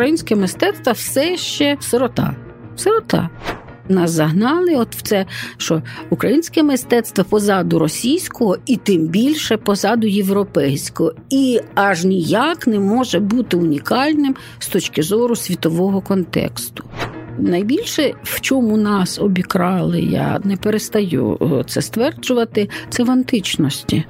українське 0.00 0.36
мистецтво 0.36 0.92
все 0.92 1.36
ще 1.36 1.76
сирота. 1.80 2.36
Сирота. 2.76 3.30
Нас 3.88 4.10
загнали, 4.10 4.74
от 4.74 4.96
в 4.96 5.02
це, 5.02 5.26
що 5.56 5.82
українське 6.10 6.62
мистецтво 6.62 7.24
позаду 7.24 7.78
російського 7.78 8.56
і 8.66 8.76
тим 8.76 9.06
більше 9.06 9.56
позаду 9.56 10.06
європейського, 10.06 11.12
і 11.30 11.60
аж 11.74 12.04
ніяк 12.04 12.66
не 12.66 12.78
може 12.78 13.18
бути 13.18 13.56
унікальним 13.56 14.36
з 14.58 14.68
точки 14.68 15.02
зору 15.02 15.36
світового 15.36 16.00
контексту. 16.00 16.84
Найбільше 17.38 18.14
в 18.22 18.40
чому 18.40 18.76
нас 18.76 19.18
обікрали, 19.18 20.00
я 20.00 20.40
не 20.44 20.56
перестаю 20.56 21.38
е, 21.42 21.64
це 21.68 21.82
стверджувати, 21.82 22.68
це 22.90 23.04
в 23.04 23.10
античності. 23.10 24.04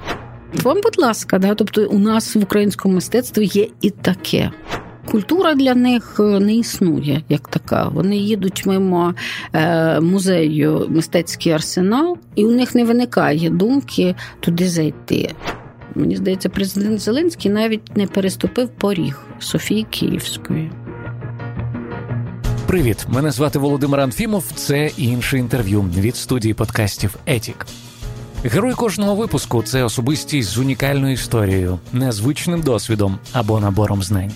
Вам, 0.63 0.81
будь 0.83 0.99
ласка, 0.99 1.39
да, 1.39 1.55
тобто 1.55 1.87
у 1.87 1.99
нас 1.99 2.37
в 2.37 2.43
українському 2.43 2.95
мистецтві 2.95 3.45
є 3.45 3.69
і 3.81 3.91
таке. 3.91 4.51
Культура 5.11 5.55
для 5.55 5.75
них 5.75 6.17
е, 6.21 6.23
не 6.23 6.55
існує 6.55 7.23
як 7.29 7.49
така. 7.49 7.89
Вони 7.89 8.17
їдуть 8.17 8.67
мимо 8.67 9.15
е, 9.53 10.01
музею 10.01 10.87
мистецький 10.89 11.53
арсенал, 11.53 12.19
і 12.35 12.45
у 12.45 12.51
них 12.51 12.75
не 12.75 12.85
виникає 12.85 13.51
думки 13.51 14.15
туди 14.41 14.69
зайти. 14.69 15.35
Мені 15.95 16.17
здається, 16.17 16.49
президент 16.49 17.01
Зеленський 17.01 17.51
навіть 17.51 17.97
не 17.97 18.07
переступив 18.07 18.69
поріг 18.69 19.23
Софії 19.39 19.87
Київської. 19.91 20.71
Привіт, 22.67 23.07
мене 23.09 23.31
звати 23.31 23.59
Володимир 23.59 24.01
Анфімов. 24.01 24.45
Це 24.55 24.91
інше 24.97 25.39
інтерв'ю 25.39 25.83
від 25.83 26.17
студії 26.17 26.55
подкастів 26.55 27.17
Етік. 27.27 27.67
Герой 28.45 28.75
кожного 28.75 29.15
випуску 29.15 29.63
це 29.63 29.85
особистість 29.85 30.49
з 30.49 30.59
унікальною 30.59 31.13
історією, 31.13 31.79
незвичним 31.93 32.63
досвідом 32.63 33.19
або 33.33 33.61
набором 33.61 34.03
знань. 34.03 34.33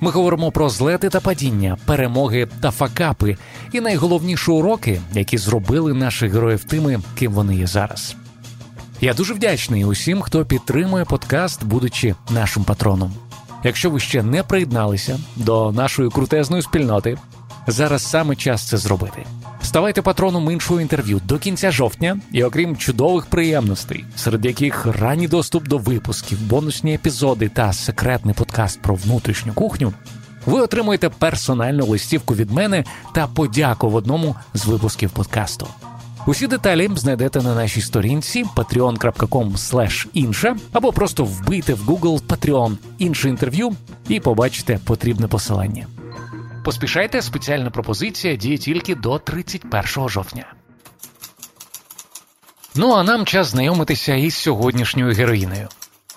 Ми 0.00 0.10
говоримо 0.10 0.52
про 0.52 0.68
злети 0.68 1.08
та 1.08 1.20
падіння, 1.20 1.76
перемоги 1.84 2.48
та 2.60 2.70
факапи, 2.70 3.36
і 3.72 3.80
найголовніші 3.80 4.50
уроки, 4.50 5.00
які 5.12 5.38
зробили 5.38 5.94
наших 5.94 6.32
героїв 6.32 6.64
тими, 6.64 7.00
ким 7.18 7.32
вони 7.32 7.56
є 7.56 7.66
зараз. 7.66 8.16
Я 9.00 9.14
дуже 9.14 9.34
вдячний 9.34 9.84
усім, 9.84 10.22
хто 10.22 10.44
підтримує 10.44 11.04
подкаст, 11.04 11.64
будучи 11.64 12.14
нашим 12.30 12.64
патроном. 12.64 13.12
Якщо 13.64 13.90
ви 13.90 14.00
ще 14.00 14.22
не 14.22 14.42
приєдналися 14.42 15.18
до 15.36 15.72
нашої 15.72 16.10
крутезної 16.10 16.62
спільноти, 16.62 17.18
зараз 17.66 18.10
саме 18.10 18.36
час 18.36 18.68
це 18.68 18.76
зробити. 18.76 19.26
Ставайте 19.66 20.02
патроном 20.02 20.50
іншого 20.50 20.80
інтерв'ю 20.80 21.20
до 21.24 21.38
кінця 21.38 21.70
жовтня, 21.70 22.18
і 22.32 22.44
окрім 22.44 22.76
чудових 22.76 23.26
приємностей, 23.26 24.04
серед 24.16 24.44
яких 24.44 24.86
ранній 24.86 25.28
доступ 25.28 25.68
до 25.68 25.78
випусків, 25.78 26.42
бонусні 26.42 26.94
епізоди 26.94 27.48
та 27.48 27.72
секретний 27.72 28.34
подкаст 28.34 28.82
про 28.82 28.94
внутрішню 28.94 29.52
кухню, 29.52 29.92
ви 30.46 30.60
отримуєте 30.60 31.08
персональну 31.08 31.86
листівку 31.86 32.34
від 32.34 32.50
мене 32.50 32.84
та 33.14 33.26
подяку 33.26 33.90
в 33.90 33.94
одному 33.94 34.36
з 34.54 34.66
випусків 34.66 35.10
подкасту. 35.10 35.66
Усі 36.26 36.46
деталі 36.46 36.90
знайдете 36.94 37.42
на 37.42 37.54
нашій 37.54 37.80
сторінці 37.80 38.44
patreon.com 38.56 40.06
інша 40.12 40.56
або 40.72 40.92
просто 40.92 41.24
вбийте 41.24 41.74
в 41.74 41.90
Google 41.90 42.22
Patreon 42.22 42.76
інше 42.98 43.28
інтерв'ю 43.28 43.72
і 44.08 44.20
побачите 44.20 44.78
потрібне 44.84 45.28
посилання. 45.28 45.86
Поспішайте, 46.66 47.22
спеціальна 47.22 47.70
пропозиція 47.70 48.36
діє 48.36 48.58
тільки 48.58 48.94
до 48.94 49.18
31 49.18 50.08
жовтня. 50.08 50.44
Ну 52.74 52.92
а 52.92 53.02
нам 53.02 53.26
час 53.26 53.46
знайомитися 53.46 54.14
із 54.14 54.34
сьогоднішньою 54.34 55.14
героїнею. 55.14 55.68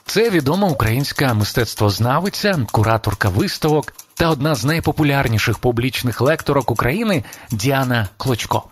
Це 0.06 0.30
відома 0.30 0.68
українська 0.68 1.34
мистецтвознавиця, 1.34 2.66
кураторка 2.72 3.30
виставок 3.30 3.94
та 4.14 4.30
одна 4.30 4.56
з 4.56 4.66
найпопулярніших 4.66 5.60
публічних 5.60 6.22
лекторок 6.22 6.72
України 6.72 7.24
Діана 7.52 8.10
Клочко. 8.18 8.64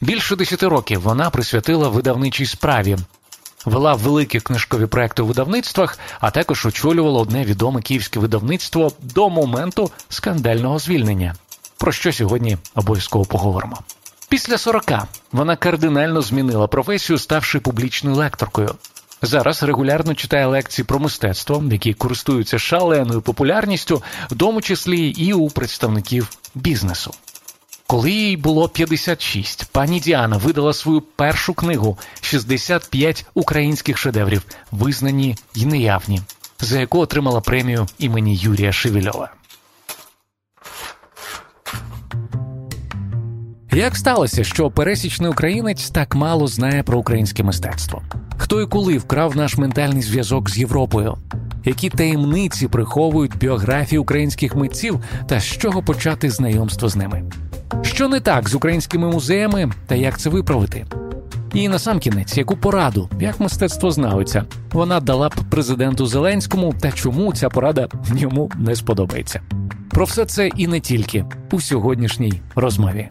Більше 0.00 0.36
десяти 0.36 0.68
років 0.68 1.00
вона 1.00 1.30
присвятила 1.30 1.88
видавничій 1.88 2.46
справі, 2.46 2.96
вела 3.68 3.94
великі 3.94 4.40
книжкові 4.40 4.86
проекти 4.86 5.22
у 5.22 5.26
видавництвах, 5.26 5.98
а 6.20 6.30
також 6.30 6.66
очолювала 6.66 7.20
одне 7.20 7.44
відоме 7.44 7.82
київське 7.82 8.20
видавництво 8.20 8.92
до 9.00 9.30
моменту 9.30 9.90
скандального 10.08 10.78
звільнення. 10.78 11.34
Про 11.78 11.92
що 11.92 12.12
сьогодні 12.12 12.58
обов'язково 12.74 13.24
поговоримо. 13.24 13.78
Після 14.28 14.58
40 14.58 14.84
вона 15.32 15.56
кардинально 15.56 16.22
змінила 16.22 16.66
професію, 16.66 17.18
ставши 17.18 17.60
публічною 17.60 18.16
лекторкою. 18.16 18.74
Зараз 19.22 19.62
регулярно 19.62 20.14
читає 20.14 20.46
лекції 20.46 20.84
про 20.84 20.98
мистецтво, 20.98 21.64
які 21.70 21.94
користуються 21.94 22.58
шаленою 22.58 23.22
популярністю, 23.22 24.02
в 24.30 24.36
тому 24.36 24.60
числі 24.60 25.08
і 25.08 25.32
у 25.32 25.50
представників 25.50 26.30
бізнесу. 26.54 27.14
Коли 27.90 28.10
їй 28.10 28.36
було 28.36 28.68
56, 28.68 29.68
пані 29.72 30.00
Діана 30.00 30.36
видала 30.36 30.72
свою 30.72 31.00
першу 31.00 31.54
книгу 31.54 31.98
«65 32.22 33.24
українських 33.34 33.98
шедеврів, 33.98 34.42
визнані 34.70 35.36
й 35.54 35.66
неявні, 35.66 36.20
за 36.60 36.80
яку 36.80 36.98
отримала 36.98 37.40
премію 37.40 37.86
імені 37.98 38.36
Юрія 38.36 38.72
Шевельова. 38.72 39.30
Як 43.72 43.96
сталося, 43.96 44.44
що 44.44 44.70
пересічний 44.70 45.30
українець 45.30 45.90
так 45.90 46.14
мало 46.14 46.46
знає 46.46 46.82
про 46.82 46.98
українське 46.98 47.42
мистецтво? 47.42 48.02
Хто 48.36 48.60
і 48.60 48.66
коли 48.66 48.98
вкрав 48.98 49.36
наш 49.36 49.56
ментальний 49.56 50.02
зв'язок 50.02 50.50
з 50.50 50.58
Європою? 50.58 51.18
Які 51.64 51.90
таємниці 51.90 52.68
приховують 52.68 53.36
біографії 53.38 53.98
українських 53.98 54.54
митців 54.54 55.00
та 55.28 55.40
з 55.40 55.44
чого 55.44 55.82
почати 55.82 56.30
знайомство 56.30 56.88
з 56.88 56.96
ними? 56.96 57.30
Що 57.82 58.08
не 58.08 58.20
так 58.20 58.48
з 58.48 58.54
українськими 58.54 59.08
музеями 59.08 59.70
та 59.86 59.94
як 59.94 60.18
це 60.18 60.30
виправити? 60.30 60.86
І 61.54 61.68
на 61.68 61.78
сам 61.78 61.98
кінець, 61.98 62.38
яку 62.38 62.56
пораду, 62.56 63.08
як 63.20 63.40
мистецтво 63.40 63.90
знавиться, 63.90 64.44
вона 64.72 65.00
дала 65.00 65.28
б 65.28 65.34
президенту 65.50 66.06
Зеленському, 66.06 66.74
та 66.80 66.92
чому 66.92 67.32
ця 67.32 67.48
порада 67.48 67.88
йому 68.14 68.50
не 68.58 68.76
сподобається? 68.76 69.40
Про 69.90 70.04
все 70.04 70.24
це 70.24 70.48
і 70.48 70.66
не 70.66 70.80
тільки 70.80 71.24
у 71.50 71.60
сьогоднішній 71.60 72.40
розмові. 72.54 73.08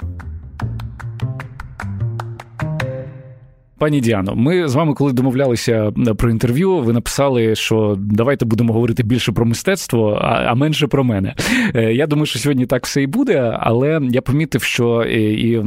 Пані 3.78 4.00
Діано, 4.00 4.36
ми 4.36 4.68
з 4.68 4.76
вами, 4.76 4.94
коли 4.94 5.14
домовлялися 5.14 5.94
е, 6.08 6.14
про 6.14 6.30
інтерв'ю, 6.30 6.78
ви 6.78 6.94
написали, 6.94 7.56
що 7.56 7.96
давайте 8.00 8.46
будемо 8.46 8.74
говорити 8.74 9.04
більше 9.04 9.32
про 9.32 9.46
мистецтво, 9.46 10.20
а 10.22 10.56
менше 10.56 10.88
про 10.88 11.04
мене. 11.04 11.36
Е, 11.76 11.94
я 11.94 12.08
думаю, 12.08 12.26
що 12.26 12.40
сьогодні 12.40 12.66
так 12.66 12.86
все 12.86 13.02
і 13.02 13.08
буде, 13.08 13.58
але 13.60 14.00
я 14.12 14.22
помітив, 14.22 14.64
що 14.64 15.04
і 15.04 15.58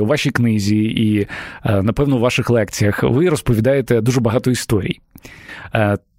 у 0.00 0.06
вашій 0.06 0.30
книзі, 0.30 0.78
і 0.78 1.26
е, 1.64 1.82
напевно 1.82 2.16
у 2.16 2.20
ваших 2.20 2.50
лекціях 2.50 3.02
ви 3.02 3.28
розповідаєте 3.28 4.00
дуже 4.00 4.20
багато 4.20 4.50
історій. 4.50 5.00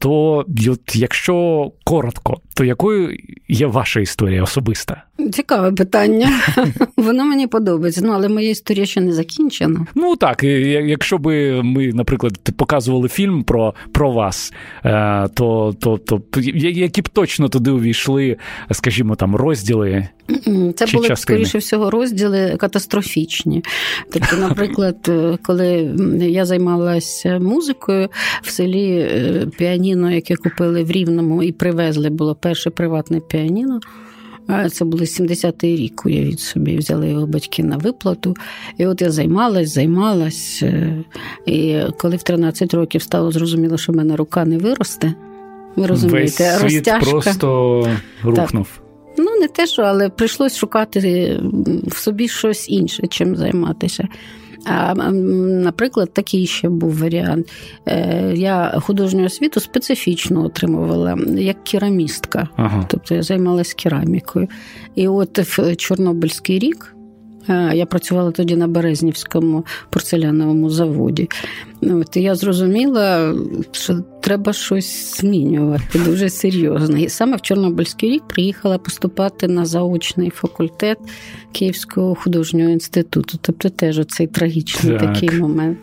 То 0.04 0.46
от 0.68 0.96
якщо 0.96 1.72
коротко, 1.84 2.38
то 2.54 2.64
якою 2.64 3.18
є 3.48 3.68
ваша 3.68 4.00
історія 4.00 4.44
особиста? 4.44 5.04
Цікаве 5.32 5.72
питання. 5.72 6.30
Воно 6.98 7.26
мені 7.26 7.48
подобається. 7.48 8.02
Ну, 8.04 8.12
але 8.14 8.30
моя 8.30 8.50
історія 8.50 8.86
ще 8.86 9.02
не 9.02 9.14
закінчена. 9.14 9.86
Ну 9.96 10.16
так, 10.16 10.44
якщо 10.44 11.18
би 11.18 11.64
ми, 11.64 11.88
наприклад, 11.88 12.40
показували 12.58 13.10
фільм 13.10 13.44
про 13.44 13.74
про 13.92 14.12
вас, 14.12 14.54
е, 14.86 15.28
то 15.34 15.76
то, 15.80 15.98
то, 15.98 16.22
які 16.56 17.02
б 17.02 17.10
точно 17.10 17.50
туди 17.50 17.72
увійшли, 17.72 18.38
скажімо, 18.72 19.16
там 19.16 19.36
розділи. 19.36 20.08
Це 20.76 20.88
чи 20.88 20.98
були 20.98 21.08
частини? 21.08 21.16
скоріше 21.16 21.58
всього 21.58 21.90
розділи 21.92 22.56
катастрофічні. 22.60 23.64
Тобто, 24.14 24.38
наприклад, 24.38 24.98
е, 25.08 25.38
коли 25.44 25.96
я 26.20 26.46
займалася 26.46 27.40
музикою 27.40 28.10
в 28.42 28.50
селі 28.50 28.90
е, 28.90 28.93
піаніно, 29.58 30.12
яке 30.12 30.36
купили 30.36 30.84
в 30.84 30.92
Рівному 30.92 31.44
і 31.44 31.52
привезли, 31.52 32.10
було 32.10 32.36
перше 32.36 32.70
приватне 32.70 33.20
піаніно. 33.20 33.80
Це 34.72 34.86
були 34.86 35.04
70-й 35.04 35.76
рік, 35.76 36.06
уявіть 36.06 36.40
собі, 36.40 36.78
взяли 36.78 37.10
його 37.10 37.28
батьки 37.28 37.64
на 37.64 37.78
виплату. 37.78 38.34
І 38.78 38.86
от 38.86 39.02
я 39.02 39.12
займалась, 39.12 39.74
займалась. 39.74 40.60
Е, 40.64 41.04
і 41.46 41.80
коли 41.98 42.16
в 42.16 42.24
13 42.24 42.74
років 42.74 43.02
стало 43.02 43.32
зрозуміло, 43.32 43.78
що 43.78 43.94
в 43.94 43.96
мене 43.96 44.16
рука 44.16 44.46
не 44.46 44.58
виросте. 44.58 45.14
Ви 45.76 45.88
розумієте, 45.88 46.44
Весь 46.44 46.60
світ 46.60 46.88
розтяжка. 46.88 47.12
просто 47.12 47.88
рухнув. 48.24 48.68
Так. 48.74 48.84
Ну, 49.18 49.40
не 49.40 49.48
те, 49.48 49.68
що, 49.68 49.82
але 49.82 50.10
прийшлось 50.10 50.58
шукати 50.58 51.40
в 51.88 51.96
собі 51.96 52.28
щось 52.28 52.70
інше, 52.70 53.08
чим 53.08 53.36
займатися. 53.36 54.08
А, 54.66 54.94
Наприклад, 54.94 56.14
такий 56.14 56.48
ще 56.48 56.70
був 56.70 56.98
варіант. 56.98 57.52
Е, 57.86 58.34
я 58.36 58.80
художню 58.84 59.26
освіту 59.26 59.60
специфічно 59.60 60.46
отримувала 60.46 61.18
як 61.38 61.64
керамістка, 61.64 62.48
ага. 62.56 62.86
тобто 62.90 63.16
я 63.16 63.24
займалася 63.24 63.76
керамікою. 63.78 64.48
І 64.96 65.08
от 65.08 65.58
в 65.58 65.76
Чорнобильський 65.76 66.60
рік. 66.60 66.96
Е, 67.50 67.72
я 67.76 67.86
працювала 67.86 68.32
тоді 68.32 68.56
на 68.56 68.68
Березнівському 68.68 69.66
порцеляновому 69.90 70.70
заводі. 70.70 71.30
От, 71.82 72.18
і 72.18 72.22
Я 72.22 72.36
зрозуміла, 72.36 73.36
що 73.72 74.04
треба 74.24 74.54
щось 74.54 75.18
змінювати 75.20 76.00
дуже 76.00 76.30
серйозно. 76.30 76.98
І 76.98 77.10
саме 77.10 77.38
в 77.38 77.42
Чорнобильський 77.42 78.10
рік 78.10 78.24
приїхала 78.28 78.78
поступати 78.78 79.48
на 79.48 79.66
заочний 79.66 80.30
факультет 80.30 80.98
Київського 81.52 82.16
художнього 82.16 82.70
інституту. 82.70 83.38
Тобто 83.42 83.70
теж 83.70 84.00
оцей 84.00 84.28
трагічний 84.28 84.98
так. 84.98 85.14
такий 85.14 85.32
момент. 85.32 85.78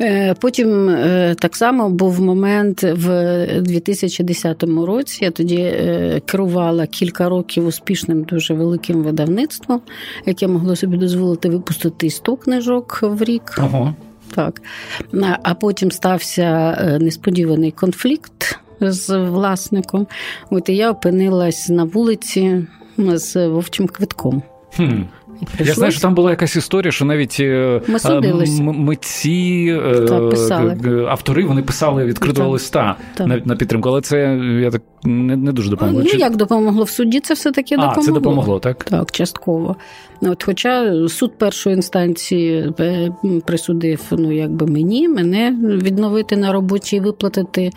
Е, 0.00 0.34
потім 0.34 0.88
е, 0.88 1.34
так 1.38 1.56
само 1.56 1.90
був 1.90 2.20
момент 2.20 2.82
в 2.82 3.46
2010 3.60 4.62
році. 4.62 5.24
Я 5.24 5.30
тоді 5.30 5.56
е, 5.56 6.20
керувала 6.26 6.86
кілька 6.86 7.28
років 7.28 7.66
успішним, 7.66 8.22
дуже 8.22 8.54
великим 8.54 9.02
видавництвом, 9.02 9.80
яке 10.26 10.48
могло 10.48 10.76
собі 10.76 10.96
дозволити 10.96 11.48
випустити 11.48 12.10
100 12.10 12.36
книжок 12.36 12.98
в 13.02 13.22
рік. 13.22 13.58
Ого. 13.58 13.94
Так. 14.34 14.62
А 15.42 15.54
потім 15.54 15.90
стався 15.90 16.98
несподіваний 17.00 17.70
конфлікт 17.70 18.58
з 18.80 19.18
власником. 19.18 20.06
От 20.50 20.68
і 20.68 20.76
я 20.76 20.90
опинилась 20.90 21.68
на 21.68 21.84
вулиці 21.84 22.66
з 22.98 23.48
вовчим 23.48 23.86
квитком. 23.86 24.42
Хм. 24.76 25.02
Я 25.58 25.74
знаю, 25.74 25.92
що 25.92 26.00
там 26.00 26.14
була 26.14 26.30
якась 26.30 26.56
історія, 26.56 26.92
що 26.92 27.04
навіть 27.04 27.36
е, 27.40 27.80
Ми 28.60 28.72
митці, 28.72 29.80
е, 29.84 30.06
Та, 30.48 30.58
автори 31.08 31.44
вони 31.44 31.62
писали 31.62 32.04
відкритого 32.04 32.50
листа 32.50 32.96
на, 33.18 33.42
на 33.44 33.56
підтримку, 33.56 33.88
але 33.88 34.00
це 34.00 34.40
я 34.62 34.70
так 34.70 34.82
не 35.04 35.36
не 35.36 35.52
дуже 35.52 35.70
допомогло. 35.70 36.02
Ну, 36.04 36.18
як 36.18 36.36
допомогло 36.36 36.84
в 36.84 36.90
суді, 36.90 37.20
це 37.20 37.34
все-таки 37.34 37.76
а, 37.78 37.94
це 38.00 38.12
допомогло, 38.12 38.58
так? 38.58 38.84
Так, 38.84 39.10
частково. 39.12 39.76
От, 40.20 40.44
Хоча 40.44 41.08
суд 41.08 41.38
першої 41.38 41.76
інстанції 41.76 42.72
е, 42.80 43.12
присудив 43.46 44.02
ну, 44.10 44.32
якби 44.32 44.66
мені, 44.66 45.08
мене 45.08 45.56
відновити 45.62 46.36
на 46.36 46.52
роботі 46.52 46.96
і 46.96 47.00
виплатити 47.00 47.70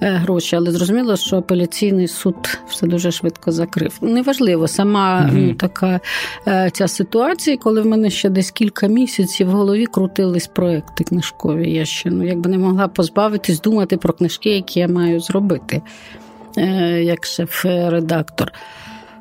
е, 0.00 0.10
гроші. 0.10 0.56
Але 0.56 0.70
зрозуміло, 0.70 1.16
що 1.16 1.36
апеляційний 1.36 2.08
суд 2.08 2.58
все 2.68 2.86
дуже 2.86 3.10
швидко 3.10 3.52
закрив. 3.52 3.98
Неважливо, 4.00 4.68
сама 4.68 5.30
ну, 5.32 5.54
така 5.54 6.00
е, 6.46 6.70
ця 6.72 6.88
ситуація, 6.88 7.56
коли 7.56 7.80
в 7.80 7.86
мене 7.86 8.10
ще 8.10 8.28
десь 8.28 8.50
кілька 8.50 8.86
місяців 8.86 9.48
в 9.48 9.50
голові 9.50 9.86
крутились 9.86 10.46
проекти 10.46 11.04
книжкові. 11.04 11.72
Я 11.72 11.84
ще 11.84 12.10
ну, 12.10 12.24
якби 12.24 12.50
не 12.50 12.58
могла 12.58 12.88
позбавитись 12.88 13.60
думати 13.60 13.96
про 13.96 14.12
книжки, 14.12 14.50
які 14.50 14.80
я 14.80 14.88
маю 14.88 15.20
зробити. 15.20 15.82
Як 17.00 17.26
шеф-редактор. 17.26 18.52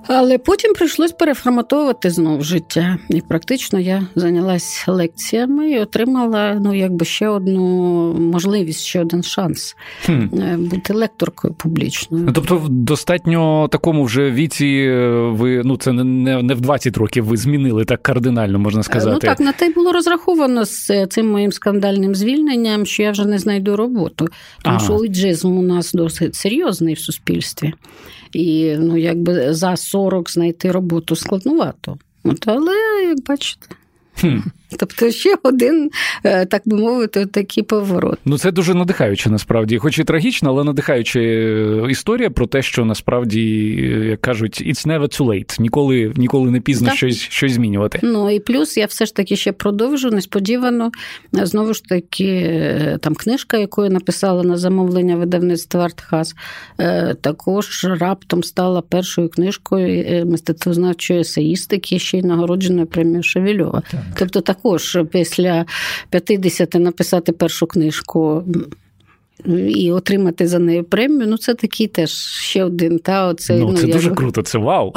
Але 0.08 0.38
потім 0.38 0.74
прийшлось 0.74 1.12
переформатовувати 1.12 2.10
знову 2.10 2.44
життя. 2.44 2.98
І 3.10 3.22
практично 3.22 3.80
я 3.80 4.08
зайнялася 4.16 4.92
лекціями 4.92 5.72
і 5.72 5.80
отримала 5.80 6.60
ну, 6.64 6.74
якби 6.74 7.06
ще 7.06 7.28
одну 7.28 7.64
можливість, 8.14 8.84
ще 8.84 9.02
один 9.02 9.24
шанс 9.24 9.76
хм. 10.06 10.12
Е, 10.12 10.58
бути 10.58 10.94
лекторкою 10.94 11.54
публічною. 11.54 12.24
Ну, 12.28 12.32
Тобто, 12.34 12.58
в 12.58 12.70
достатньо 12.70 13.68
такому 13.72 14.04
вже 14.04 14.32
віці 14.32 14.68
е, 14.68 15.10
ви 15.32 15.62
ну 15.66 15.78
це 15.78 15.94
не 15.94 16.44
не 16.44 16.54
в 16.54 16.62
20 16.62 16.98
років 16.98 17.26
ви 17.26 17.38
змінили 17.38 17.86
так 17.86 18.04
кардинально, 18.04 18.60
можна 18.60 18.80
е, 18.80 18.84
сказати. 18.84 19.14
Ну 19.14 19.20
так, 19.20 19.40
на 19.40 19.52
те 19.52 19.66
й 19.66 19.74
було 19.74 19.92
розраховано 19.92 20.66
з 20.66 21.08
цим 21.08 21.32
моїм 21.32 21.52
скандальним 21.52 22.16
звільненням, 22.16 22.86
що 22.86 23.04
я 23.04 23.12
вже 23.12 23.26
не 23.26 23.40
знайду 23.40 23.76
роботу. 23.76 24.28
Тому 24.62 24.78
а. 24.78 24.80
що 24.80 24.96
уйджизм 24.96 25.58
у 25.58 25.62
нас 25.62 25.94
досить 25.94 26.36
серйозний 26.36 26.94
в 26.94 27.00
суспільстві. 27.00 27.74
І 28.34 28.76
ну, 28.80 28.98
якби 28.98 29.54
за 29.54 29.76
40 29.76 30.30
знайти 30.30 30.72
роботу 30.72 31.16
складновато. 31.16 31.98
От, 32.24 32.48
Але 32.48 32.74
як 33.08 33.24
бачите. 33.24 33.68
Хм. 34.22 34.40
Тобто 34.78 35.12
ще 35.12 35.36
один, 35.44 35.90
е, 36.24 36.46
так 36.46 36.62
би 36.66 36.78
мовити, 36.78 37.26
такий 37.26 37.64
поворот. 37.64 38.20
Ну 38.26 38.38
це 38.38 38.52
дуже 38.52 38.74
надихаюче, 38.74 39.30
насправді, 39.30 39.78
хоч 39.78 40.00
і 40.00 40.04
трагічно, 40.04 40.50
але 40.50 40.64
надихаюча 40.64 41.20
е, 41.20 41.86
історія 41.90 42.30
про 42.30 42.48
те, 42.48 42.62
що 42.62 42.86
насправді, 42.86 43.42
е, 43.80 44.06
як 44.06 44.22
кажуть, 44.22 44.64
it's 44.68 44.88
never 44.88 45.20
too 45.20 45.26
late. 45.26 45.62
Ніколи 45.62 46.14
ніколи 46.16 46.52
не 46.52 46.60
пізно 46.60 46.96
щось 46.96 47.18
щось 47.18 47.52
змінювати. 47.52 48.00
Ну 48.04 48.30
і 48.30 48.40
плюс 48.40 48.78
я 48.78 48.86
все 48.86 49.06
ж 49.06 49.16
таки 49.16 49.36
ще 49.36 49.52
продовжу 49.52 50.12
несподівано. 50.12 50.92
Знову 51.32 51.74
ж 51.74 51.84
таки, 51.84 52.98
там 53.02 53.16
книжка, 53.16 53.58
яку 53.58 53.84
я 53.84 53.90
написала 53.90 54.44
на 54.44 54.58
замовлення 54.58 55.16
видавництва 55.16 55.86
Артхаз, 55.86 56.36
також 57.22 57.88
раптом 58.00 58.44
стала 58.44 58.82
першою 58.82 59.30
книжкою 59.30 60.26
мистецтвознавчої 60.26 61.20
есеїстики, 61.20 62.00
ще 62.00 62.18
й 62.18 62.24
нагородженою 62.24 62.88
премією 62.88 63.24
Шевельова. 63.24 63.82
Тобто 64.16 64.42
також 64.42 64.98
після 65.12 65.66
50 66.10 66.74
написати 66.74 67.32
першу 67.32 67.68
книжку. 67.68 68.44
І 69.68 69.92
отримати 69.92 70.48
за 70.48 70.60
неї 70.60 70.84
премію, 70.84 71.28
ну 71.28 71.38
це 71.38 71.54
такий 71.54 71.88
теж 71.88 72.12
ще 72.12 72.64
один. 72.64 73.00
Та 73.00 73.28
оцей, 73.28 73.60
ну, 73.60 73.78
Це 73.78 73.88
ну, 73.88 73.94
дуже 73.94 74.12
круто, 74.12 74.42
це 74.42 74.58
вау. 74.58 74.94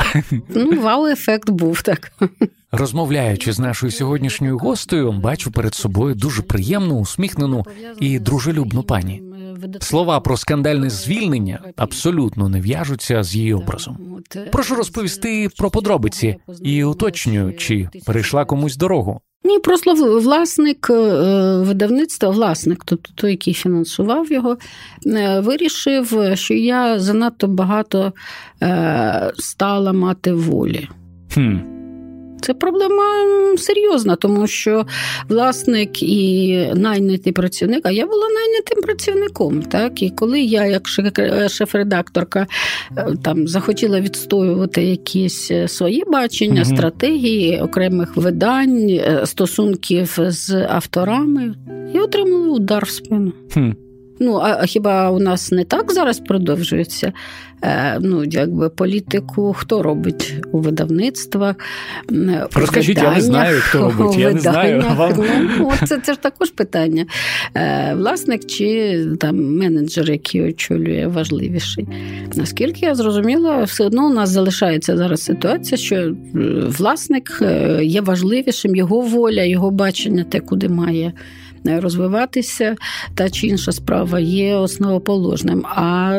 Ну, 0.49 0.81
вау-ефект 0.81 1.50
був 1.50 1.82
так. 1.82 2.12
Розмовляючи 2.73 3.53
з 3.53 3.58
нашою 3.58 3.93
сьогоднішньою 3.93 4.58
гостею, 4.58 5.12
бачу 5.12 5.50
перед 5.50 5.75
собою 5.75 6.14
дуже 6.14 6.43
приємну, 6.43 6.99
усміхнену 6.99 7.64
і 8.00 8.19
дружелюбну 8.19 8.82
пані. 8.82 9.23
Слова 9.81 10.20
про 10.20 10.37
скандальне 10.37 10.91
звільнення 10.91 11.61
абсолютно 11.76 12.49
не 12.49 12.61
в'яжуться 12.61 13.23
з 13.23 13.35
її 13.35 13.55
образом. 13.55 14.23
Прошу 14.53 14.75
розповісти 14.75 15.49
про 15.58 15.70
подробиці 15.70 16.37
і 16.62 16.85
уточнюю, 16.85 17.55
чи 17.56 17.88
перейшла 18.06 18.44
комусь 18.44 18.76
дорогу. 18.76 19.20
Ні, 19.44 19.58
просто 19.58 19.94
власник 20.20 20.91
е, 20.91 20.94
видавництва, 21.56 22.31
власник, 22.31 22.82
тобто 22.85 23.11
той, 23.14 23.31
який 23.31 23.55
фінансував 23.55 24.32
його, 24.32 24.56
е, 25.06 25.41
вирішив, 25.41 26.20
що 26.35 26.55
я 26.55 26.99
занадто 26.99 27.47
багато 27.47 28.12
е, 28.62 29.32
стала 29.37 29.93
мати 29.93 30.32
волі. 30.32 30.88
Хм. 31.35 31.75
Це 32.41 32.55
проблема 32.55 33.05
серйозна, 33.59 34.17
тому 34.17 34.47
що 34.47 34.87
власник 35.29 36.03
і 36.03 36.56
найнятий 36.75 37.33
працівник, 37.33 37.81
а 37.85 37.91
я 37.91 38.06
була 38.06 38.29
найнятим 38.29 38.83
працівником. 38.83 39.62
Так? 39.62 40.03
І 40.03 40.11
коли 40.11 40.41
я, 40.41 40.67
як 40.67 40.88
шеф-редакторка, 41.49 42.47
е, 42.97 43.06
там 43.23 43.49
захотіла 43.49 44.00
відстоювати 44.00 44.83
якісь 44.83 45.50
е, 45.50 45.69
свої 45.69 46.05
бачення, 46.06 46.62
угу. 46.67 46.77
стратегії 46.77 47.61
окремих 47.61 48.17
видань, 48.17 48.89
е, 48.89 49.23
стосунків 49.25 50.19
з 50.19 50.67
авторами, 50.71 51.55
я 51.94 52.03
отримала 52.03 52.49
удар 52.49 52.85
в 52.85 52.91
спину. 52.91 53.32
Хм. 53.53 53.71
Ну, 54.21 54.37
а 54.37 54.67
хіба 54.67 55.11
у 55.11 55.19
нас 55.19 55.53
не 55.53 55.65
так 55.65 55.93
зараз 55.93 56.21
продовжується? 56.21 57.13
Е, 57.63 57.99
ну, 58.01 58.25
якби 58.25 58.69
політику 58.69 59.53
хто 59.59 59.83
робить 59.83 60.35
у 60.53 60.59
видавництвах? 60.59 61.57
Розкажіть, 62.55 62.99
я 62.99 63.15
не 63.15 63.20
знаю, 63.20 63.61
хто 63.61 63.79
робить. 63.79 64.19
Я 64.19 64.32
не 64.32 64.41
знаю. 64.41 64.85
Вам... 64.96 65.13
Ну, 65.58 65.73
це, 65.87 65.99
це 66.01 66.13
ж 66.13 66.20
також 66.20 66.51
питання. 66.51 67.06
Е, 67.55 67.94
власник 67.94 68.46
чи 68.46 68.99
там 69.20 69.56
менеджер, 69.56 70.11
який 70.11 70.43
очолює 70.43 71.06
важливіший. 71.06 71.87
Наскільки 72.35 72.87
я 72.87 72.94
зрозуміла, 72.94 73.63
все 73.63 73.85
одно 73.85 74.06
у 74.06 74.13
нас 74.13 74.31
залишається 74.31 74.96
зараз 74.96 75.23
ситуація, 75.23 75.79
що 75.79 75.96
е, 75.96 76.15
власник 76.79 77.43
є 77.82 78.01
важливішим, 78.01 78.77
його 78.77 79.01
воля, 79.01 79.43
його 79.43 79.70
бачення, 79.70 80.25
те, 80.25 80.41
куди 80.41 80.69
має 80.69 81.13
розвиватися, 81.67 82.77
та 83.15 83.31
чи 83.31 83.46
інша 83.46 83.73
справа 83.73 84.20
є 84.20 84.55
основоположним. 84.55 85.67
А 85.67 86.13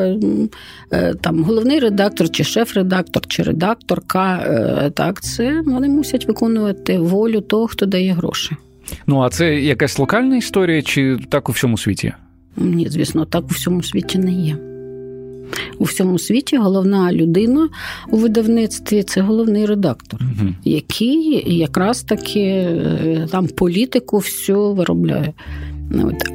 е, 0.94 1.14
там 1.22 1.44
головний 1.44 1.80
редактор, 1.80 2.30
чи 2.30 2.44
шеф-редактор, 2.44 3.28
чи 3.28 3.44
редакторка, 3.44 4.36
е, 4.38 4.90
так, 4.90 5.22
це 5.22 5.62
вони 5.66 5.90
мусять 5.90 6.28
виконувати 6.28 7.00
волю 7.00 7.42
того, 7.42 7.68
хто 7.68 7.86
дає 7.86 8.14
гроші. 8.14 8.56
Ну 9.08 9.22
а 9.22 9.30
це 9.30 9.56
якась 9.56 10.00
локальна 10.00 10.38
історія, 10.38 10.82
чи 10.82 11.18
так 11.30 11.50
у 11.50 11.52
всьому 11.52 11.78
світі? 11.78 12.14
Ні, 12.58 12.90
звісно, 12.90 13.26
так 13.26 13.44
у 13.44 13.48
всьому 13.48 13.84
світі 13.84 14.18
не 14.18 14.32
є 14.32 14.67
у 15.80 15.84
всьому 15.84 16.20
світі 16.20 16.58
головна 16.58 17.14
людина 17.14 17.70
у 18.10 18.18
видавництві 18.18 19.04
це 19.04 19.22
головний 19.22 19.66
редактор, 19.66 20.20
угу. 20.22 20.50
який 20.64 21.58
якраз 21.58 22.02
таки 22.02 22.40
е, 22.40 23.28
там 23.32 23.48
політику 23.48 24.18
всю 24.18 24.74
виробляє. 24.74 25.34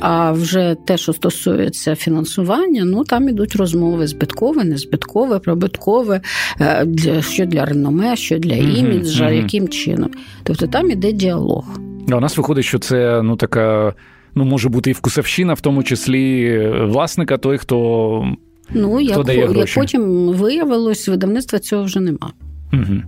А 0.01 0.33
вже 0.33 0.77
те, 0.87 0.97
що 0.97 1.13
стосується 1.13 1.95
фінансування, 1.95 2.85
ну 2.85 3.05
там 3.05 3.29
ідуть 3.29 3.57
розмови 3.57 4.07
збиткове, 4.07 4.65
незбиткове, 4.65 5.39
прибуткове, 5.39 6.21
е, 6.61 6.87
що 7.23 7.47
для 7.47 7.65
реноме, 7.65 8.17
що 8.17 8.39
для 8.39 8.55
іміджа, 8.55 9.25
mm-hmm. 9.25 9.43
яким 9.43 9.69
чином. 9.69 10.11
Тобто 10.43 10.67
там 10.67 10.91
іде 10.91 11.13
діалог. 11.13 11.65
А 12.11 12.17
у 12.17 12.21
нас 12.21 12.37
виходить, 12.37 12.65
що 12.65 12.79
це 12.79 13.23
ну 13.23 13.37
така. 13.37 13.95
Ну, 14.35 14.45
може 14.45 14.69
бути 14.69 14.91
і 14.91 14.93
вкусовщина, 14.93 15.55
в 15.55 15.61
тому 15.61 15.83
числі 15.83 16.45
е, 16.45 16.85
власника, 16.85 17.39
той, 17.39 17.59
хто 17.59 18.37
Ну, 18.75 19.01
як, 19.01 19.25
дає 19.25 19.47
гроші? 19.47 19.59
як 19.59 19.75
потім 19.75 20.29
виявилось, 20.29 21.09
видавництва 21.09 21.59
цього 21.59 21.85
вже 21.85 22.01
нема. 22.01 22.33
Угу. 22.73 23.03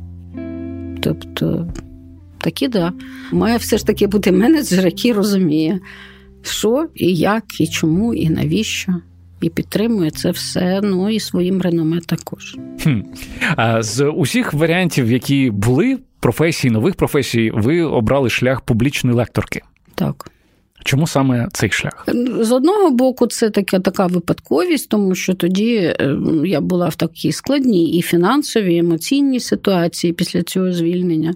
Тобто, 1.01 1.69
такі 2.39 2.69
да. 2.69 2.93
Має 3.33 3.57
все 3.57 3.79
ж 3.79 3.87
таки 3.87 4.07
бути 4.07 4.33
менеджер, 4.33 4.85
який 4.85 5.13
розуміє, 5.13 5.81
що 6.43 6.89
і 6.95 7.15
як, 7.15 7.61
і 7.61 7.67
чому, 7.67 8.15
і 8.15 8.31
навіщо. 8.31 8.95
і 9.41 9.51
підтримує 9.51 10.11
це 10.11 10.31
все. 10.31 10.81
Ну 10.83 11.11
і 11.11 11.21
своїм 11.21 11.63
реноме 11.63 12.01
також. 12.01 12.57
Хм. 12.83 13.01
А 13.57 13.83
з 13.83 14.05
усіх 14.11 14.53
варіантів, 14.53 15.13
які 15.13 15.51
були 15.51 15.99
професій, 16.21 16.71
нових 16.71 16.95
професій, 16.95 17.51
ви 17.55 17.83
обрали 17.83 18.31
шлях 18.31 18.61
публічної 18.61 19.17
лекторки. 19.17 19.61
Так. 19.95 20.31
Чому 20.85 21.07
саме 21.07 21.49
цей 21.53 21.71
шлях? 21.71 22.07
З 22.41 22.53
одного 22.53 22.91
боку, 22.91 23.27
це 23.27 23.51
така 23.51 23.81
така 23.81 24.07
випадковість, 24.07 24.89
тому 24.89 25.15
що 25.15 25.35
тоді 25.35 25.75
е, 25.77 26.17
я 26.45 26.61
була 26.61 26.89
в 26.89 26.95
такій 26.95 27.33
складній 27.33 27.91
і 27.91 28.03
фінансовій, 28.03 28.75
і 28.75 28.79
емоційній 28.79 29.41
ситуації 29.41 30.13
після 30.13 30.43
цього 30.43 30.73
звільнення. 30.73 31.35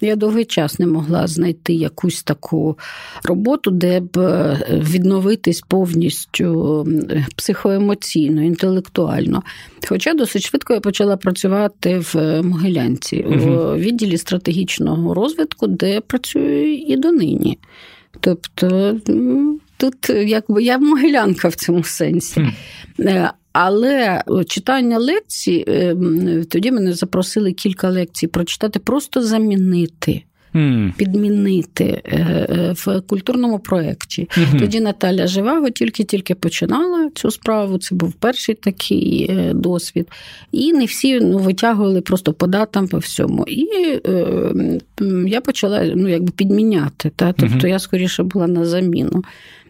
Я 0.00 0.16
довгий 0.16 0.44
час 0.44 0.78
не 0.78 0.86
могла 0.86 1.26
знайти 1.26 1.72
якусь 1.72 2.22
таку 2.22 2.78
роботу, 3.24 3.70
де 3.70 4.00
б 4.00 4.18
е, 4.18 4.58
відновитись 4.70 5.60
повністю 5.68 6.86
психоемоційно, 7.36 8.42
інтелектуально. 8.42 9.42
Хоча 9.88 10.14
досить 10.14 10.42
швидко 10.42 10.74
я 10.74 10.80
почала 10.80 11.16
працювати 11.16 11.98
в 11.98 12.42
Могилянці 12.42 13.26
угу. 13.28 13.50
у 13.50 13.76
відділі 13.76 14.16
стратегічного 14.16 15.14
розвитку, 15.14 15.66
де 15.66 16.00
працюю 16.00 16.74
і 16.74 16.96
донині. 16.96 17.58
Тобто 18.20 18.96
тут 19.76 20.10
якби 20.10 20.62
я 20.62 20.78
могилянка 20.78 21.48
в 21.48 21.54
цьому 21.54 21.84
сенсі. 21.84 22.40
Mm. 22.98 23.30
Але 23.52 24.22
читання 24.48 24.98
лекцій, 24.98 25.64
ем, 25.66 26.44
тоді 26.44 26.72
мене 26.72 26.92
запросили 26.92 27.52
кілька 27.52 27.88
лекцій 27.88 28.26
прочитати, 28.26 28.78
просто 28.78 29.22
замінити 29.22 30.22
mm. 30.54 30.92
підмінити 30.96 32.02
е, 32.04 32.16
е, 32.16 32.74
в 32.76 33.00
культурному 33.00 33.58
проєкті. 33.58 34.28
Mm-hmm. 34.38 34.58
Тоді 34.58 34.80
Наталя 34.80 35.26
Живаго 35.26 35.70
тільки-тільки 35.70 36.34
починала 36.34 37.10
цю 37.14 37.30
справу. 37.30 37.78
Це 37.78 37.94
був 37.94 38.12
перший 38.12 38.54
такий 38.54 39.26
е, 39.30 39.52
досвід. 39.54 40.08
І 40.52 40.72
не 40.72 40.84
всі 40.84 41.20
ну, 41.20 41.38
витягували 41.38 42.00
просто 42.00 42.32
по 42.32 42.46
датам, 42.46 42.88
по 42.88 42.98
всьому. 42.98 43.44
І 43.48 43.66
е, 44.06 44.52
я 45.26 45.40
почала 45.40 45.92
ну, 45.96 46.08
якби 46.08 46.32
підміняти. 46.36 47.12
Та? 47.16 47.32
Тобто 47.32 47.56
mm-hmm. 47.56 47.68
я 47.70 47.78
скоріше 47.78 48.22
була 48.22 48.46
на 48.46 48.64
заміну. 48.64 49.24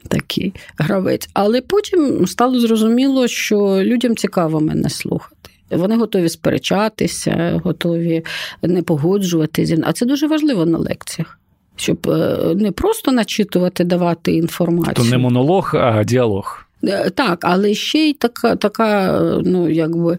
Такий 0.08 0.52
гравець. 0.76 1.28
Але 1.32 1.60
потім 1.60 2.26
стало 2.26 2.60
зрозуміло, 2.60 3.28
що 3.28 3.56
людям 3.82 4.16
цікаво 4.16 4.60
мене 4.60 4.88
слухати. 4.88 5.50
Вони 5.70 5.96
готові 5.96 6.28
сперечатися, 6.28 7.60
готові 7.64 8.24
не 8.62 8.82
погоджуватися. 8.82 9.82
А 9.84 9.92
це 9.92 10.06
дуже 10.06 10.26
важливо 10.26 10.66
на 10.66 10.78
лекціях. 10.78 11.38
Щоб 11.76 12.08
е, 12.10 12.54
не 12.56 12.72
просто 12.72 13.12
начитувати, 13.12 13.84
давати 13.84 14.32
інформацію. 14.32 14.94
То 14.94 15.04
не 15.04 15.18
монолог, 15.18 15.70
а 15.74 16.04
діалог. 16.04 16.64
Е, 16.84 17.10
так, 17.10 17.44
але 17.44 17.74
ще 17.74 17.98
й 17.98 18.12
така, 18.12 18.56
така 18.56 19.20
ну, 19.44 19.70
якби, 19.70 20.18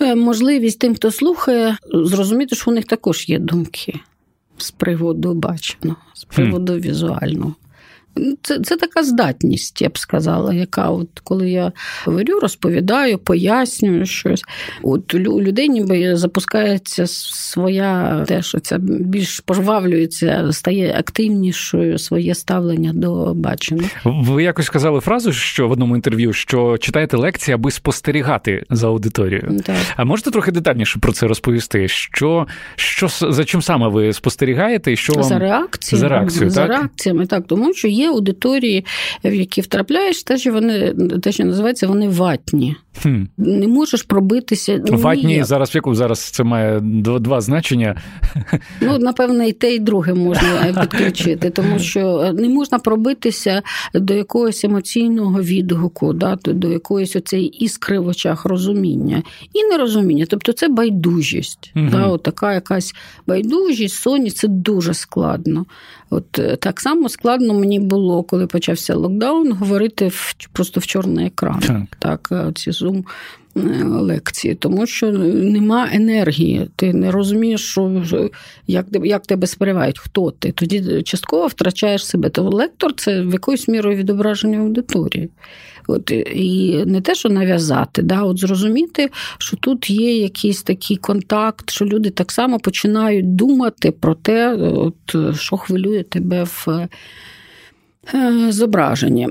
е, 0.00 0.14
можливість 0.14 0.78
тим, 0.78 0.94
хто 0.94 1.10
слухає, 1.10 1.76
зрозуміти, 1.92 2.56
що 2.56 2.70
у 2.70 2.74
них 2.74 2.84
також 2.84 3.28
є 3.28 3.38
думки 3.38 4.00
з 4.58 4.70
приводу 4.70 5.34
баченого, 5.34 5.98
з 6.14 6.24
приводу 6.24 6.72
mm. 6.72 6.80
візуального. 6.80 7.54
Це 8.42 8.60
це 8.60 8.76
така 8.76 9.02
здатність, 9.02 9.82
я 9.82 9.88
б 9.88 9.98
сказала, 9.98 10.54
яка, 10.54 10.88
от 10.88 11.08
коли 11.24 11.50
я 11.50 11.72
говорю, 12.04 12.40
розповідаю, 12.40 13.18
пояснюю 13.18 14.06
щось. 14.06 14.42
От 14.82 15.14
у 15.14 15.18
людей 15.18 15.68
ніби 15.68 16.16
запускається 16.16 17.06
своя 17.06 18.24
теж 18.28 18.54
оця 18.54 18.78
більш 18.80 19.40
пожвавлюється, 19.40 20.52
стає 20.52 20.94
активнішою 20.98 21.98
своє 21.98 22.34
ставлення 22.34 22.92
до 22.92 23.34
бачення. 23.34 23.88
Ви 24.04 24.42
якось 24.42 24.66
сказали 24.66 25.00
фразу, 25.00 25.32
що 25.32 25.68
в 25.68 25.70
одному 25.70 25.96
інтерв'ю, 25.96 26.32
що 26.32 26.78
читаєте 26.78 27.16
лекції, 27.16 27.54
аби 27.54 27.70
спостерігати 27.70 28.64
за 28.70 28.86
аудиторією. 28.86 29.60
Так. 29.66 29.76
А 29.96 30.04
можете 30.04 30.30
трохи 30.30 30.52
детальніше 30.52 30.98
про 30.98 31.12
це 31.12 31.26
розповісти? 31.26 31.88
Що 31.88 32.46
що 32.76 33.08
за 33.08 33.44
чим 33.44 33.62
саме 33.62 33.88
ви 33.88 34.12
спостерігаєте? 34.12 34.94
і 34.94 34.96
що 34.96 35.12
вам... 35.12 35.22
За 35.22 35.38
реакціями. 35.38 36.00
За 36.00 36.08
реакцією, 36.08 36.50
за 36.50 36.66
реакціями, 36.66 37.26
так, 37.26 37.46
тому 37.46 37.74
що 37.74 37.88
є 37.88 38.03
аудиторії, 38.06 38.84
в 39.24 39.34
які 39.34 39.60
втрапляєш, 39.60 40.22
теж 40.22 40.46
вони 40.46 40.94
те, 41.22 41.32
що 41.32 41.44
називається, 41.44 41.86
вони 41.86 42.08
ватні. 42.08 42.76
Хм. 43.02 43.22
Не 43.36 43.68
можеш 43.68 44.02
пробитися. 44.02 44.82
Ну, 44.86 44.96
ватні 44.96 45.24
ніяк. 45.24 45.44
зараз 45.44 45.74
в 45.74 45.76
яку 45.76 45.94
зараз 45.94 46.20
це 46.20 46.44
має 46.44 46.80
два 47.20 47.40
значення. 47.40 47.96
Ну, 48.80 48.98
напевне, 48.98 49.48
і 49.48 49.52
те, 49.52 49.74
і 49.74 49.78
друге 49.78 50.14
можна 50.14 50.74
підключити, 50.80 51.50
тому 51.50 51.78
що 51.78 52.32
не 52.34 52.48
можна 52.48 52.78
пробитися 52.78 53.62
до 53.94 54.14
якогось 54.14 54.64
емоційного 54.64 55.42
відгуку, 55.42 56.12
да, 56.12 56.38
до 56.44 56.68
якоїсь 56.68 57.16
оцеї 57.16 57.64
іскри 57.64 57.98
в 57.98 58.06
очах 58.06 58.44
розуміння 58.44 59.22
і 59.52 59.64
нерозуміння. 59.64 60.26
Тобто 60.28 60.52
це 60.52 60.68
байдужість. 60.68 61.72
Угу. 61.76 61.88
Да, 61.92 62.06
от 62.06 62.22
така 62.22 62.54
якась 62.54 62.94
байдужість, 63.26 63.94
сонність 63.94 64.36
це 64.36 64.48
дуже 64.48 64.94
складно. 64.94 65.66
От 66.10 66.38
е, 66.38 66.56
так 66.56 66.80
само 66.80 67.08
складно 67.08 67.54
мені 67.54 67.80
було, 67.80 68.22
коли 68.22 68.46
почався 68.46 68.94
локдаун, 68.94 69.52
говорити 69.52 70.08
в 70.08 70.34
просто 70.52 70.80
в 70.80 70.86
чорний 70.86 71.26
екран. 71.26 71.60
Так, 71.60 71.96
так 71.98 72.28
е, 72.32 72.52
ці 72.54 72.72
зум 72.84 73.04
е, 73.56 73.60
лекції, 73.84 74.54
тому 74.54 74.86
що 74.86 75.12
нема 75.12 75.88
енергії. 75.92 76.70
Ти 76.76 76.92
не 76.92 77.10
розумієш, 77.10 77.60
що 77.60 78.02
як 78.66 78.86
як 79.04 79.26
тебе 79.26 79.46
сприймають, 79.46 79.98
хто 79.98 80.30
ти. 80.30 80.52
Тоді 80.52 81.02
частково 81.02 81.46
втрачаєш 81.46 82.06
себе. 82.06 82.28
То 82.28 82.42
лектор 82.42 82.94
це 82.94 83.22
в 83.22 83.32
якоюсь 83.32 83.68
мірою 83.68 83.96
відображення 83.96 84.58
аудиторії. 84.58 85.28
От, 85.86 86.10
І 86.34 86.82
не 86.86 87.00
те, 87.00 87.14
що 87.14 87.28
нав'язати, 87.28 88.02
да, 88.02 88.22
от 88.22 88.38
зрозуміти, 88.38 89.10
що 89.38 89.56
тут 89.56 89.90
є 89.90 90.16
якийсь 90.16 90.62
такий 90.62 90.96
контакт, 90.96 91.70
що 91.70 91.84
люди 91.84 92.10
так 92.10 92.32
само 92.32 92.58
починають 92.58 93.36
думати 93.36 93.90
про 93.90 94.14
те, 94.14 94.54
от, 94.54 95.16
що 95.36 95.56
хвилює 95.56 96.02
тебе 96.02 96.44
в. 96.44 96.88
Е, 98.14 98.52
зображенні. 98.52 99.28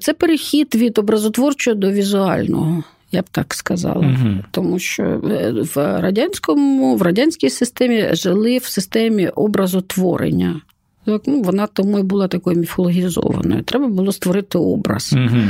Це 0.00 0.12
перехід 0.12 0.74
від 0.74 0.98
образотворчого 0.98 1.74
до 1.74 1.90
візуального, 1.90 2.84
я 3.12 3.22
б 3.22 3.24
так 3.30 3.54
сказала. 3.54 4.06
Угу. 4.06 4.44
Тому 4.50 4.78
що 4.78 5.02
е, 5.02 5.52
в 5.74 6.00
радянському, 6.00 6.96
в 6.96 7.02
радянській 7.02 7.50
системі 7.50 8.08
жили 8.12 8.58
в 8.58 8.64
системі 8.64 9.28
образотворення. 9.28 10.60
Так, 11.06 11.22
ну, 11.26 11.42
Вона 11.42 11.66
тому 11.66 11.98
і 11.98 12.02
була 12.02 12.28
такою 12.28 12.56
міфологізованою. 12.56 13.62
Треба 13.62 13.86
було 13.86 14.12
створити 14.12 14.58
образ. 14.58 15.12
Угу. 15.12 15.42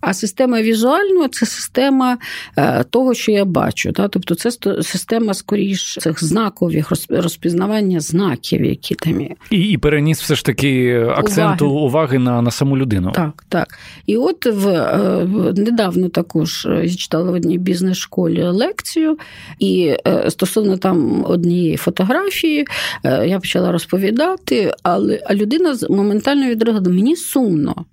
А 0.00 0.14
система 0.14 0.62
візуального 0.62 1.28
це 1.28 1.46
система 1.46 2.18
е, 2.56 2.84
того, 2.84 3.14
що 3.14 3.32
я 3.32 3.44
бачу. 3.44 3.92
Так? 3.92 4.10
Тобто 4.10 4.34
це 4.34 4.50
система 4.82 5.34
скоріш 5.34 5.98
цих 6.00 6.24
знакових 6.24 6.92
розпізнавання 7.08 8.00
знаків, 8.00 8.64
які 8.64 8.94
там 8.94 9.20
є. 9.20 9.30
І 9.50 9.60
і 9.60 9.78
переніс 9.78 10.20
все 10.20 10.34
ж 10.34 10.44
таки 10.44 11.00
акценту 11.16 11.66
уваги, 11.66 11.86
уваги 11.86 12.18
на 12.18 12.42
на 12.42 12.50
саму 12.50 12.76
людину. 12.76 13.12
Так, 13.14 13.44
так. 13.48 13.78
І 14.06 14.16
от 14.16 14.46
в, 14.46 14.68
е, 14.68 15.26
недавно 15.56 16.08
також 16.08 16.68
я 16.82 16.94
читала 16.94 17.30
в 17.30 17.34
одній 17.34 17.58
бізнес-школі 17.58 18.42
лекцію, 18.42 19.18
і 19.58 19.96
е, 20.06 20.30
стосовно 20.30 20.76
там 20.76 21.24
однієї 21.28 21.76
фотографії 21.76 22.66
я 23.04 23.38
почала 23.38 23.72
розповідати 23.72 24.63
але 24.82 25.22
а 25.26 25.34
людина 25.34 25.76
моментально 25.90 26.46
відреагувала, 26.46 26.94
мені 26.94 27.16
сумно. 27.16 27.84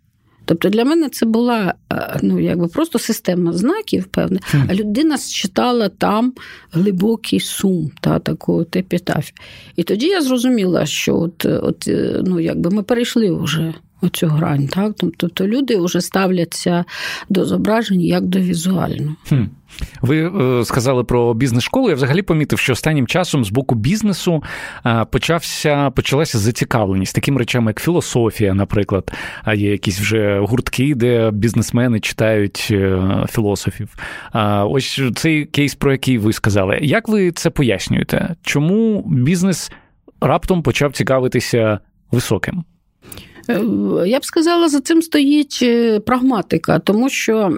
Тобто 0.46 0.70
для 0.70 0.86
мене 0.86 1.10
це 1.10 1.26
була 1.26 1.74
е, 1.94 2.20
ну, 2.24 2.40
якби 2.40 2.68
просто 2.68 3.00
система 3.00 3.54
знаків, 3.54 4.06
певне, 4.06 4.40
а 4.70 4.74
людина 4.74 5.18
считала 5.18 5.90
там 5.90 6.34
глибокий 6.72 7.40
сум 7.40 7.92
та 8.02 8.20
таку 8.20 8.62
епітафію. 8.62 9.36
І 9.76 9.84
тоді 9.84 10.06
я 10.06 10.22
зрозуміла, 10.22 10.86
що 10.86 11.18
от, 11.18 11.46
от, 11.46 11.88
е, 11.88 12.22
ну, 12.26 12.40
якби 12.40 12.70
ми 12.70 12.84
перейшли 12.84 13.32
вже 13.32 13.74
оцю 14.02 14.28
грань. 14.28 14.68
Так? 14.68 14.96
Тобто 15.18 15.48
люди 15.48 15.78
вже 15.78 16.02
ставляться 16.02 16.86
до 17.30 17.46
зображень 17.46 18.02
як 18.02 18.24
до 18.24 18.40
візуального. 18.40 19.16
Ви 20.02 20.32
е, 20.60 20.66
сказали 20.66 21.04
про 21.04 21.34
бізнес-школу. 21.34 21.90
Я 21.90 21.96
взагалі 21.96 22.22
помітив, 22.22 22.60
що 22.60 22.74
останнім 22.74 23.08
часом 23.08 23.46
з 23.46 23.50
боку 23.50 23.76
бізнесу 23.76 24.44
е, 24.86 25.06
почався 25.12 25.90
почалася 25.90 26.38
зацікавленість 26.38 27.16
таким 27.16 27.38
речами, 27.38 27.70
як 27.70 27.82
філософія, 27.82 28.54
наприклад. 28.54 29.12
А 29.44 29.54
є 29.54 29.72
якісь 29.72 30.00
вже 30.00 30.40
гуртки, 30.40 30.96
де 30.96 31.32
бізнесмени 31.32 32.00
читають 32.00 32.68
е, 32.72 33.26
філософів. 33.30 33.96
Ось 34.66 35.02
цей 35.16 35.46
кейс, 35.46 35.76
про 35.76 35.92
який 35.92 36.18
ви 36.18 36.34
сказали. 36.34 36.80
Як 36.82 37.10
ви 37.10 37.32
це 37.32 37.50
пояснюєте? 37.50 38.36
Чому 38.42 39.04
бізнес 39.08 39.72
раптом 40.22 40.64
почав 40.64 40.92
цікавитися 40.92 41.80
високим? 42.12 42.64
Е, 43.52 44.10
я 44.10 44.20
б 44.20 44.26
сказала, 44.26 44.70
за 44.70 44.82
цим 44.82 45.02
стоїть 45.02 45.60
е, 45.62 46.00
прагматика, 46.00 46.80
тому 46.80 47.10
що 47.10 47.58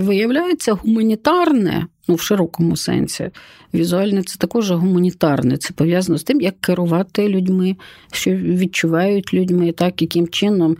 виявляється 0.00 0.72
гуманітарне, 0.72 1.86
ну 2.08 2.14
в 2.14 2.20
широкому 2.20 2.76
сенсі, 2.76 3.30
візуальне 3.74 4.22
це 4.22 4.38
також 4.38 4.70
гуманітарне. 4.70 5.56
Це 5.56 5.74
пов'язано 5.74 6.18
з 6.18 6.22
тим, 6.22 6.40
як 6.40 6.60
керувати 6.60 7.28
людьми, 7.28 7.76
що 8.12 8.30
відчувають 8.30 9.34
людьми, 9.34 9.72
так 9.72 10.02
яким 10.02 10.28
чином 10.28 10.76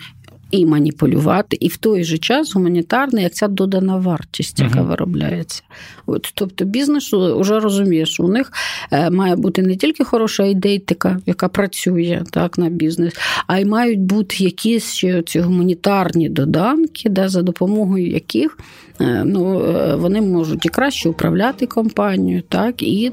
і 0.51 0.67
маніпулювати, 0.67 1.57
і 1.61 1.69
в 1.69 1.77
той 1.77 2.05
же 2.05 2.19
час 2.19 2.55
гуманітарний, 2.55 3.25
як 3.25 3.35
ця 3.35 3.49
додана 3.49 3.97
вартість, 3.97 4.61
яка 4.61 4.79
uh-huh. 4.79 4.89
виробляється. 4.89 5.63
От, 6.07 6.33
Тобто 6.35 6.65
бізнес 6.65 7.13
вже 7.13 7.61
розуміє, 7.61 8.07
що 8.07 8.23
у 8.23 8.29
них 8.29 8.53
е, 8.91 9.11
має 9.11 9.37
бути 9.37 9.63
не 9.63 9.77
тільки 9.77 10.05
хороша 10.05 10.45
ідейтика, 10.45 11.21
яка 11.27 11.49
працює 11.49 12.23
так, 12.31 12.59
на 12.59 12.69
бізнес, 12.69 13.15
а 13.47 13.59
й 13.59 13.65
мають 13.65 14.01
бути 14.01 14.45
якісь 14.45 14.93
ще 14.93 15.23
ці 15.23 15.41
гуманітарні 15.41 16.29
доданки, 16.29 17.09
да, 17.09 17.29
за 17.29 17.43
допомогою 17.43 18.07
яких 18.07 18.59
е, 19.01 19.23
ну, 19.27 19.65
е, 19.65 19.95
вони 19.95 20.21
можуть 20.21 20.67
і 20.67 20.69
краще 20.69 21.09
управляти 21.09 21.67
компанією, 21.67 22.43
так, 22.49 22.83
і 22.83 23.11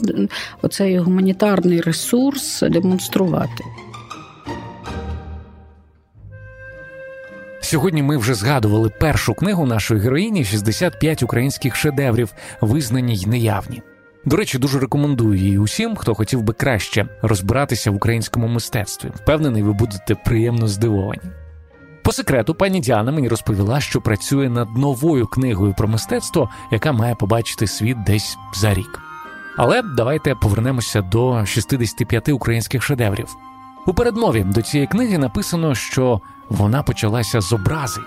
оцей 0.62 0.98
гуманітарний 0.98 1.82
ресурс 1.82 2.64
демонструвати. 2.70 3.64
Сьогодні 7.68 8.04
ми 8.04 8.18
вже 8.18 8.34
згадували 8.34 8.90
першу 8.90 9.34
книгу 9.34 9.66
нашої 9.66 10.02
героїні 10.02 10.44
«65 10.44 11.24
українських 11.24 11.76
шедеврів, 11.76 12.34
визнані 12.62 13.16
й 13.16 13.26
неявні. 13.26 13.82
До 14.26 14.36
речі, 14.36 14.58
дуже 14.58 14.80
рекомендую 14.80 15.40
її 15.40 15.58
усім, 15.58 15.96
хто 15.96 16.16
хотів 16.16 16.42
би 16.42 16.54
краще 16.54 17.06
розбиратися 17.22 17.92
в 17.92 17.96
українському 17.96 18.48
мистецтві. 18.48 19.10
Впевнений, 19.16 19.64
ви 19.64 19.74
будете 19.74 20.16
приємно 20.16 20.68
здивовані. 20.68 21.22
По 22.04 22.12
секрету, 22.12 22.56
пані 22.56 22.80
Діана 22.80 23.12
мені 23.12 23.28
розповіла, 23.28 23.80
що 23.80 24.02
працює 24.02 24.50
над 24.50 24.78
новою 24.78 25.28
книгою 25.28 25.74
про 25.78 25.88
мистецтво, 25.88 26.50
яка 26.72 26.92
має 26.92 27.16
побачити 27.16 27.68
світ 27.68 27.98
десь 28.04 28.38
за 28.56 28.74
рік. 28.74 29.00
Але 29.58 29.82
давайте 29.82 30.36
повернемося 30.36 31.02
до 31.02 31.46
65 31.46 32.30
українських 32.30 32.84
шедеврів. 32.84 33.28
У 33.88 33.94
передмові 33.94 34.44
до 34.44 34.62
цієї 34.62 34.88
книги 34.88 35.18
написано, 35.18 35.76
що 35.76 36.22
вона 36.50 36.84
почалася 36.84 37.42
з 37.42 37.54
образи. 37.54 38.02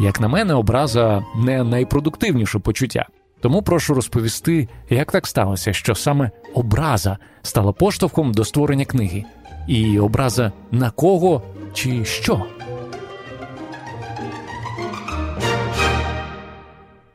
Як 0.00 0.20
на 0.20 0.28
мене, 0.28 0.54
образа 0.54 1.24
не 1.36 1.64
найпродуктивніше 1.64 2.58
почуття. 2.58 3.06
Тому 3.40 3.62
прошу 3.62 3.94
розповісти, 3.94 4.68
як 4.90 5.12
так 5.12 5.26
сталося, 5.26 5.72
що 5.72 5.94
саме 5.94 6.30
образа 6.54 7.18
стала 7.42 7.72
поштовхом 7.72 8.32
до 8.32 8.44
створення 8.44 8.84
книги, 8.84 9.24
і 9.68 9.98
образа 9.98 10.52
на 10.70 10.90
кого 10.90 11.42
чи 11.74 12.04
що. 12.04 12.44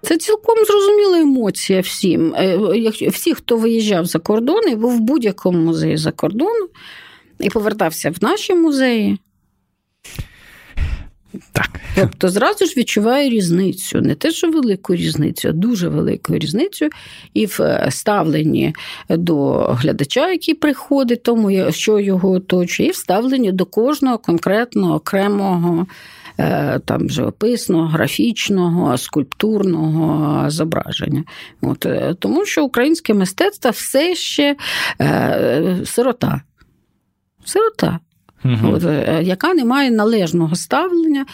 Це 0.02 0.18
цілком 0.18 0.66
зрозуміла 0.66 1.20
емоція 1.20 1.82
всім. 1.82 2.36
Е, 2.36 3.10
всі, 3.10 3.34
хто 3.34 3.58
виїжджав 3.58 4.06
за 4.06 4.20
кордон 4.20 4.70
і 4.70 4.76
був 4.76 4.98
в 4.98 5.00
будь-якому 5.00 5.58
музеї 5.58 5.98
за 5.98 6.12
кордоном 6.12 6.68
і 7.40 7.50
повертався 7.50 8.12
в 8.12 8.16
наші 8.22 8.54
музеї. 8.54 9.20
Так. 11.52 11.70
Тобто 11.96 12.30
зразу 12.30 12.66
ж 12.66 12.74
відчуває 12.78 13.30
різницю, 13.30 14.02
не 14.02 14.16
те, 14.16 14.32
що 14.32 14.52
велику 14.52 14.96
різницю, 14.96 15.50
а 15.50 15.52
дуже 15.52 15.90
велику 15.90 16.36
різницю 16.36 16.90
і 17.34 17.46
в 17.46 17.58
е, 17.62 17.88
ставленні 17.92 18.76
до 19.10 19.54
глядача, 19.54 20.32
який 20.32 20.54
приходить, 20.54 21.24
тому 21.24 21.72
що 21.72 22.00
його 22.00 22.32
оточує, 22.32 22.90
і 22.90 22.92
в 22.92 22.96
ставленні 22.96 23.52
до 23.52 23.66
кожного 23.66 24.18
конкретного 24.18 24.96
окремого. 24.96 25.88
Е, 26.40 26.80
там 26.86 27.10
живописного, 27.10 27.88
графічного, 27.88 28.98
скульптурного 28.98 30.50
зображення. 30.50 31.24
От, 31.62 31.86
е, 31.86 32.16
Тому 32.20 32.46
що 32.46 32.66
українське 32.66 33.14
мистецтво 33.14 33.72
все 33.72 34.16
ще 34.16 34.56
сирота. 35.86 36.42
Сирота. 37.46 38.00
Угу. 38.46 38.80
Яка 39.22 39.54
не 39.54 39.66
має 39.66 39.92
належного 39.92 40.56
ставлення, 40.56 41.26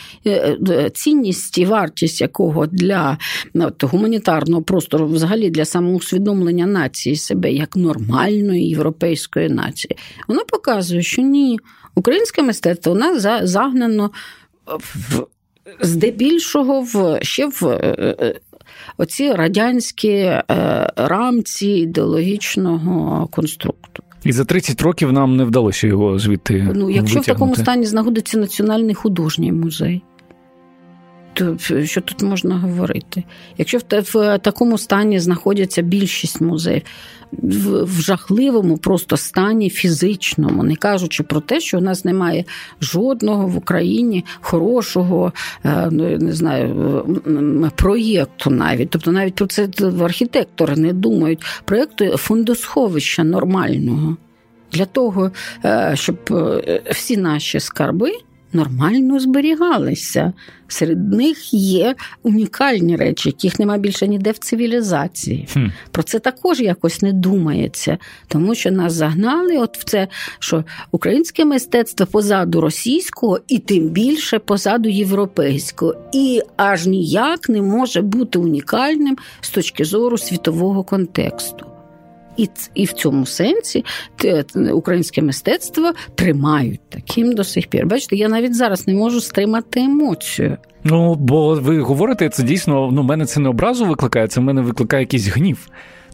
цінність 0.94 1.58
і 1.58 1.66
вартість 1.66 2.22
якого 2.22 2.68
для 2.68 3.18
от, 3.56 3.84
гуманітарного 3.84 4.62
простору, 4.62 5.08
взагалі 5.08 5.50
для 5.50 5.66
самоусвідомлення 5.66 6.66
нації 6.66 7.16
себе 7.16 7.52
як 7.52 7.76
нормальної 7.76 8.70
європейської 8.70 9.50
нації, 9.50 9.98
вона 10.28 10.42
показує, 10.44 11.02
що 11.02 11.22
ні, 11.22 11.60
українське 11.96 12.44
мистецтво 12.44 12.96
нас 12.96 13.50
загнано 13.50 14.12
в, 14.66 15.26
здебільшого 15.82 16.82
в 16.82 17.20
ще 17.22 17.48
в 17.48 17.68
е, 17.68 18.16
е, 18.22 18.40
оці 18.98 19.32
радянські 19.32 20.10
е, 20.10 20.44
рамці 20.96 21.68
ідеологічного 21.68 23.28
конструкту. 23.28 24.04
І 24.24 24.32
за 24.32 24.46
30 24.46 24.82
років 24.82 25.14
нам 25.14 25.38
не 25.38 25.44
вдалося 25.44 25.88
його 25.88 26.20
звідти. 26.20 26.72
Ну, 26.76 26.90
якщо 26.90 27.02
витягнути. 27.02 27.20
в 27.20 27.26
такому 27.26 27.56
стані 27.56 27.86
знаходиться 27.86 28.38
Національний 28.38 28.96
художній 28.96 29.52
музей, 29.52 30.04
що 31.84 32.02
тут 32.02 32.22
можна 32.22 32.60
говорити? 32.60 33.24
Якщо 33.58 33.78
в 34.14 34.38
такому 34.38 34.78
стані 34.78 35.20
знаходяться 35.20 35.82
більшість 35.82 36.42
музеїв, 36.42 36.82
в 37.32 38.02
жахливому 38.02 38.78
просто 38.78 39.18
стані 39.18 39.70
фізичному, 39.70 40.64
не 40.64 40.76
кажучи 40.76 41.24
про 41.24 41.40
те, 41.40 41.60
що 41.60 41.78
у 41.78 41.82
нас 41.82 42.06
немає 42.06 42.46
жодного 42.82 43.48
в 43.48 43.58
Україні 43.58 44.26
хорошого 44.42 45.34
е, 45.66 45.88
ну, 45.92 46.18
не 46.18 46.34
знаю, 46.34 47.04
проєкту 47.76 48.50
навіть. 48.50 48.90
Тобто 48.90 49.12
навіть 49.12 49.36
про 49.36 49.48
це 49.48 49.70
архітектори 50.02 50.76
не 50.76 50.94
думають. 50.94 51.40
Проєкту 51.66 52.06
фондосховища 52.06 53.24
нормального. 53.24 54.18
Для 54.72 54.86
того, 54.86 55.32
е, 55.66 55.92
щоб 55.96 56.18
е, 56.32 56.82
всі 56.92 57.18
наші 57.18 57.60
скарби 57.60 58.12
нормально 58.54 59.20
зберігалися. 59.20 60.34
Серед 60.68 61.14
них 61.14 61.54
є 61.54 61.96
унікальні 62.24 62.96
речі, 62.96 63.30
яких 63.30 63.60
нема 63.60 63.78
більше 63.78 64.08
ніде 64.08 64.32
в 64.32 64.38
цивілізації. 64.38 65.48
Хм. 65.54 65.66
Про 65.92 66.04
це 66.04 66.20
також 66.20 66.60
якось 66.60 67.02
не 67.02 67.14
думається, 67.14 67.98
тому 68.28 68.56
що 68.56 68.72
нас 68.72 68.94
загнали 68.94 69.58
от 69.58 69.78
в 69.78 69.84
це, 69.84 70.08
що 70.40 70.64
українське 70.92 71.46
мистецтво 71.46 72.06
позаду 72.06 72.62
російського, 72.62 73.40
і 73.48 73.60
тим 73.60 73.90
більше 73.90 74.40
позаду 74.40 74.90
європейського, 74.90 75.96
і 76.14 76.42
аж 76.58 76.88
ніяк 76.88 77.50
не 77.50 77.62
може 77.62 78.02
бути 78.02 78.40
унікальним 78.40 79.18
з 79.42 79.50
точки 79.50 79.86
зору 79.86 80.18
світового 80.18 80.84
контексту. 80.84 81.69
І 82.40 82.50
і 82.74 82.86
в 82.86 82.94
цьому 82.94 83.26
сенсі 83.26 83.86
українське 84.74 85.22
мистецтво 85.22 85.92
тримають 86.16 86.80
таким 86.90 87.34
до 87.34 87.44
сих 87.44 87.68
пір. 87.68 87.86
Бачите, 87.86 88.16
я 88.16 88.30
навіть 88.30 88.56
зараз 88.56 88.88
не 88.88 88.94
можу 88.94 89.22
стримати 89.22 89.80
емоцію. 89.80 90.58
Ну 90.84 91.16
бо 91.16 91.56
ви 91.56 91.82
говорите, 91.82 92.30
це 92.30 92.44
дійсно 92.44 92.90
ну 92.92 93.04
мене 93.04 93.26
це 93.26 93.40
не 93.40 93.50
образу 93.50 93.86
викликає, 93.86 94.28
це 94.28 94.40
в 94.40 94.44
мене 94.44 94.62
викликає 94.62 95.04
якийсь 95.04 95.28
гнів. 95.28 95.68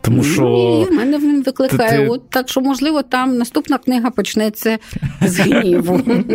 Тому 0.05 0.23
що 0.23 0.43
Ні, 0.43 0.95
в 0.95 0.97
мене 0.97 1.17
він 1.17 1.43
викликає. 1.43 1.99
Ти... 1.99 2.07
От 2.09 2.29
так 2.29 2.49
що, 2.49 2.61
можливо, 2.61 3.01
там 3.01 3.37
наступна 3.37 3.77
книга 3.77 4.09
почнеться 4.09 4.77
з 5.21 5.39
гніву. 5.39 6.01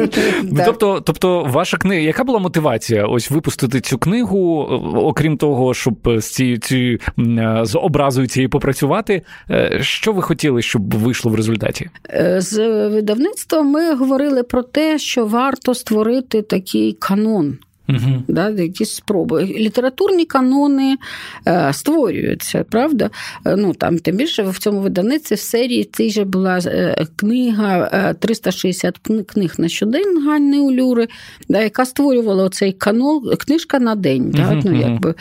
Тобто, 0.65 1.01
тобто, 1.01 1.45
ваша 1.45 1.77
книга, 1.77 2.01
яка 2.01 2.25
була 2.25 2.39
мотивація 2.39 3.07
ось 3.07 3.31
випустити 3.31 3.81
цю 3.81 3.99
книгу, 3.99 4.63
окрім 4.95 5.37
того, 5.37 5.75
щоб 5.75 5.97
з 6.17 6.25
цією 6.25 6.59
ці, 6.59 6.99
з 7.63 7.79
образою 7.79 8.27
цією 8.27 8.51
попрацювати? 8.51 9.23
Е, 9.51 9.79
що 9.83 10.13
ви 10.13 10.23
хотіли, 10.23 10.63
щоб 10.63 10.95
вийшло 10.95 11.33
в 11.33 11.35
результаті? 11.35 11.91
Е, 12.11 12.41
з 12.41 12.89
видавництва 12.89 13.63
ми 13.63 13.95
говорили 13.95 14.43
про 14.43 14.63
те, 14.63 14.99
що 14.99 15.27
варто 15.27 15.75
створити 15.75 16.43
такий 16.43 16.93
канон. 16.93 17.59
Угу. 17.91 18.23
Да, 18.29 18.51
Якісь 18.51 18.91
спроби. 18.91 19.45
Літературні 19.45 20.25
канони 20.25 20.97
е, 21.47 21.73
створюються, 21.73 22.65
правда? 22.71 23.11
Е, 23.47 23.57
ну, 23.57 23.75
там, 23.75 23.99
Тим 23.99 24.17
більше 24.17 24.43
в 24.43 24.59
цьому 24.59 24.81
видавниці 24.81 25.35
в 25.35 25.41
серії 25.41 25.85
цій 25.85 26.11
же 26.11 26.25
була 26.25 26.59
е, 26.59 27.07
книга 27.17 28.15
360 28.19 28.99
книг 29.27 29.55
на 29.59 29.69
щодень 29.69 30.27
Ганни 30.27 30.59
Улюри, 30.59 31.09
да, 31.49 31.63
яка 31.63 31.85
створювала 31.85 32.49
цей 32.49 32.73
канон, 32.73 33.37
книжка 33.37 33.79
на 33.79 33.95
день. 33.95 34.31
Да, 34.31 34.53
угу, 34.53 34.63
ну, 34.65 34.81
якби. 34.81 35.15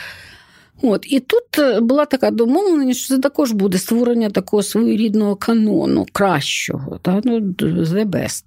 От 0.81 1.05
І 1.09 1.19
тут 1.19 1.81
була 1.81 2.05
така 2.05 2.31
домовленість, 2.31 2.99
що 2.99 3.15
це 3.15 3.21
також 3.21 3.51
буде 3.51 3.77
створення 3.77 4.29
такого 4.29 4.63
своєрідного 4.63 5.35
канону, 5.35 6.05
кращого, 6.11 6.99
так? 7.01 7.21
ну, 7.25 7.39
the 7.39 8.05
best. 8.05 8.43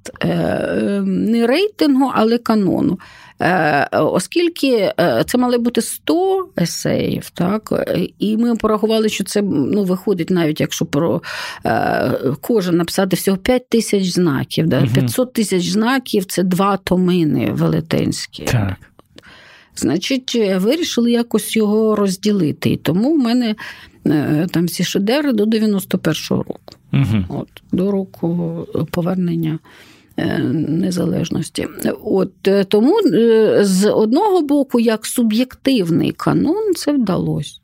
Не 1.04 1.46
рейтингу, 1.46 2.10
але 2.14 2.38
канону. 2.38 2.98
Е, 3.42 3.88
оскільки 3.92 4.92
е, 5.00 5.24
це 5.26 5.38
мали 5.38 5.58
бути 5.58 5.82
100 5.82 6.48
есеїв, 6.58 7.30
так, 7.30 7.86
і 8.18 8.36
ми 8.36 8.56
порахували, 8.56 9.08
що 9.08 9.24
це 9.24 9.42
ну, 9.42 9.84
виходить, 9.84 10.30
навіть 10.30 10.60
якщо 10.60 10.84
про 10.84 11.22
е, 11.66 12.12
кожен 12.40 12.76
написати 12.76 13.16
всього 13.16 13.36
5 13.36 13.68
тисяч 13.68 14.04
знаків. 14.04 14.66
Да? 14.66 14.86
500 14.94 15.32
тисяч 15.32 15.68
знаків 15.68 16.24
це 16.24 16.42
два 16.42 16.76
томини 16.76 17.52
велетенські. 17.52 18.44
Так. 18.44 18.76
Значить, 19.76 20.34
вирішили 20.56 21.10
якось 21.10 21.56
його 21.56 21.96
розділити. 21.96 22.70
І 22.70 22.76
тому 22.76 23.14
в 23.14 23.18
мене 23.18 23.54
там 24.50 24.66
всі 24.66 24.84
шедеври 24.84 25.32
до 25.32 25.44
91-го 25.44 26.42
року. 26.42 26.74
Угу. 26.92 27.24
От, 27.28 27.48
До 27.72 27.90
року 27.90 28.58
повернення 28.90 29.58
незалежності. 30.52 31.68
От 32.04 32.32
Тому 32.68 32.98
з 33.60 33.90
одного 33.90 34.42
боку, 34.42 34.80
як 34.80 35.06
суб'єктивний 35.06 36.12
канон, 36.12 36.74
це 36.74 36.92
вдалося 36.92 37.62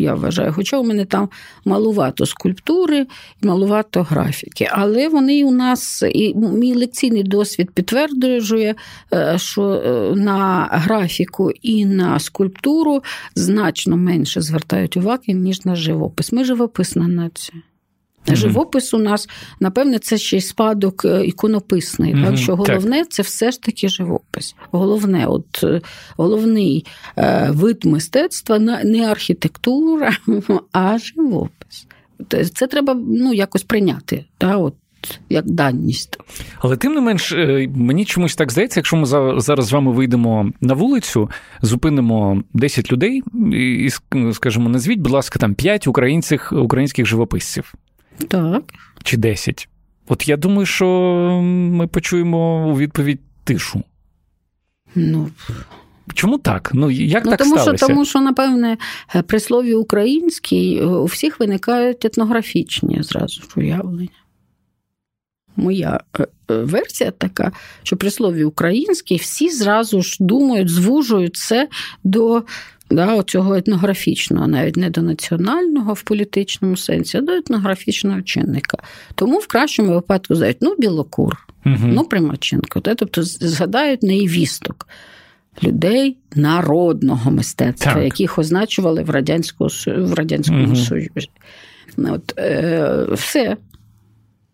я 0.00 0.14
вважаю. 0.14 0.52
Хоча 0.52 0.78
у 0.78 0.84
мене 0.84 1.04
там 1.04 1.28
малувато 1.64 2.26
скульптури 2.26 3.06
і 3.42 3.46
малувато 3.46 4.02
графіки. 4.02 4.68
Але 4.72 5.08
вони 5.08 5.44
у 5.44 5.50
нас, 5.50 6.04
і 6.14 6.34
мій 6.34 6.74
лекційний 6.74 7.22
досвід 7.22 7.70
підтверджує, 7.70 8.74
е, 9.12 9.34
що 9.38 9.62
е, 9.62 10.16
на 10.16 10.68
графіку 10.72 11.50
і 11.50 11.86
на 11.86 12.18
скульптуру 12.18 13.02
значно 13.34 13.96
менше 13.96 14.40
звертають 14.40 14.96
уваги, 14.96 15.34
ніж 15.34 15.64
на 15.64 15.76
живопис. 15.76 16.32
Ми 16.32 16.44
живописна 16.44 17.08
нація. 17.08 17.62
Живопис 18.26 18.94
у 18.94 18.98
нас, 18.98 19.28
напевне, 19.60 19.98
це 19.98 20.18
ще 20.18 20.36
й 20.36 20.40
спадок 20.40 21.04
е, 21.04 21.24
іконописний. 21.24 22.14
Mm-hmm. 22.14 22.24
Так 22.24 22.36
що 22.36 22.56
головне 22.56 23.04
це 23.04 23.22
все 23.22 23.50
ж 23.50 23.62
таки 23.62 23.88
живопис. 23.88 24.54
Головне, 24.70 25.26
от 25.26 25.64
е, 25.64 25.80
головний 26.16 26.86
е, 27.16 27.50
вид 27.50 27.84
мистецтва 27.84 28.58
не 28.84 29.10
архітектура, 29.10 30.12
а 30.72 30.98
живопис. 30.98 31.86
Це 32.54 32.66
треба 32.66 32.94
ну, 32.94 33.34
якось 33.34 33.62
прийняти. 33.62 34.24
Та, 34.38 34.56
от, 34.56 34.74
як 35.28 35.50
даність. 35.50 36.18
Але 36.58 36.76
тим 36.76 36.94
не 36.94 37.00
менш, 37.00 37.34
мені 37.74 38.04
чомусь 38.04 38.36
так 38.36 38.52
здається, 38.52 38.80
якщо 38.80 38.96
ми 38.96 39.06
зараз 39.40 39.66
з 39.66 39.72
вами 39.72 39.92
вийдемо 39.92 40.52
на 40.60 40.74
вулицю, 40.74 41.30
зупинимо 41.62 42.42
10 42.54 42.92
людей 42.92 43.22
і 43.52 43.90
скажімо, 44.32 44.68
назвіть, 44.68 44.98
будь 44.98 45.12
ласка, 45.12 45.38
там 45.38 45.54
5 45.54 45.86
українських 45.86 46.52
українських 46.52 47.06
живописців. 47.06 47.74
Так. 48.28 48.62
Чи 49.02 49.16
10. 49.16 49.68
От 50.08 50.28
я 50.28 50.36
думаю, 50.36 50.66
що 50.66 50.86
ми 51.42 51.86
почуємо 51.86 52.68
у 52.70 52.76
відповідь 52.76 53.20
тишу. 53.44 53.82
Ну. 54.94 55.30
Чому 56.14 56.38
так? 56.38 56.70
Ну, 56.74 56.90
як 56.90 57.24
ну, 57.24 57.30
так 57.30 57.38
тому, 57.38 57.58
сталося? 57.58 57.76
Що, 57.76 57.86
тому 57.86 58.04
що, 58.04 58.20
напевне, 58.20 58.76
при 59.26 59.40
слові 59.40 59.74
український 59.74 60.82
у 60.82 61.04
всіх 61.04 61.40
виникають 61.40 62.04
етнографічні 62.04 63.02
зразу 63.02 63.42
ж 63.42 63.48
уявлення. 63.56 64.08
Моя 65.56 66.00
е, 66.18 66.26
е, 66.50 66.54
версія 66.54 67.10
така, 67.10 67.52
що 67.82 67.96
при 67.96 68.10
слові 68.10 68.44
український 68.44 69.16
всі 69.16 69.50
зразу 69.50 70.02
ж 70.02 70.16
думають, 70.20 70.68
звужують 70.68 71.36
це 71.36 71.68
до 72.04 72.42
да, 72.90 73.14
оцього 73.14 73.54
етнографічного, 73.54 74.46
навіть 74.46 74.76
не 74.76 74.90
до 74.90 75.02
національного 75.02 75.92
в 75.92 76.02
політичному 76.02 76.76
сенсі, 76.76 77.18
а 77.18 77.20
до 77.20 77.32
етнографічного 77.32 78.22
чинника. 78.22 78.78
Тому 79.14 79.38
в 79.38 79.46
кращому 79.46 79.94
випадку 79.94 80.34
знають, 80.34 80.56
ну, 80.60 80.76
Білокур, 80.78 81.46
угу. 81.66 81.76
ну, 81.82 82.04
Примаченко. 82.04 82.80
Тобто 82.80 83.22
згадають 83.22 84.02
неївісток. 84.02 84.88
Людей 85.62 86.16
народного 86.34 87.30
мистецтва, 87.30 87.94
так. 87.94 88.04
яких 88.04 88.38
означували 88.38 89.02
в 89.02 89.10
радянському 89.10 89.70
в 89.86 90.14
радянському 90.14 90.66
угу. 90.66 90.76
Союзі. 90.76 91.30
От, 91.98 92.38
е, 92.38 93.06
Все, 93.12 93.56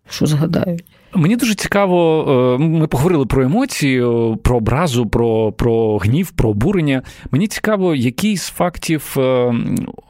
що 0.09 0.27
згадають. 0.27 0.85
Мені 1.17 1.37
дуже 1.37 1.55
цікаво, 1.55 2.25
е, 2.61 2.63
ми 2.63 2.87
поговорили 2.87 3.27
про 3.27 3.43
емоції, 3.43 4.01
про 4.43 4.57
образу, 4.57 5.07
про 5.07 5.53
про 5.53 5.99
гнів, 5.99 6.31
про 6.31 6.51
обурення. 6.51 7.03
Мені 7.31 7.47
цікаво, 7.47 7.95
який 7.95 8.37
з 8.37 8.49
фактів 8.49 9.15
е, 9.19 9.55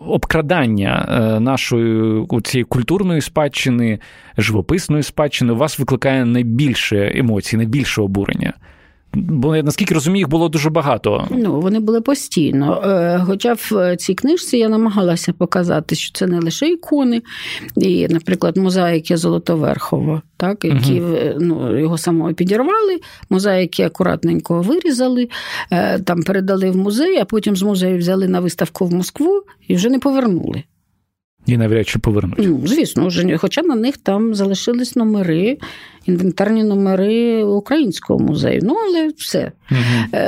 обкрадання 0.01 1.09
е, 1.09 1.41
нашої 1.41 2.27
цієї 2.45 2.65
культурної 2.65 3.21
спадщини, 3.21 3.99
живописної 4.39 5.03
спадщини 5.03 5.53
у 5.53 5.57
вас 5.57 5.79
викликає 5.79 6.25
найбільше 6.25 7.13
емоцій, 7.15 7.57
найбільше 7.57 8.03
обурення. 8.03 8.53
Бо 9.17 9.57
наскільки 9.57 9.95
розумію, 9.95 10.21
їх 10.21 10.29
було 10.29 10.49
дуже 10.49 10.71
багато. 10.71 11.29
Ну 11.31 11.61
вони 11.61 11.81
були 11.81 12.01
постійно. 12.01 12.83
Е, 12.85 13.23
хоча 13.27 13.53
в 13.53 13.97
цій 13.97 14.15
книжці 14.15 14.57
я 14.57 14.69
намагалася 14.69 15.33
показати, 15.33 15.95
що 15.95 16.13
це 16.13 16.27
не 16.27 16.41
лише 16.41 16.69
ікони, 16.69 17.23
і, 17.77 18.09
наприклад, 18.09 18.57
мозаїки 18.57 19.17
Золотоверхово, 19.17 20.23
так 20.37 20.65
які 20.65 21.01
угу. 21.01 21.17
ну, 21.41 21.79
його 21.81 21.99
самого 21.99 22.35
підірвали, 22.35 23.01
мозаїки 23.31 23.83
акуратненько 23.83 24.61
вирізали, 24.61 25.29
е, 25.71 25.99
там 25.99 26.23
передали 26.23 26.71
в 26.71 26.77
музей, 26.77 27.19
а 27.19 27.25
потім 27.25 27.57
з 27.57 27.63
музею 27.63 27.99
взяли 27.99 28.29
на 28.29 28.41
виставку 28.41 28.87
в 28.87 28.95
Москву 28.95 29.43
і 29.69 29.75
вже 29.75 29.89
не 29.89 29.99
повернули. 29.99 30.63
І 31.47 31.57
навряд 31.57 31.89
чи 31.89 31.99
повернуть. 31.99 32.39
Ну, 32.39 32.61
Звісно, 32.65 33.07
вже, 33.07 33.39
хоча 33.39 33.63
на 33.63 33.75
них 33.75 33.97
там 33.97 34.35
залишились 34.35 34.97
номери, 34.97 35.59
інвентарні 36.07 36.65
номери 36.65 37.45
українського 37.45 38.21
музею. 38.21 38.61
Ну, 38.63 38.77
але 38.87 39.09
все. 39.17 39.53
Угу. 39.71 40.21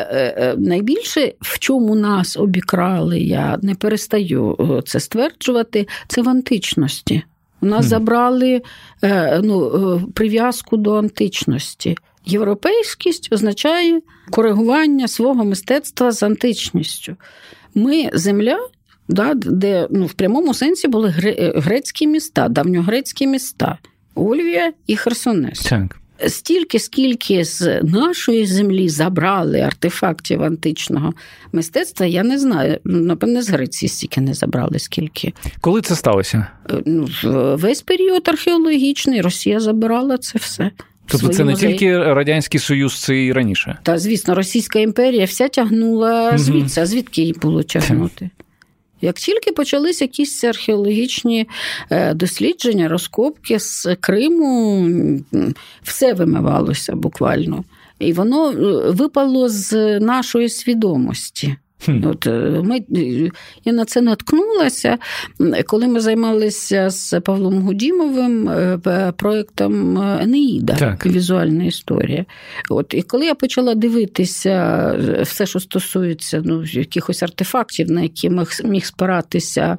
Найбільше, 0.56 1.32
в 1.40 1.58
чому 1.58 1.94
нас 1.94 2.36
обікрали, 2.36 3.20
я 3.20 3.58
не 3.62 3.74
перестаю 3.74 4.56
це 4.86 5.00
стверджувати, 5.00 5.88
це 6.08 6.22
в 6.22 6.28
античності. 6.28 7.22
У 7.60 7.66
нас 7.66 7.80
угу. 7.80 7.88
забрали 7.88 8.62
ну, 9.42 10.00
прив'язку 10.14 10.76
до 10.76 10.94
античності. 10.94 11.96
Європейськість 12.26 13.32
означає 13.32 14.00
коригування 14.30 15.08
свого 15.08 15.44
мистецтва 15.44 16.12
з 16.12 16.22
античністю. 16.22 17.16
Ми 17.74 18.10
земля 18.12 18.58
да, 19.08 19.34
де 19.34 19.88
ну, 19.90 20.06
в 20.06 20.12
прямому 20.12 20.54
сенсі 20.54 20.88
були 20.88 21.08
грецькі 21.56 22.06
міста, 22.06 22.48
давньогрецькі 22.48 23.26
міста 23.26 23.78
Ольвія 24.14 24.72
і 24.86 24.96
Херсонес. 24.96 25.60
Так. 25.60 25.96
Стільки, 26.26 26.78
скільки 26.78 27.44
з 27.44 27.82
нашої 27.82 28.46
землі 28.46 28.88
забрали 28.88 29.60
артефактів 29.60 30.42
античного 30.42 31.14
мистецтва, 31.52 32.06
я 32.06 32.22
не 32.22 32.38
знаю. 32.38 32.78
Напевне, 32.84 33.42
з 33.42 33.50
Греції 33.50 33.88
стільки 33.88 34.20
не 34.20 34.34
забрали, 34.34 34.78
скільки. 34.78 35.32
Коли 35.60 35.80
це 35.80 35.96
сталося? 35.96 36.46
Е, 36.70 36.82
ну, 36.86 37.08
Весь 37.56 37.82
період 37.82 38.28
археологічний, 38.28 39.20
Росія 39.20 39.60
забирала 39.60 40.18
це 40.18 40.38
все. 40.38 40.70
Тобто 41.06 41.28
це 41.28 41.44
не 41.44 41.50
музеї. 41.50 41.72
тільки 41.72 41.98
Радянський 41.98 42.60
Союз, 42.60 43.00
це 43.00 43.24
і 43.24 43.32
раніше. 43.32 43.78
Та, 43.82 43.98
звісно, 43.98 44.34
Російська 44.34 44.78
імперія 44.78 45.24
вся 45.24 45.48
тягнула 45.48 46.38
звідси, 46.38 46.80
а 46.80 46.86
звідки 46.86 47.22
їй 47.22 47.32
було 47.32 47.62
тягнути? 47.62 48.30
Як 49.00 49.16
тільки 49.16 49.52
почалися 49.52 50.04
якісь 50.04 50.44
археологічні 50.44 51.48
е, 51.90 52.14
дослідження, 52.14 52.88
розкопки 52.88 53.60
з 53.60 53.96
Криму, 54.00 54.88
все 55.82 56.14
вимивалося 56.14 56.94
буквально. 56.94 57.64
І 57.98 58.12
воно 58.12 58.50
е, 58.50 58.54
випало 58.90 59.48
з 59.48 60.00
нашої 60.00 60.48
свідомості. 60.48 61.56
От 61.86 62.26
е, 62.26 62.62
ми, 62.64 62.80
Я 63.64 63.72
на 63.72 63.84
це 63.84 64.00
наткнулася, 64.00 64.98
коли 65.66 65.86
ми 65.86 66.00
займалися 66.00 66.90
з 66.90 67.20
Павлом 67.20 67.62
Гудімовим 67.62 68.48
е, 68.48 69.12
проєктом 69.16 69.98
Енеїда, 69.98 70.74
так. 70.74 71.06
візуальна 71.06 71.64
історія. 71.64 72.24
От, 72.70 72.94
І 72.94 73.02
коли 73.02 73.26
я 73.26 73.34
почала 73.34 73.74
дивитися 73.74 74.94
все, 75.22 75.46
що 75.46 75.60
стосується 75.60 76.42
ну, 76.44 76.64
якихось 76.64 77.22
артефактів, 77.22 77.90
на 77.90 78.02
які 78.02 78.30
міг 78.64 78.84
спиратися. 78.84 79.78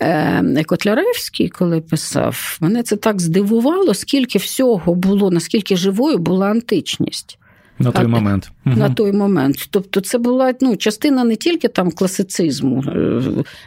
Е, 0.00 0.64
Котляревський, 0.66 1.48
коли 1.48 1.80
писав, 1.80 2.58
мене 2.60 2.82
це 2.82 2.96
так 2.96 3.20
здивувало, 3.20 3.94
скільки 3.94 4.38
всього 4.38 4.94
було, 4.94 5.30
наскільки 5.30 5.76
живою 5.76 6.18
була 6.18 6.46
античність. 6.46 7.38
На 7.82 7.92
той 7.92 8.04
а, 8.04 8.08
момент. 8.08 8.52
На 8.64 8.90
той 8.90 9.12
момент. 9.12 9.68
Тобто, 9.70 10.00
це 10.00 10.18
була 10.18 10.54
ну, 10.60 10.76
частина 10.76 11.24
не 11.24 11.36
тільки 11.36 11.68
там 11.68 11.90
класицизму, 11.90 12.84
е, 12.86 13.20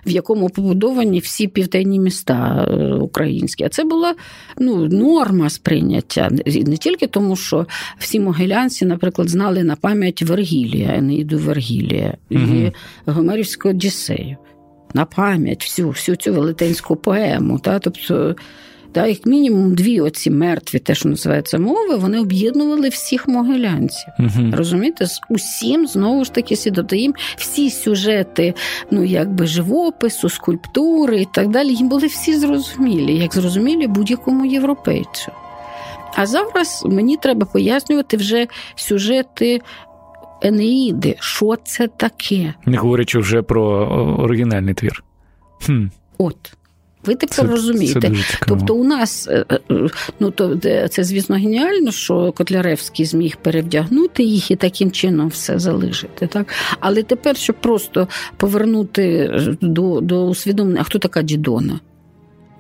в 0.06 0.10
якому 0.12 0.50
побудовані 0.50 1.20
всі 1.20 1.48
південні 1.48 2.00
міста 2.00 2.68
е, 2.70 2.94
українські, 2.94 3.64
а 3.64 3.70
це 3.70 3.84
була 3.84 4.16
ну, 4.60 4.88
норма 4.88 5.50
сприйняття. 5.50 6.30
Не 6.46 6.78
тільки 6.78 7.08
тому, 7.08 7.36
що 7.36 7.66
всі 8.00 8.20
могилянці, 8.20 8.86
наприклад, 8.86 9.30
знали 9.30 9.64
на 9.64 9.76
пам'ять 9.76 10.22
Вергілія, 10.22 10.96
Енеїду 10.96 11.38
Вергілія 11.38 12.18
угу. 12.32 12.42
і 12.42 12.72
Гомерівську 13.06 13.70
Одіссею. 13.70 14.38
На 14.94 15.06
пам'ять 15.06 15.64
всю 15.64 15.90
всю 15.90 16.16
цю 16.16 16.34
велетенську 16.34 16.96
поему. 16.96 17.60
Та? 17.60 17.80
Тобто 17.80 18.36
Да, 18.96 19.08
Як 19.08 19.26
мінімум 19.26 19.76
дві 19.76 20.02
оці 20.02 20.32
мертві, 20.32 20.80
те, 20.80 20.96
що 20.96 21.10
називається 21.10 21.60
мови, 21.60 21.96
вони 21.96 22.20
об'єднували 22.20 22.90
всіх 22.90 23.28
могилянців. 23.28 24.08
uh 24.20 24.56
Розумієте, 24.56 25.06
з 25.06 25.22
усім 25.30 25.88
знову 25.88 26.26
ж 26.26 26.34
таки 26.34 26.56
сідати 26.56 27.10
всі 27.38 27.70
сюжети, 27.70 28.54
ну 28.92 29.04
якби 29.04 29.48
живопису, 29.48 30.30
скульптури 30.30 31.22
і 31.22 31.28
так 31.34 31.50
далі, 31.50 31.74
їм 31.74 31.90
були 31.90 32.08
всі 32.08 32.38
зрозумілі, 32.38 33.18
як 33.18 33.34
зрозумілі 33.34 33.88
будь-якому 33.88 34.46
європейцю. 34.46 35.32
А 36.16 36.26
зараз 36.26 36.84
мені 36.86 37.18
треба 37.18 37.46
пояснювати 37.46 38.18
вже 38.18 38.48
сюжети. 38.76 39.62
Енеїди, 40.42 41.16
що 41.20 41.56
це 41.64 41.88
таке? 41.88 42.54
Не 42.66 42.78
говорячи 42.78 43.20
вже 43.20 43.42
про 43.42 43.62
оригінальний 44.20 44.74
твір. 44.74 45.04
Хм. 45.66 45.86
От. 46.18 46.56
Ви 47.06 47.16
тепер 47.16 47.36
це, 47.36 47.44
розумієте. 47.44 48.02
Це 48.02 48.38
тобто, 48.48 48.76
у 48.76 48.84
нас 48.84 49.28
е, 49.28 49.46
е, 49.52 49.60
ну 50.20 50.32
то 50.32 50.56
це, 50.90 51.04
звісно, 51.04 51.36
геніально, 51.36 51.92
що 51.92 52.32
Котляревський 52.32 53.06
зміг 53.06 53.36
перевдягнути 53.36 54.24
їх 54.24 54.52
і 54.52 54.56
таким 54.56 54.92
чином 54.92 55.28
все 55.28 55.60
залишити. 55.60 56.28
Так? 56.28 56.54
Але 56.80 57.04
тепер, 57.04 57.38
щоб 57.38 57.56
просто 57.56 58.08
повернути 58.38 59.32
до 59.62 60.02
до 60.02 60.26
усвідомлення, 60.26 60.82
а 60.82 60.84
хто 60.84 61.00
така 61.00 61.22
Дідона? 61.22 61.80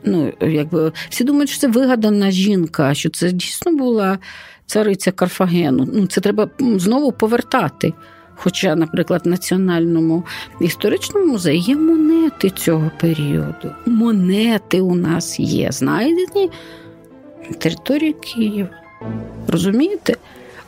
Ну, 0.03 0.33
якби 0.41 0.91
Всі 1.09 1.23
думають, 1.23 1.49
що 1.49 1.59
це 1.59 1.67
вигадана 1.67 2.31
жінка, 2.31 2.93
що 2.93 3.09
це 3.09 3.31
дійсно 3.31 3.75
була 3.75 4.19
цариця 4.65 5.11
Карфагену. 5.11 5.87
Ну, 5.93 6.07
Це 6.07 6.21
треба 6.21 6.49
знову 6.59 7.11
повертати. 7.11 7.93
Хоча, 8.35 8.75
наприклад, 8.75 9.21
в 9.25 9.27
Національному 9.27 10.23
історичному 10.61 11.25
музеї 11.25 11.59
є 11.59 11.75
монети 11.75 12.49
цього 12.49 12.91
періоду. 13.01 13.71
Монети 13.85 14.81
у 14.81 14.95
нас 14.95 15.39
є, 15.39 15.71
знайдені 15.71 16.49
на 17.49 17.55
території 17.57 18.13
Києва. 18.13 18.69
Розумієте? 19.47 20.15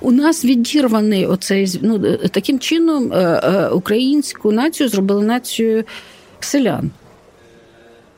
У 0.01 0.11
нас 0.11 0.45
відірваний 0.45 1.25
оцей 1.25 1.79
ну, 1.81 2.17
таким 2.17 2.59
чином 2.59 3.13
е, 3.13 3.41
е, 3.43 3.69
українську 3.69 4.51
націю 4.51 4.89
зробили 4.89 5.25
нацією 5.25 5.83
селян. 6.39 6.91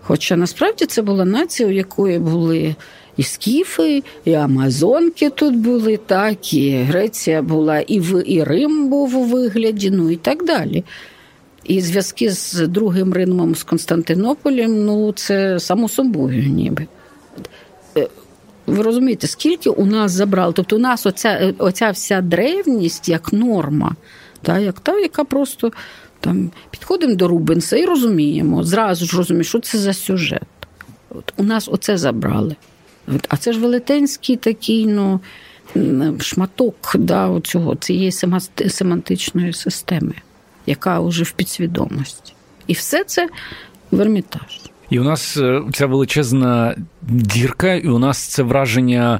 Хоча 0.01 0.35
насправді 0.35 0.85
це 0.85 1.01
була 1.01 1.25
нація, 1.25 1.69
у 1.69 1.71
якої 1.71 2.19
були 2.19 2.75
і 3.19 3.23
скіфи, 3.23 4.03
і 4.25 4.33
Амазонки 4.33 5.29
тут 5.29 5.55
були, 5.55 5.97
так, 5.97 6.53
і 6.53 6.77
Греція 6.77 7.41
була, 7.41 7.79
і 7.79 7.99
в 7.99 8.23
і 8.31 8.43
Рим 8.43 8.89
був 8.89 9.17
у 9.17 9.23
вигляді, 9.23 9.91
ну 9.91 10.11
і 10.11 10.15
так 10.15 10.45
далі. 10.45 10.83
І 11.63 11.81
зв'язки 11.81 12.29
з 12.29 12.67
другим 12.67 13.13
Римом, 13.13 13.55
з 13.55 13.63
Константинополем, 13.63 14.85
ну 14.85 15.11
це 15.11 15.59
само 15.59 15.89
собою, 15.89 16.43
ніби. 16.43 16.87
Е, 17.97 18.07
ви 18.67 18.83
розумієте, 18.83 19.27
скільки 19.27 19.69
у 19.69 19.85
нас 19.85 20.11
забрали? 20.11 20.53
Тобто 20.55 20.75
у 20.75 20.79
нас 20.79 21.05
оця 21.05 21.53
оця 21.57 21.91
вся 21.91 22.21
древність 22.21 23.09
як 23.09 23.33
норма, 23.33 23.95
та, 24.41 24.59
як 24.59 24.79
та, 24.79 24.99
яка 24.99 25.23
просто 25.23 25.71
там 26.19 26.51
підходимо 26.71 27.15
до 27.15 27.27
Рубенса 27.27 27.77
і 27.77 27.85
розуміємо, 27.85 28.63
зразу 28.63 29.05
ж 29.05 29.17
розуміємо, 29.17 29.43
що 29.43 29.59
це 29.59 29.77
за 29.77 29.93
сюжет. 29.93 30.43
От 31.09 31.33
У 31.37 31.43
нас 31.43 31.69
оце 31.71 31.97
забрали. 31.97 32.55
А 33.27 33.37
це 33.37 33.53
ж 33.53 33.59
велетенський 33.59 34.35
такий 34.35 34.87
ну, 34.87 35.19
шматок 36.19 36.95
да, 36.95 37.27
оцього, 37.27 37.75
цієї 37.75 38.11
семантичної 38.67 39.53
системи, 39.53 40.13
яка 40.65 40.99
вже 40.99 41.23
в 41.23 41.31
підсвідомості. 41.31 42.33
І 42.67 42.73
все 42.73 43.03
це 43.03 43.29
в 43.91 44.01
Ермітаж. 44.01 44.59
І 44.89 44.99
у 44.99 45.03
нас 45.03 45.37
е, 45.37 45.61
ця 45.73 45.85
величезна 45.85 46.75
дірка, 47.01 47.73
і 47.73 47.87
у 47.87 47.99
нас 47.99 48.27
це 48.27 48.43
враження 48.43 49.19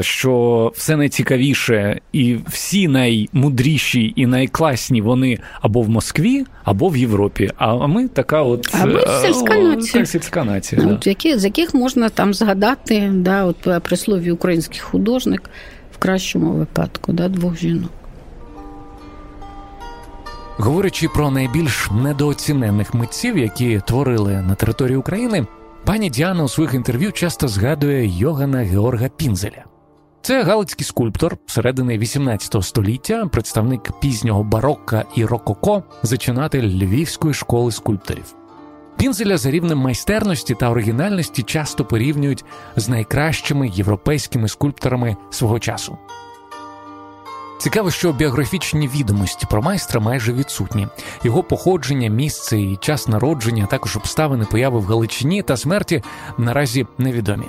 що 0.00 0.72
все 0.76 0.96
найцікавіше 0.96 2.00
і 2.12 2.36
всі 2.48 2.88
наймудріші 2.88 4.12
і 4.16 4.26
найкласні 4.26 5.00
вони 5.02 5.38
або 5.60 5.82
в 5.82 5.88
Москві, 5.88 6.44
або 6.64 6.88
в 6.88 6.96
Європі. 6.96 7.50
А 7.56 7.86
ми 7.86 8.08
така 8.08 8.42
от 8.42 8.68
а 8.72 8.86
ми 8.86 9.00
е, 9.00 9.26
сільська 9.26 9.54
нація. 9.54 10.06
сільська 10.06 10.44
нація. 10.44 10.82
Да. 10.82 10.98
Які, 11.04 11.38
з 11.38 11.44
яких 11.44 11.74
можна 11.74 12.08
там 12.08 12.34
згадати 12.34 13.10
да, 13.14 13.44
от 13.44 13.82
прислові 13.82 14.30
український 14.30 14.80
художник 14.80 15.50
в 15.92 15.98
кращому 15.98 16.50
випадку, 16.50 17.12
да, 17.12 17.28
двох 17.28 17.58
жінок. 17.58 17.90
Говорячи 20.56 21.08
про 21.08 21.30
найбільш 21.30 21.90
недооцінених 21.90 22.94
митців, 22.94 23.38
які 23.38 23.80
творили 23.86 24.32
на 24.32 24.54
території 24.54 24.96
України. 24.96 25.46
Пані 25.84 26.10
Діана 26.10 26.44
у 26.44 26.48
своїх 26.48 26.74
інтерв'ю 26.74 27.12
часто 27.12 27.48
згадує 27.48 28.18
Йогана 28.18 28.58
Георга 28.58 29.08
Пінзеля. 29.08 29.64
Це 30.22 30.42
галицький 30.42 30.84
скульптор 30.84 31.36
середини 31.46 31.98
XVIII 31.98 32.62
століття, 32.62 33.26
представник 33.32 34.00
пізнього 34.00 34.44
барокка 34.44 35.04
і 35.16 35.24
рококо, 35.24 35.82
зачинатель 36.02 36.62
Львівської 36.62 37.34
школи 37.34 37.72
скульпторів. 37.72 38.34
Пінзеля 38.96 39.36
за 39.36 39.50
рівнем 39.50 39.78
майстерності 39.78 40.54
та 40.54 40.70
оригінальності 40.70 41.42
часто 41.42 41.84
порівнюють 41.84 42.44
з 42.76 42.88
найкращими 42.88 43.68
європейськими 43.68 44.48
скульпторами 44.48 45.16
свого 45.30 45.58
часу. 45.58 45.98
Цікаво, 47.60 47.90
що 47.90 48.12
біографічні 48.12 48.88
відомості 48.88 49.46
про 49.50 49.62
майстра 49.62 50.00
майже 50.00 50.32
відсутні. 50.32 50.88
Його 51.24 51.42
походження, 51.42 52.08
місце 52.08 52.60
і 52.60 52.76
час 52.76 53.08
народження, 53.08 53.66
також 53.66 53.96
обставини 53.96 54.44
появи 54.44 54.78
в 54.78 54.84
Галичині 54.84 55.42
та 55.42 55.56
смерті 55.56 56.02
наразі 56.38 56.86
невідомі. 56.98 57.44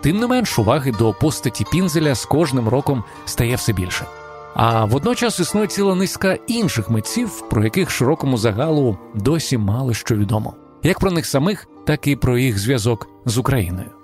Тим 0.00 0.18
не 0.18 0.26
менш, 0.26 0.58
уваги 0.58 0.92
до 0.98 1.12
постаті 1.12 1.66
Пінзеля 1.72 2.14
з 2.14 2.24
кожним 2.24 2.68
роком 2.68 3.04
стає 3.24 3.56
все 3.56 3.72
більше. 3.72 4.06
А 4.54 4.84
водночас 4.84 5.40
існує 5.40 5.66
ціла 5.66 5.94
низка 5.94 6.38
інших 6.46 6.90
митців, 6.90 7.48
про 7.50 7.64
яких 7.64 7.90
широкому 7.90 8.38
загалу 8.38 8.98
досі 9.14 9.58
мало 9.58 9.94
що 9.94 10.16
відомо, 10.16 10.54
як 10.82 11.00
про 11.00 11.10
них 11.10 11.26
самих, 11.26 11.68
так 11.86 12.06
і 12.06 12.16
про 12.16 12.38
їх 12.38 12.58
зв'язок 12.58 13.08
з 13.24 13.38
Україною. 13.38 14.01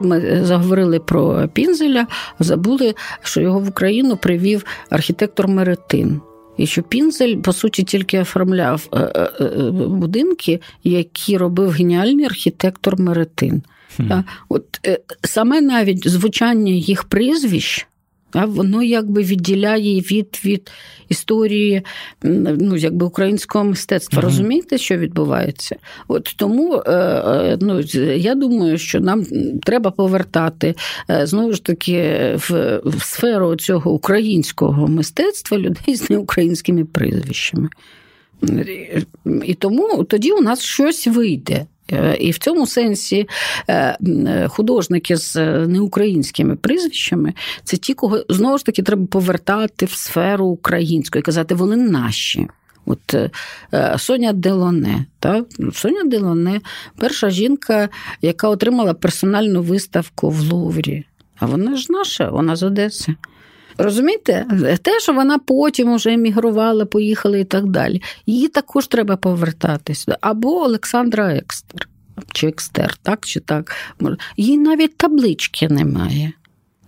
Ми 0.00 0.44
заговорили 0.44 0.98
про 0.98 1.48
Пінзеля, 1.52 2.06
забули, 2.38 2.94
що 3.22 3.40
його 3.40 3.58
в 3.58 3.68
Україну 3.68 4.16
привів 4.16 4.64
архітектор 4.90 5.48
Меретин. 5.48 6.20
І 6.56 6.66
що 6.66 6.82
Пінзель, 6.82 7.36
по 7.36 7.52
суті, 7.52 7.82
тільки 7.82 8.20
оформляв 8.20 8.88
е, 8.92 8.98
е, 8.98 9.30
е, 9.40 9.70
будинки, 9.70 10.60
які 10.84 11.36
робив 11.36 11.70
геніальний 11.70 12.24
архітектор 12.24 13.00
Меретин. 13.00 13.62
Хм. 13.96 14.12
От 14.48 14.64
Саме 15.22 15.60
навіть 15.60 16.08
звучання 16.08 16.72
їх 16.72 17.04
прізвищ 17.04 17.86
а 18.34 18.46
воно 18.46 18.82
якби 18.82 19.22
відділяє 19.22 20.00
від 20.00 20.40
від 20.44 20.70
історії 21.08 21.82
ну, 22.22 22.76
якби 22.76 23.06
українського 23.06 23.64
мистецтва. 23.64 24.22
Mm-hmm. 24.22 24.24
Розумієте, 24.24 24.78
що 24.78 24.96
відбувається? 24.96 25.76
От 26.08 26.34
Тому 26.36 26.82
е, 26.86 26.92
е, 26.92 27.58
ну, 27.60 27.80
я 28.16 28.34
думаю, 28.34 28.78
що 28.78 29.00
нам 29.00 29.24
треба 29.62 29.90
повертати 29.90 30.74
е, 31.10 31.26
знову 31.26 31.52
ж 31.52 31.64
таки 31.64 32.02
в, 32.36 32.80
в 32.84 33.02
сферу 33.02 33.56
цього 33.56 33.92
українського 33.92 34.88
мистецтва 34.88 35.58
людей 35.58 35.96
з 35.96 36.10
неукраїнськими 36.10 36.84
прізвищами. 36.84 37.68
І 39.44 39.54
тому 39.54 40.04
тоді 40.04 40.32
у 40.32 40.40
нас 40.40 40.62
щось 40.62 41.06
вийде. 41.06 41.66
Е, 41.92 42.16
і 42.20 42.30
в 42.30 42.38
цьому 42.38 42.66
сенсі 42.66 43.28
е, 43.68 44.48
художники 44.48 45.16
з 45.16 45.36
е, 45.36 45.66
неукраїнськими 45.66 46.56
прізвищами 46.56 47.32
це 47.64 47.76
ті, 47.76 47.94
кого 47.94 48.24
знову 48.28 48.58
ж 48.58 48.64
таки 48.64 48.82
треба 48.82 49.06
повертати 49.06 49.86
в 49.86 49.92
сферу 49.92 50.46
українську 50.46 51.18
і 51.18 51.22
казати, 51.22 51.54
вони 51.54 51.76
наші. 51.76 52.48
От 52.86 53.14
Соня 53.96 54.32
Делоне. 54.32 55.06
Та? 55.18 55.44
Соня 55.72 56.04
Делоне 56.04 56.60
перша 56.96 57.30
жінка, 57.30 57.88
яка 58.22 58.48
отримала 58.48 58.94
персональну 58.94 59.62
виставку 59.62 60.30
в 60.30 60.40
Луврі. 60.40 61.04
А 61.38 61.46
вона 61.46 61.76
ж 61.76 61.86
наша, 61.90 62.30
вона 62.30 62.56
з 62.56 62.62
Одеси. 62.62 63.14
Розумієте, 63.78 64.46
те, 64.82 65.00
що 65.00 65.12
вона 65.12 65.38
потім 65.38 65.94
вже 65.94 66.12
емігрувала, 66.12 66.84
поїхала 66.84 67.38
і 67.38 67.44
так 67.44 67.66
далі. 67.66 68.02
Її 68.26 68.48
також 68.48 68.86
треба 68.86 69.16
повертатися. 69.16 70.18
Або 70.20 70.62
Олександра 70.62 71.34
Екстер, 71.34 71.88
чи 72.32 72.46
Екстер, 72.46 72.96
так 73.02 73.26
чи 73.26 73.40
так. 73.40 73.76
Їй 74.36 74.58
навіть 74.58 74.96
таблички 74.96 75.68
немає. 75.68 76.32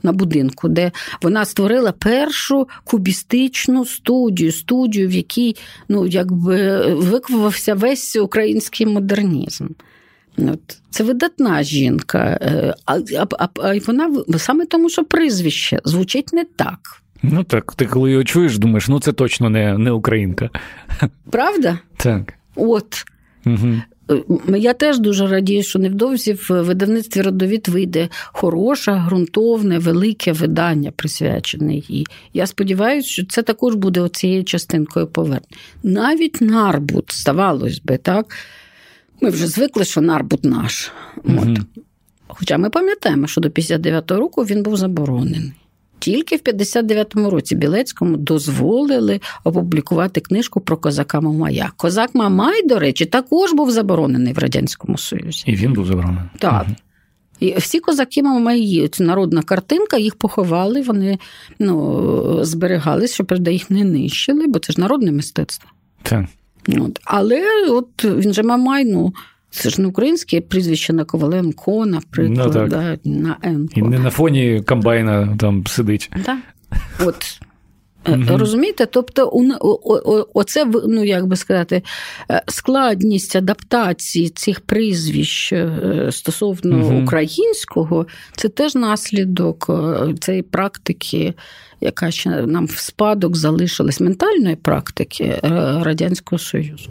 На 0.02 0.12
будинку, 0.12 0.68
де 0.68 0.92
вона 1.22 1.44
створила 1.44 1.92
першу 1.92 2.68
кубістичну 2.84 3.84
студію, 3.84 4.52
студію, 4.52 5.08
в 5.08 5.12
якій 5.12 5.56
ну, 5.88 6.06
якби 6.06 6.86
виквавився 6.94 7.74
весь 7.74 8.16
український 8.16 8.86
модернізм. 8.86 9.66
От. 10.38 10.78
Це 10.90 11.04
видатна 11.04 11.62
жінка, 11.62 12.38
е, 12.42 12.74
а, 12.86 12.98
а, 13.38 13.48
а 13.54 13.78
вона 13.86 14.24
саме 14.38 14.66
тому, 14.66 14.90
що 14.90 15.04
прізвище 15.04 15.80
звучить 15.84 16.32
не 16.32 16.44
так. 16.44 16.78
Ну 17.22 17.44
так, 17.44 17.74
ти 17.74 17.86
коли 17.86 18.10
його 18.10 18.24
чуєш, 18.24 18.58
думаєш, 18.58 18.88
ну 18.88 19.00
це 19.00 19.12
точно 19.12 19.50
не 19.50 19.78
не 19.78 19.90
українка. 19.90 20.50
Правда? 21.30 21.78
Так. 21.96 22.34
От. 22.54 23.04
Угу. 23.46 23.82
Я 24.56 24.72
теж 24.72 24.98
дуже 24.98 25.26
радію, 25.26 25.62
що 25.62 25.78
невдовзі 25.78 26.32
в 26.32 26.62
видавництві 26.62 27.22
родовід 27.22 27.68
вийде 27.68 28.08
хороше, 28.26 29.04
ґрунтовне, 29.06 29.78
велике 29.78 30.32
видання, 30.32 30.90
присвячене 30.96 31.74
їй. 31.74 32.06
Я 32.34 32.46
сподіваюся, 32.46 33.08
що 33.08 33.26
це 33.26 33.42
також 33.42 33.74
буде 33.74 34.00
оцією 34.00 34.44
частинкою 34.44 35.06
повернення. 35.06 35.46
Навіть 35.82 36.40
Нарбут, 36.40 37.14
здавалось 37.14 37.80
би, 37.80 37.96
так. 37.96 38.36
Ми 39.20 39.30
вже 39.30 39.46
звикли, 39.46 39.84
що 39.84 40.00
нарбут 40.00 40.44
наш. 40.44 40.92
От. 41.24 41.58
Хоча 42.28 42.58
ми 42.58 42.70
пам'ятаємо, 42.70 43.26
що 43.26 43.40
до 43.40 43.48
59-го 43.48 44.20
року 44.20 44.42
він 44.42 44.62
був 44.62 44.76
заборонений. 44.76 45.52
тільки 45.98 46.36
в 46.36 46.40
59-му 46.40 47.30
році 47.30 47.56
Білецькому 47.56 48.16
дозволили 48.16 49.20
опублікувати 49.44 50.20
книжку 50.20 50.60
про 50.60 50.76
козака 50.76 51.20
Мамая. 51.20 51.72
Козак 51.76 52.14
Мамай, 52.14 52.66
до 52.66 52.78
речі, 52.78 53.06
також 53.06 53.52
був 53.52 53.70
заборонений 53.70 54.32
в 54.32 54.38
радянському 54.38 54.98
союзі. 54.98 55.44
І 55.46 55.56
він 55.56 55.72
був 55.72 55.86
заборонений. 55.86 56.30
Так. 56.38 56.64
Угу. 56.66 56.76
І 57.40 57.56
всі 57.56 57.80
козаки 57.80 58.22
Мамаї, 58.22 58.88
це 58.88 59.04
народна 59.04 59.42
картинка, 59.42 59.96
їх 59.96 60.14
поховали, 60.14 60.82
вони 60.82 61.18
ну, 61.58 62.44
зберігались, 62.44 63.14
щоб 63.14 63.48
їх 63.48 63.70
не 63.70 63.84
нищили, 63.84 64.46
бо 64.46 64.58
це 64.58 64.72
ж 64.72 64.80
народне 64.80 65.12
мистецтво. 65.12 65.70
Так. 66.02 66.24
От. 66.68 67.00
Але 67.04 67.42
от 67.68 68.04
він 68.04 68.32
же 68.32 68.42
Мамай, 68.42 68.84
ну. 68.84 69.12
Це 69.50 69.70
ж 69.70 69.80
не 69.80 69.88
українське 69.88 70.40
прізвище 70.40 70.92
на 70.92 71.04
Коваленко, 71.04 71.86
наприклад, 71.86 72.52
ну, 72.54 72.68
да, 72.68 72.98
на 73.04 73.36
Енко. 73.42 73.72
І 73.76 73.82
не 73.82 73.98
на 73.98 74.10
фоні 74.10 74.62
комбайна 74.66 75.36
там 75.38 75.66
сидить. 75.66 76.10
Так. 76.24 76.38
От. 77.00 77.40
Mm-hmm. 78.04 78.36
Розумієте? 78.36 78.86
Тобто, 78.86 79.32
оце, 80.34 80.66
ну 80.88 81.04
як 81.04 81.26
би 81.26 81.36
сказати, 81.36 81.82
е, 82.30 82.42
складність 82.48 83.36
адаптації 83.36 84.28
цих 84.28 84.60
прізвищ 84.60 85.52
е, 85.52 86.08
стосовно 86.12 87.02
українського, 87.02 88.06
це 88.36 88.48
теж 88.48 88.74
наслідок 88.74 89.70
цієї 90.20 90.42
практики, 90.42 91.34
яка 91.80 92.10
ще 92.10 92.30
нам 92.30 92.66
в 92.66 92.78
спадок 92.78 93.36
залишилась 93.36 94.00
ментальної 94.00 94.56
практики 94.56 95.38
Радянського 95.82 96.38
Союзу. 96.38 96.90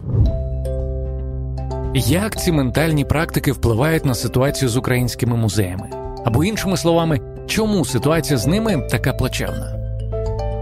Як 1.96 2.40
ці 2.40 2.52
ментальні 2.52 3.06
практики 3.06 3.52
впливають 3.52 4.06
на 4.06 4.16
ситуацію 4.16 4.70
з 4.70 4.78
українськими 4.78 5.38
музеями? 5.38 5.90
Або 6.26 6.44
іншими 6.44 6.78
словами, 6.78 7.20
чому 7.48 7.86
ситуація 7.86 8.38
з 8.38 8.48
ними 8.48 8.88
така 8.92 9.14
плачевна? 9.14 9.76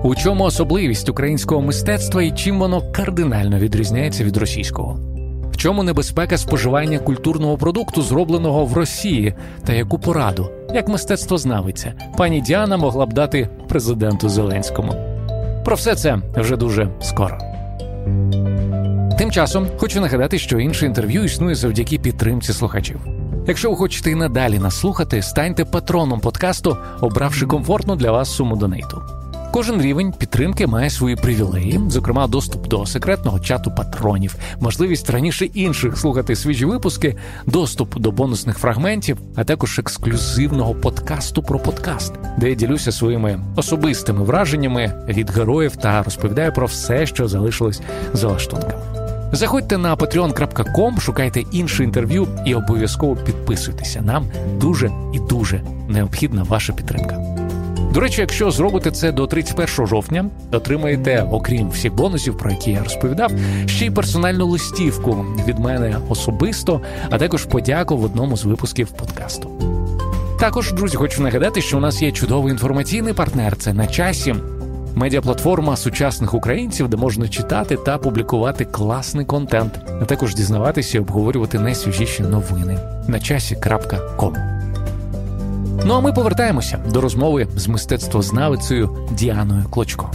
У 0.03 0.15
чому 0.15 0.43
особливість 0.43 1.09
українського 1.09 1.61
мистецтва 1.61 2.23
і 2.23 2.31
чим 2.31 2.59
воно 2.59 2.91
кардинально 2.91 3.59
відрізняється 3.59 4.23
від 4.23 4.37
російського? 4.37 5.12
В 5.53 5.57
чому 5.57 5.83
небезпека 5.83 6.37
споживання 6.37 6.99
культурного 6.99 7.57
продукту, 7.57 8.01
зробленого 8.01 8.65
в 8.65 8.73
Росії, 8.73 9.33
та 9.65 9.73
яку 9.73 9.99
пораду, 9.99 10.49
як 10.73 10.87
мистецтвознавиця, 10.87 11.93
пані 12.17 12.41
Діана 12.41 12.77
могла 12.77 13.05
б 13.05 13.13
дати 13.13 13.49
президенту 13.67 14.29
Зеленському? 14.29 14.93
Про 15.65 15.75
все 15.75 15.95
це 15.95 16.17
вже 16.35 16.57
дуже 16.57 16.89
скоро. 17.01 17.37
Тим 19.17 19.31
часом 19.31 19.67
хочу 19.77 20.01
нагадати, 20.01 20.39
що 20.39 20.59
інше 20.59 20.85
інтерв'ю 20.85 21.23
існує 21.23 21.55
завдяки 21.55 21.99
підтримці 21.99 22.53
слухачів. 22.53 22.99
Якщо 23.47 23.69
ви 23.69 23.75
хочете 23.75 24.11
і 24.11 24.15
надалі 24.15 24.59
нас 24.59 24.79
слухати, 24.79 25.21
станьте 25.21 25.65
патроном 25.65 26.19
подкасту, 26.19 26.77
обравши 27.01 27.45
комфортну 27.45 27.95
для 27.95 28.11
вас 28.11 28.35
суму 28.35 28.55
донейту. 28.55 29.22
Кожен 29.53 29.81
рівень 29.81 30.11
підтримки 30.11 30.67
має 30.67 30.89
свої 30.89 31.15
привілеї, 31.15 31.79
зокрема, 31.89 32.27
доступ 32.27 32.67
до 32.67 32.85
секретного 32.85 33.39
чату 33.39 33.71
патронів, 33.77 34.35
можливість 34.59 35.09
раніше 35.09 35.45
інших 35.45 35.97
слухати 35.97 36.35
свіжі 36.35 36.65
випуски, 36.65 37.15
доступ 37.45 37.99
до 37.99 38.11
бонусних 38.11 38.57
фрагментів, 38.57 39.17
а 39.35 39.43
також 39.43 39.79
ексклюзивного 39.79 40.75
подкасту 40.75 41.43
про 41.43 41.59
подкаст, 41.59 42.13
де 42.37 42.49
я 42.49 42.55
ділюся 42.55 42.91
своїми 42.91 43.39
особистими 43.55 44.23
враженнями 44.23 45.05
від 45.07 45.29
героїв 45.29 45.75
та 45.75 46.03
розповідаю 46.03 46.53
про 46.53 46.65
все, 46.65 47.05
що 47.05 47.27
залишилось 47.27 47.81
за 48.13 48.27
лаштунками. 48.27 48.83
Заходьте 49.31 49.77
на 49.77 49.95
patreon.com, 49.95 50.99
шукайте 50.99 51.43
інше 51.51 51.83
інтерв'ю 51.83 52.27
і 52.45 52.55
обов'язково 52.55 53.15
підписуйтеся. 53.15 54.01
Нам 54.01 54.25
дуже 54.59 54.91
і 55.13 55.19
дуже 55.19 55.61
необхідна 55.87 56.43
ваша 56.43 56.73
підтримка. 56.73 57.42
До 57.93 57.99
речі, 57.99 58.21
якщо 58.21 58.51
зробите 58.51 58.91
це 58.91 59.11
до 59.11 59.27
31 59.27 59.87
жовтня, 59.87 60.25
отримаєте, 60.51 61.27
окрім 61.31 61.69
всіх 61.69 61.93
бонусів, 61.93 62.37
про 62.37 62.51
які 62.51 62.71
я 62.71 62.83
розповідав, 62.83 63.31
ще 63.65 63.85
й 63.85 63.89
персональну 63.89 64.47
листівку 64.47 65.25
від 65.47 65.59
мене 65.59 65.97
особисто, 66.09 66.81
а 67.09 67.17
також 67.17 67.45
подяку 67.45 67.97
в 67.97 68.03
одному 68.03 68.37
з 68.37 68.45
випусків 68.45 68.91
подкасту. 68.91 69.49
Також, 70.39 70.73
друзі, 70.73 70.97
хочу 70.97 71.23
нагадати, 71.23 71.61
що 71.61 71.77
у 71.77 71.79
нас 71.79 72.01
є 72.01 72.11
чудовий 72.11 72.51
інформаційний 72.51 73.13
партнер. 73.13 73.57
Це 73.57 73.73
на 73.73 73.87
часі. 73.87 74.35
Медіаплатформа 74.95 75.77
сучасних 75.77 76.33
українців, 76.33 76.87
де 76.87 76.97
можна 76.97 77.27
читати 77.27 77.77
та 77.85 77.97
публікувати 77.97 78.65
класний 78.65 79.25
контент, 79.25 79.79
а 80.01 80.05
також 80.05 80.35
дізнаватися 80.35 80.97
і 80.97 81.01
обговорювати 81.01 81.59
найсвіжіші 81.59 82.23
новини 82.23 82.79
на 83.07 83.19
часі.ком. 83.19 84.62
Ну 85.85 85.93
а 85.93 85.99
ми 85.99 86.13
повертаємося 86.13 86.77
до 86.93 87.01
розмови 87.01 87.47
з 87.55 87.67
мистецтвознавицею 87.67 89.07
Діаною 89.11 89.65
Клочко. 89.69 90.11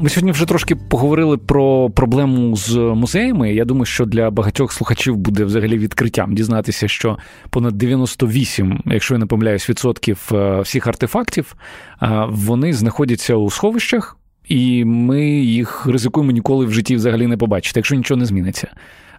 Ми 0.00 0.08
сьогодні 0.08 0.32
вже 0.32 0.46
трошки 0.46 0.76
поговорили 0.76 1.36
про 1.36 1.90
проблему 1.90 2.56
з 2.56 2.76
музеями. 2.76 3.54
Я 3.54 3.64
думаю, 3.64 3.84
що 3.84 4.04
для 4.04 4.30
багатьох 4.30 4.72
слухачів 4.72 5.16
буде 5.16 5.44
взагалі 5.44 5.78
відкриттям 5.78 6.34
дізнатися, 6.34 6.88
що 6.88 7.18
понад 7.50 7.78
98, 7.78 8.82
якщо 8.86 9.14
я 9.14 9.18
не 9.18 9.26
помиляюсь, 9.26 9.70
відсотків 9.70 10.30
е, 10.32 10.60
всіх 10.60 10.86
артефактів 10.86 11.56
е, 12.02 12.26
вони 12.30 12.72
знаходяться 12.72 13.34
у 13.34 13.50
сховищах, 13.50 14.16
і 14.48 14.84
ми 14.84 15.24
їх 15.30 15.86
ризикуємо 15.86 16.32
ніколи 16.32 16.66
в 16.66 16.72
житті 16.72 16.96
взагалі 16.96 17.26
не 17.26 17.36
побачити, 17.36 17.80
якщо 17.80 17.94
нічого 17.94 18.18
не 18.18 18.26
зміниться. 18.26 18.68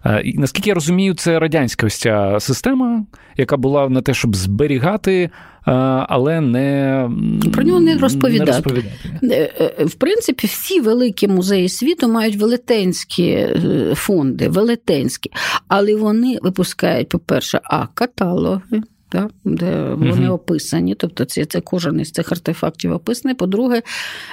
Е, 0.06 0.22
і, 0.24 0.38
Наскільки 0.38 0.70
я 0.70 0.74
розумію, 0.74 1.14
це 1.14 1.38
радянська 1.38 1.86
ось 1.86 1.98
ця 1.98 2.36
система, 2.40 3.04
яка 3.36 3.56
була 3.56 3.88
на 3.88 4.02
те, 4.02 4.14
щоб 4.14 4.36
зберігати, 4.36 5.22
е, 5.22 5.30
але 6.08 6.40
не 6.40 7.10
про 7.52 7.62
нього 7.62 7.80
не 7.80 7.98
розповідати. 7.98 8.50
не 8.50 8.56
розповідати. 8.56 9.52
Е, 9.80 9.84
в 9.84 9.94
принципі, 9.94 10.46
всі 10.46 10.80
великі 10.80 11.28
музеї 11.28 11.68
світу 11.68 12.08
мають 12.08 12.36
велетенські 12.36 13.46
фонди, 13.94 14.48
велетенські, 14.48 15.30
але 15.68 15.96
вони 15.96 16.38
випускають, 16.42 17.08
по-перше, 17.08 17.60
а 17.64 17.86
каталоги 17.86 18.82
да, 19.12 19.28
де 19.44 19.94
вони 19.94 20.26
угу. 20.26 20.34
описані, 20.34 20.94
тобто 20.94 21.24
це 21.24 21.44
це 21.44 21.60
кожен 21.60 22.00
із 22.00 22.10
цих 22.10 22.32
артефактів 22.32 22.92
описаний. 22.92 23.34
По-друге, 23.34 23.82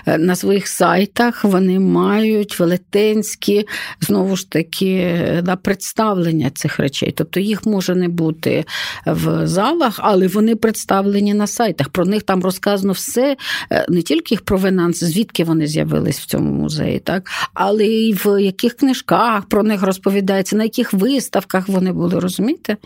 е, 0.06 0.18
на 0.18 0.36
своїх 0.36 0.68
сайтах 0.68 1.44
вони 1.44 1.80
мають 1.80 2.60
велетенські, 2.60 3.68
знову 4.02 4.36
ж 4.36 4.52
таки, 4.52 5.22
да, 5.44 5.56
представлення 5.56 6.50
цих 6.50 6.80
речей. 6.80 7.14
Тобто 7.18 7.40
їх 7.40 7.66
може 7.66 7.96
не 7.96 8.08
бути 8.08 8.66
в 9.06 9.48
залах, 9.48 10.00
але 10.04 10.28
вони 10.28 10.56
представлені 10.56 11.34
на 11.34 11.48
сайтах. 11.48 11.90
Про 11.90 12.06
них 12.06 12.24
там 12.24 12.44
розказано 12.44 12.94
все, 12.94 13.38
е, 13.72 13.86
не 13.90 14.02
тільки 14.02 14.34
їх 14.34 14.42
провенанс, 14.42 15.04
звідки 15.04 15.44
вони 15.44 15.68
з'явились 15.68 16.20
в 16.20 16.26
цьому 16.26 16.54
музеї, 16.54 17.00
так, 17.00 17.30
але 17.54 17.86
й 17.86 18.14
в 18.14 18.42
яких 18.42 18.74
книжках 18.74 19.46
про 19.46 19.64
них 19.64 19.84
розповідається, 19.84 20.56
на 20.56 20.64
яких 20.64 20.94
виставках 20.94 21.68
вони 21.68 21.94
були, 21.94 22.20
розумієте? 22.20 22.78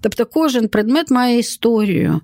Тобто 0.00 0.26
кожен 0.26 0.68
предмет 0.68 1.10
має 1.10 1.38
історію. 1.38 2.20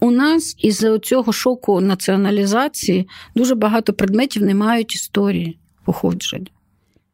У 0.00 0.10
нас 0.10 0.54
із 0.58 0.86
цього 1.02 1.32
шоку 1.32 1.80
націоналізації 1.80 3.08
дуже 3.34 3.54
багато 3.54 3.92
предметів 3.92 4.42
не 4.42 4.54
мають 4.54 4.94
історії 4.94 5.58
походження. 5.84 6.46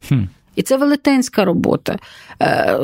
Хм. 0.08 0.24
І 0.56 0.62
це 0.62 0.76
велетенська 0.76 1.44
робота. 1.44 1.96
Е, 2.40 2.78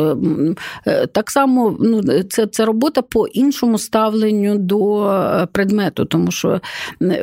е, 0.87 1.07
так 1.07 1.31
само 1.31 1.77
ну, 1.81 2.23
це 2.23 2.47
це 2.47 2.65
робота 2.65 3.03
по 3.03 3.27
іншому 3.27 3.79
ставленню 3.79 4.59
до 4.59 4.83
предмету, 5.53 6.05
тому 6.05 6.31
що 6.31 6.61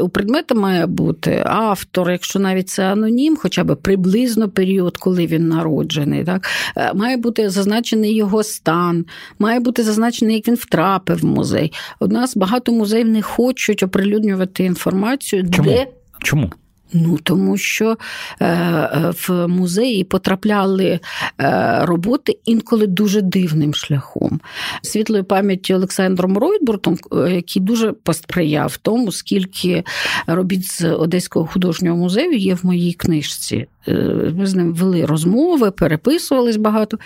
у 0.02 0.10
предмета 0.10 0.56
має 0.56 0.86
бути 0.86 1.44
автор, 1.46 2.12
якщо 2.12 2.40
навіть 2.40 2.70
це 2.70 2.92
анонім, 2.92 3.38
хоча 3.38 3.64
б 3.64 3.76
приблизно 3.76 4.50
період, 4.50 4.98
коли 4.98 5.28
він 5.28 5.48
народжений. 5.48 6.24
Так? 6.24 6.48
Е, 6.78 6.94
має 6.94 7.18
бути 7.18 7.50
зазначений 7.50 8.16
його 8.16 8.44
стан, 8.44 9.06
має 9.40 9.60
бути 9.60 9.84
зазначений, 9.84 10.36
як 10.36 10.48
він 10.48 10.56
втрапив 10.56 11.20
в 11.20 11.26
музей. 11.26 11.74
У 12.00 12.08
нас 12.08 12.38
багато 12.38 12.72
музеїв 12.72 13.08
не 13.08 13.22
хочуть 13.22 13.84
оприлюднювати 13.84 14.64
інформацію, 14.64 15.50
Чому? 15.52 15.70
де. 15.70 15.88
Чому? 16.24 16.52
Ну, 16.94 17.18
тому 17.24 17.58
що 17.58 17.98
е, 18.40 18.46
е, 18.46 19.14
в 19.28 19.48
музеї 19.48 20.04
потрапляли 20.04 21.00
е, 21.42 21.80
роботи 21.82 22.38
інколи 22.46 22.88
дуже 22.88 23.22
дивним 23.22 23.74
шляхом. 23.74 24.42
Світлої 24.82 25.24
пам'яті 25.24 25.74
Олександром 25.74 26.38
Ройтбуртом, 26.38 26.98
е, 27.14 27.32
який 27.32 27.62
дуже 27.62 27.92
посприяв 27.92 28.78
тому, 28.78 29.12
скільки 29.12 29.84
робіт 30.28 30.66
з 30.72 30.86
Одеського 30.86 31.46
художнього 31.46 31.98
музею 31.98 32.38
є 32.38 32.56
в 32.56 32.66
моїй 32.66 32.94
книжці. 32.94 33.68
Е, 33.88 33.94
ми 34.36 34.46
з 34.46 34.56
ним 34.56 34.74
вели 34.74 35.06
розмови, 35.06 35.72
переписувались 35.72 36.58
багато. 36.58 36.98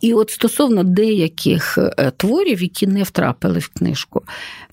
І 0.00 0.14
от 0.14 0.30
стосовно 0.30 0.84
деяких 0.84 1.78
е, 1.78 2.12
творів, 2.16 2.62
які 2.62 2.86
не 2.86 3.02
втрапили 3.02 3.58
в 3.58 3.68
книжку, 3.68 4.22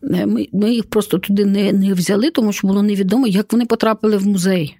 е, 0.04 0.26
ми 0.26 0.48
ми 0.52 0.74
їх 0.74 0.84
просто 0.90 1.18
туди 1.18 1.46
не 1.46 1.74
не 1.74 1.94
взяли, 1.94 2.30
тому 2.30 2.54
що 2.54 2.68
було 2.68 2.84
невідомо, 2.84 3.28
як 3.28 3.54
вони 3.54 3.66
потрапили 3.66 4.18
в 4.18 4.28
музей 4.28 4.78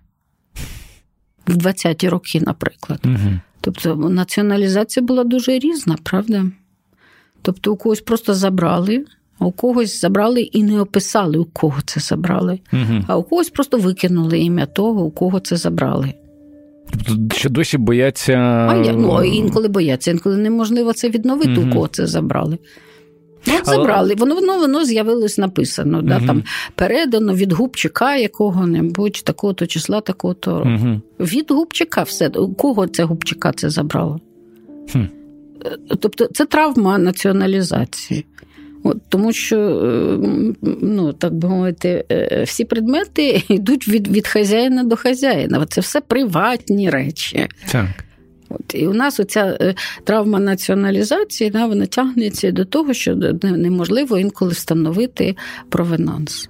в 1.48 1.58
20-ті 1.58 2.10
роки, 2.10 2.42
наприклад. 2.42 3.00
Угу. 3.06 3.40
Тобто 3.62 3.96
націоналізація 3.96 5.06
була 5.06 5.24
дуже 5.24 5.60
різна, 5.60 5.98
правда? 6.04 6.46
Тобто, 7.42 7.74
у 7.74 7.78
когось 7.78 8.02
просто 8.02 8.34
забрали 8.34 9.06
а 9.44 9.46
у 9.46 9.52
когось 9.52 10.02
забрали 10.02 10.42
і 10.42 10.64
не 10.64 10.82
описали, 10.82 11.38
у 11.38 11.46
кого 11.46 11.82
це 11.86 12.00
забрали, 12.00 12.60
угу. 12.74 13.04
а 13.08 13.18
у 13.18 13.24
когось 13.24 13.50
просто 13.50 13.78
викинули 13.78 14.40
ім'я 14.40 14.66
того, 14.66 15.04
у 15.04 15.12
кого 15.12 15.40
це 15.40 15.58
забрали. 15.58 16.14
Тобто 16.92 17.36
ще 17.36 17.50
досі 17.50 17.78
бояться. 17.78 18.34
А 18.70 18.76
я, 18.86 18.94
ну, 18.94 19.24
інколи 19.24 19.68
бояться, 19.68 20.12
інколи 20.12 20.38
неможливо 20.38 20.94
це 20.94 21.10
відновити, 21.10 21.52
угу. 21.58 21.70
у 21.70 21.74
кого 21.74 21.88
це 21.88 22.08
забрали. 22.08 22.58
Ну, 23.48 23.54
забрали, 23.64 24.16
воно 24.16 24.36
воно 24.36 24.58
воно 24.58 24.86
з'явилось 24.86 25.38
написано. 25.38 25.98
Угу. 25.98 26.08
Да, 26.08 26.20
там 26.20 26.44
Передано 26.76 27.34
від 27.34 27.52
губчика 27.52 28.16
якого-небудь, 28.16 29.22
такого-то 29.24 29.68
числа, 29.68 30.02
такого-то. 30.02 30.58
Угу. 30.58 31.02
Від 31.20 31.52
губчика 31.52 32.04
все. 32.04 32.28
У 32.28 32.54
кого 32.54 32.88
це 32.88 33.04
губчика 33.04 33.52
це 33.52 33.70
забрало? 33.70 34.20
Хм. 34.92 35.04
Тобто 36.00 36.26
це 36.26 36.46
травма 36.46 36.98
націоналізації. 36.98 38.26
От, 38.84 38.98
Тому 39.10 39.34
що, 39.34 39.58
е, 39.58 40.18
ну, 40.82 41.14
так 41.14 41.34
би 41.34 41.50
мовити, 41.50 42.06
е, 42.12 42.44
всі 42.44 42.66
предмети 42.66 43.44
йдуть 43.50 43.88
від 43.88 44.08
від 44.08 44.28
хазяїна 44.28 44.84
до 44.84 44.96
хазяїна. 44.96 45.66
Це 45.66 45.82
все 45.82 46.02
приватні 46.02 46.90
речі. 46.90 47.48
Так. 47.72 47.88
От, 48.50 48.76
І 48.76 48.88
у 48.88 48.94
нас 48.94 49.20
оця 49.20 49.58
е, 49.62 49.76
травма 50.04 50.40
націоналізації 50.40 51.50
да, 51.50 51.66
вона 51.66 51.86
тягнеться 51.86 52.52
до 52.52 52.66
того, 52.66 52.94
що 52.94 53.16
неможливо 53.44 54.18
інколи 54.18 54.52
встановити 54.52 55.36
провенанс. 55.70 56.50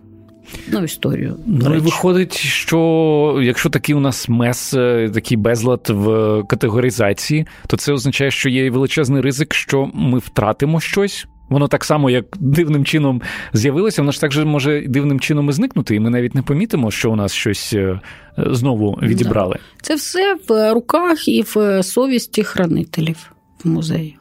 Ну, 0.71 0.84
історію. 0.84 1.36
Ну 1.45 1.75
і 1.75 1.79
виходить, 1.79 2.38
що 2.38 3.39
якщо 3.43 3.69
такий 3.69 3.95
у 3.95 3.99
нас 3.99 4.29
мес, 4.29 4.69
такий 5.13 5.38
безлад 5.38 5.88
в 5.89 6.43
категоризації, 6.43 7.45
то 7.67 7.77
це 7.77 7.93
означає, 7.93 8.31
що 8.31 8.49
є 8.49 8.69
величезний 8.69 9.21
ризик, 9.21 9.53
що 9.53 9.89
ми 9.93 10.19
втратимо 10.19 10.79
щось. 10.79 11.27
Воно 11.54 11.68
так 11.68 11.84
само, 11.84 12.10
як 12.10 12.26
дивним 12.39 12.86
чином 12.86 13.22
з'явилося, 13.54 14.01
воно 14.01 14.12
ж 14.12 14.22
так 14.22 14.32
же 14.32 14.45
може 14.45 14.82
дивним 14.88 15.20
чином 15.20 15.49
і 15.49 15.51
зникнути, 15.51 15.95
і 15.95 15.99
ми 15.99 16.10
навіть 16.10 16.36
не 16.36 16.41
помітимо, 16.41 16.91
що 16.91 17.12
у 17.12 17.16
нас 17.16 17.34
щось 17.34 17.74
е, 17.74 17.99
знову 18.38 18.99
відібрали. 19.01 19.58
Це 19.82 19.95
все 19.95 20.38
в 20.49 20.74
руках 20.74 21.28
і 21.28 21.41
в 21.41 21.84
совісті 21.84 22.43
хранителів 22.43 23.32
в 23.64 23.70
музеї. 23.70 24.18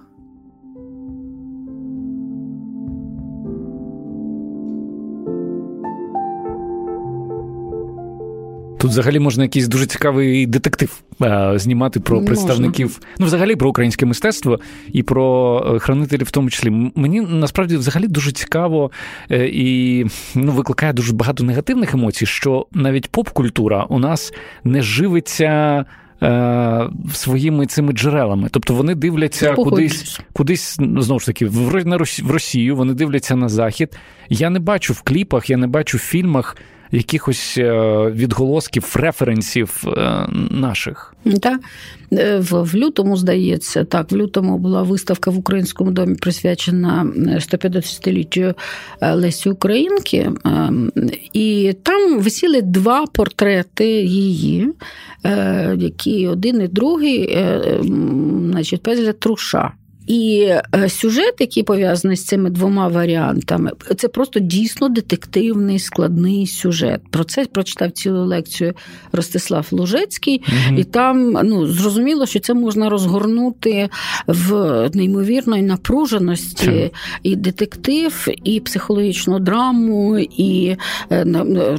Тут 8.83 8.91
взагалі 8.91 9.19
можна 9.19 9.43
якийсь 9.43 9.69
дуже 9.69 9.87
цікавий 9.87 10.47
детектив 10.47 11.03
а, 11.21 11.59
знімати 11.59 12.01
про 12.01 12.17
можна. 12.17 12.27
представників, 12.27 13.01
ну 13.19 13.27
взагалі 13.27 13.57
про 13.57 13.71
українське 13.71 14.07
мистецтво 14.07 14.61
і 14.93 15.03
про 15.03 15.73
е, 15.75 15.79
хранителів, 15.79 16.27
в 16.27 16.31
тому 16.31 16.51
числі. 16.51 16.71
Мені 16.95 17.21
насправді 17.21 17.77
взагалі 17.77 18.09
дуже 18.09 18.33
цікаво 18.33 18.91
е, 19.31 19.49
і 19.49 20.07
ну, 20.35 20.53
викликає 20.53 20.93
дуже 20.93 21.13
багато 21.13 21.45
негативних 21.45 21.95
емоцій, 21.95 22.27
що 22.27 22.67
навіть 22.73 23.11
поп-культура 23.11 23.87
у 23.89 23.99
нас 23.99 24.33
не 24.65 24.83
живиться. 24.83 25.85
Е, 26.23 26.89
своїми 27.13 27.67
цими 27.67 27.93
джерелами, 27.93 28.49
тобто 28.51 28.75
вони 28.75 28.95
дивляться 28.95 29.55
кудись, 29.55 30.21
кудись 30.33 30.77
знову 30.79 31.21
ж 31.21 31.27
таки 31.27 31.47
в 31.47 32.31
Росію. 32.31 32.77
Вони 32.77 32.95
дивляться 32.95 33.37
на 33.37 33.49
захід. 33.49 33.99
Я 34.29 34.51
не 34.51 34.59
бачу 34.59 34.93
в 34.93 35.03
кліпах, 35.03 35.51
я 35.51 35.57
не 35.57 35.67
бачу 35.67 35.99
в 35.99 36.01
фільмах 36.01 36.57
якихось 36.93 37.59
е, 37.59 37.73
відголосків, 38.15 38.93
референсів 38.95 39.85
е, 39.87 40.27
наших. 40.51 41.15
Так. 41.43 41.61
Е, 42.13 42.39
в 42.41 42.75
лютому, 42.75 43.17
здається, 43.17 43.85
так, 43.85 44.13
в 44.13 44.17
лютому 44.17 44.59
була 44.59 44.83
виставка 44.83 45.31
в 45.31 45.39
Українському 45.39 45.91
домі 45.91 46.15
присвячена 46.15 47.07
150-літтю 47.17 48.55
Лесі 49.15 49.51
Українки, 49.51 50.31
і 51.33 51.75
там 51.83 52.21
висіли 52.21 52.63
два 52.63 53.07
портрети 53.07 53.87
її, 54.03 54.69
які 55.77 56.29
один 56.29 56.63
і 56.63 56.69
другий, 56.69 57.39
значить, 58.51 58.83
пезля 58.83 59.13
труша. 59.13 59.73
І 60.07 60.53
е, 60.75 60.89
сюжет, 60.89 61.35
який 61.41 61.63
пов'язаний 61.63 62.17
з 62.17 62.25
цими 62.25 62.51
двома 62.51 62.89
варіантами, 62.89 63.71
це 63.97 64.09
просто 64.09 64.41
дійсно 64.41 64.89
детективний 64.89 65.79
складний 65.79 66.47
сюжет. 66.47 67.01
Про 67.11 67.25
це 67.25 67.45
прочитав 67.45 67.91
цілу 67.91 68.25
лекцію 68.25 68.75
Ростислав 69.13 69.67
Лужецький, 69.71 70.43
угу. 70.49 70.79
і 70.79 70.85
там 70.85 71.39
ну, 71.45 71.67
зрозуміло, 71.67 72.27
що 72.27 72.41
це 72.41 72.55
можна 72.55 72.89
розгорнути 72.91 73.89
в 74.27 74.91
неймовірної 74.95 75.63
напруженості 75.63 76.65
Чим? 76.65 76.91
і 77.23 77.37
детектив, 77.37 78.29
і 78.45 78.61
психологічну 78.61 79.39
драму, 79.39 80.19
і 80.19 80.77
е, 81.13 81.27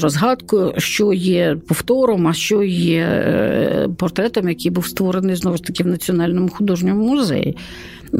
розгадку, 0.02 0.74
що 0.78 1.14
є 1.14 1.58
повтором, 1.68 2.28
а 2.28 2.34
що 2.34 2.64
є 2.64 3.02
е, 3.02 3.90
портретом, 3.98 4.50
який 4.50 4.72
був 4.72 4.88
створений 4.88 5.36
знову 5.36 5.58
ж 5.58 5.64
таки 5.64 5.84
в 5.84 5.88
Національному 5.88 6.50
художньому 6.50 7.08
музеї 7.08 7.58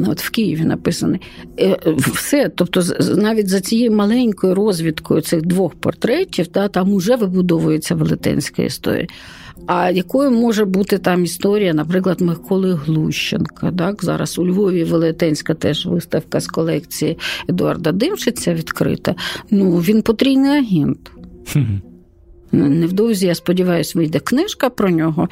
от 0.06 0.20
в 0.20 0.30
Києві 0.30 0.64
написаний. 0.64 1.20
Е, 1.60 1.78
все, 1.96 2.50
тобто, 2.54 2.82
навіть 3.16 3.48
за 3.48 3.60
цією 3.60 3.92
маленькою 3.92 4.54
розвідкою 4.54 5.20
цих 5.20 5.42
двох 5.42 5.74
портретів, 5.74 6.46
та, 6.46 6.68
там 6.68 6.92
уже 6.92 7.16
вибудовується 7.16 7.94
велетенська 7.94 8.62
історія. 8.62 9.06
А 9.66 9.90
якою 9.90 10.30
може 10.30 10.64
бути 10.64 10.98
там 10.98 11.24
історія, 11.24 11.74
наприклад, 11.74 12.20
Миколи 12.20 12.74
Глущенка? 12.74 13.72
Так? 13.78 14.04
Зараз 14.04 14.38
у 14.38 14.46
Львові 14.46 14.84
Велетенська 14.84 15.54
теж 15.54 15.86
виставка 15.86 16.40
з 16.40 16.46
колекції 16.46 17.18
Едуарда 17.48 17.92
Димшиця 17.92 18.54
відкрита. 18.54 19.14
Ну, 19.50 19.76
він 19.76 20.02
потрійний 20.02 20.50
агент. 20.50 21.10
Невдовзі, 22.54 23.26
я 23.26 23.34
сподіваюся, 23.34 23.98
вийде 23.98 24.18
книжка 24.18 24.70
про 24.70 24.90
нього, 24.90 25.28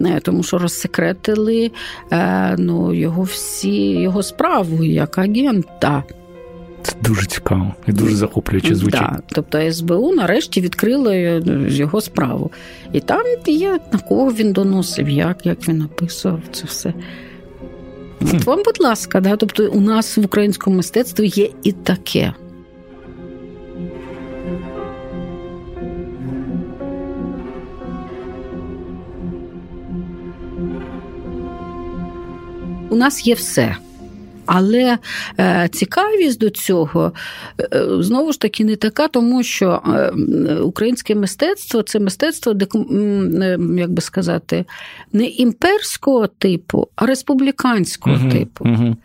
е, 0.00 0.20
тому 0.22 0.42
що 0.42 0.58
розсекретили 0.58 1.70
е, 2.12 2.56
ну, 2.58 2.94
його 2.94 3.22
всі 3.22 3.90
його 3.90 4.22
справу 4.22 4.84
як 4.84 5.18
агента. 5.18 6.04
Це 6.82 6.92
дуже 7.02 7.26
цікаво 7.26 7.74
і 7.86 7.92
дуже 7.92 8.16
захоплююче 8.16 8.74
звучить. 8.74 9.00
Да. 9.00 9.18
Тобто 9.28 9.72
СБУ 9.72 10.12
нарешті 10.12 10.60
відкрило 10.60 11.14
його 11.68 12.00
справу. 12.00 12.50
І 12.92 13.00
там 13.00 13.22
є 13.46 13.80
на 13.92 13.98
кого 13.98 14.32
він 14.32 14.52
доносив, 14.52 15.08
як 15.08 15.46
як 15.46 15.68
він 15.68 15.82
описував 15.82 16.40
це 16.52 16.64
все. 16.64 16.94
От 18.20 18.44
вам, 18.44 18.62
будь 18.64 18.80
ласка, 18.80 19.20
да? 19.20 19.36
тобто 19.36 19.70
у 19.70 19.80
нас 19.80 20.16
в 20.16 20.24
українському 20.24 20.76
мистецтві 20.76 21.26
є 21.26 21.50
і 21.62 21.72
таке. 21.72 22.32
У 32.96 32.98
нас 32.98 33.26
є 33.26 33.34
все. 33.34 33.76
Але 34.46 34.98
е, 35.38 35.68
цікавість 35.72 36.40
до 36.40 36.50
цього 36.50 37.12
е, 37.60 37.86
знову 38.00 38.32
ж 38.32 38.40
таки 38.40 38.64
не 38.64 38.76
така, 38.76 39.08
тому 39.08 39.42
що 39.42 39.82
е, 39.86 40.54
українське 40.54 41.14
мистецтво 41.14 41.82
це 41.82 42.00
мистецтво, 42.00 42.52
як 43.78 43.90
би 43.90 44.00
сказати, 44.00 44.64
не 45.12 45.24
імперського 45.24 46.26
типу, 46.26 46.88
а 46.96 47.06
республіканського 47.06 48.16
угу, 48.16 48.30
типу. 48.30 48.64
Угу. 48.64 48.96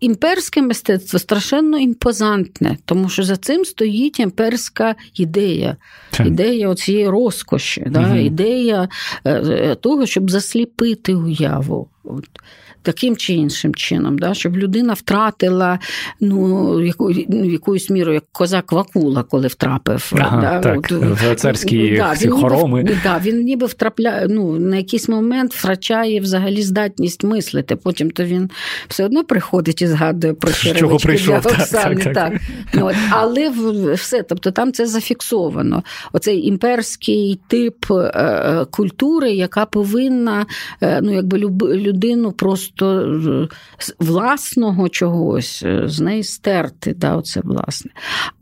Імперське 0.00 0.62
мистецтво 0.62 1.18
страшенно 1.18 1.78
імпозантне, 1.78 2.76
тому 2.84 3.08
що 3.08 3.22
за 3.22 3.36
цим 3.36 3.64
стоїть 3.64 4.20
імперська 4.20 4.94
ідея, 5.14 5.76
ідея 6.24 6.74
цієї 6.74 7.08
розкоші, 7.08 7.80
угу. 7.80 7.90
да, 7.90 8.16
ідея 8.16 8.88
того, 9.80 10.06
щоб 10.06 10.30
засліпити 10.30 11.14
уяву. 11.14 11.88
От 12.04 12.28
таким 12.82 13.16
чи 13.16 13.32
іншим 13.32 13.74
чином, 13.74 14.18
да, 14.18 14.34
щоб 14.34 14.56
людина 14.56 14.92
втратила 14.92 15.78
ну, 16.20 16.80
яку, 16.84 17.12
ну, 17.28 17.44
якоюсь 17.44 17.90
мірою, 17.90 18.14
як 18.14 18.24
козак 18.32 18.72
Вакула, 18.72 19.22
коли 19.22 19.48
втрапив 19.48 20.12
ага, 20.16 20.40
да, 20.40 20.60
так, 20.60 20.78
от, 20.78 20.92
в 20.92 21.34
царські 21.34 21.96
да, 21.96 22.16
ці 22.16 22.26
він 22.26 22.32
хороми. 22.32 22.82
Ніби, 22.82 22.96
да, 23.02 23.20
він 23.24 23.42
ніби 23.42 23.66
втрапляє, 23.66 24.26
ну, 24.30 24.58
на 24.58 24.76
якийсь 24.76 25.08
момент 25.08 25.54
втрачає 25.54 26.20
взагалі 26.20 26.62
здатність 26.62 27.24
мислити. 27.24 27.76
Потім 27.76 28.10
то 28.10 28.24
він 28.24 28.50
все 28.88 29.04
одно 29.04 29.24
приходить 29.24 29.82
і 29.82 29.86
згадує 29.86 30.34
про 30.34 30.52
черевички 30.52 31.12
для 31.12 31.38
Оксани. 31.38 31.96
Так, 31.96 32.04
так, 32.04 32.14
так. 32.14 32.32
Ну, 32.74 32.86
от, 32.86 32.94
Але 33.10 33.52
все, 33.94 34.22
тобто 34.22 34.50
там 34.50 34.72
це 34.72 34.86
зафіксовано. 34.86 35.82
Оцей 36.12 36.46
імперський 36.46 37.40
тип 37.48 37.90
е, 37.90 37.94
е, 37.94 38.64
культури, 38.70 39.30
яка 39.32 39.66
повинна 39.66 40.46
е, 40.80 41.00
ну, 41.02 41.14
якби 41.14 41.38
людину 41.62 42.32
просто 42.32 42.71
просто 42.76 43.48
власного 43.98 44.88
чогось 44.88 45.62
е, 45.62 45.82
з 45.88 46.00
неї 46.00 46.22
стерти. 46.22 46.94
Да, 46.94 47.16
оце 47.16 47.40
власне. 47.44 47.90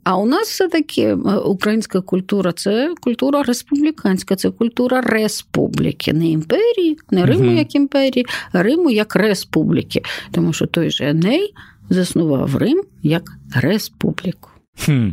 А 0.05 0.17
у 0.17 0.27
нас 0.27 0.49
все-таки 0.49 1.03
е, 1.03 1.15
українська 1.45 2.01
культура 2.01 2.53
це 2.53 2.95
культура 3.01 3.43
республіканська, 3.43 4.37
це 4.37 4.51
культура 4.51 5.01
республіки, 5.01 6.13
не 6.13 6.29
імперії, 6.29 6.99
не 7.11 7.27
Риму 7.27 7.45
угу. 7.45 7.53
як 7.53 7.75
імперії, 7.75 8.27
а 8.53 8.63
Риму 8.63 8.91
як 8.91 9.17
республіки. 9.17 10.03
Тому 10.31 10.53
що 10.53 10.67
той 10.67 10.91
же 10.91 11.05
Еней 11.05 11.55
заснував 11.91 12.57
Рим 12.57 12.83
як 13.03 13.33
республіку. 13.55 14.51
Хм, 14.85 15.09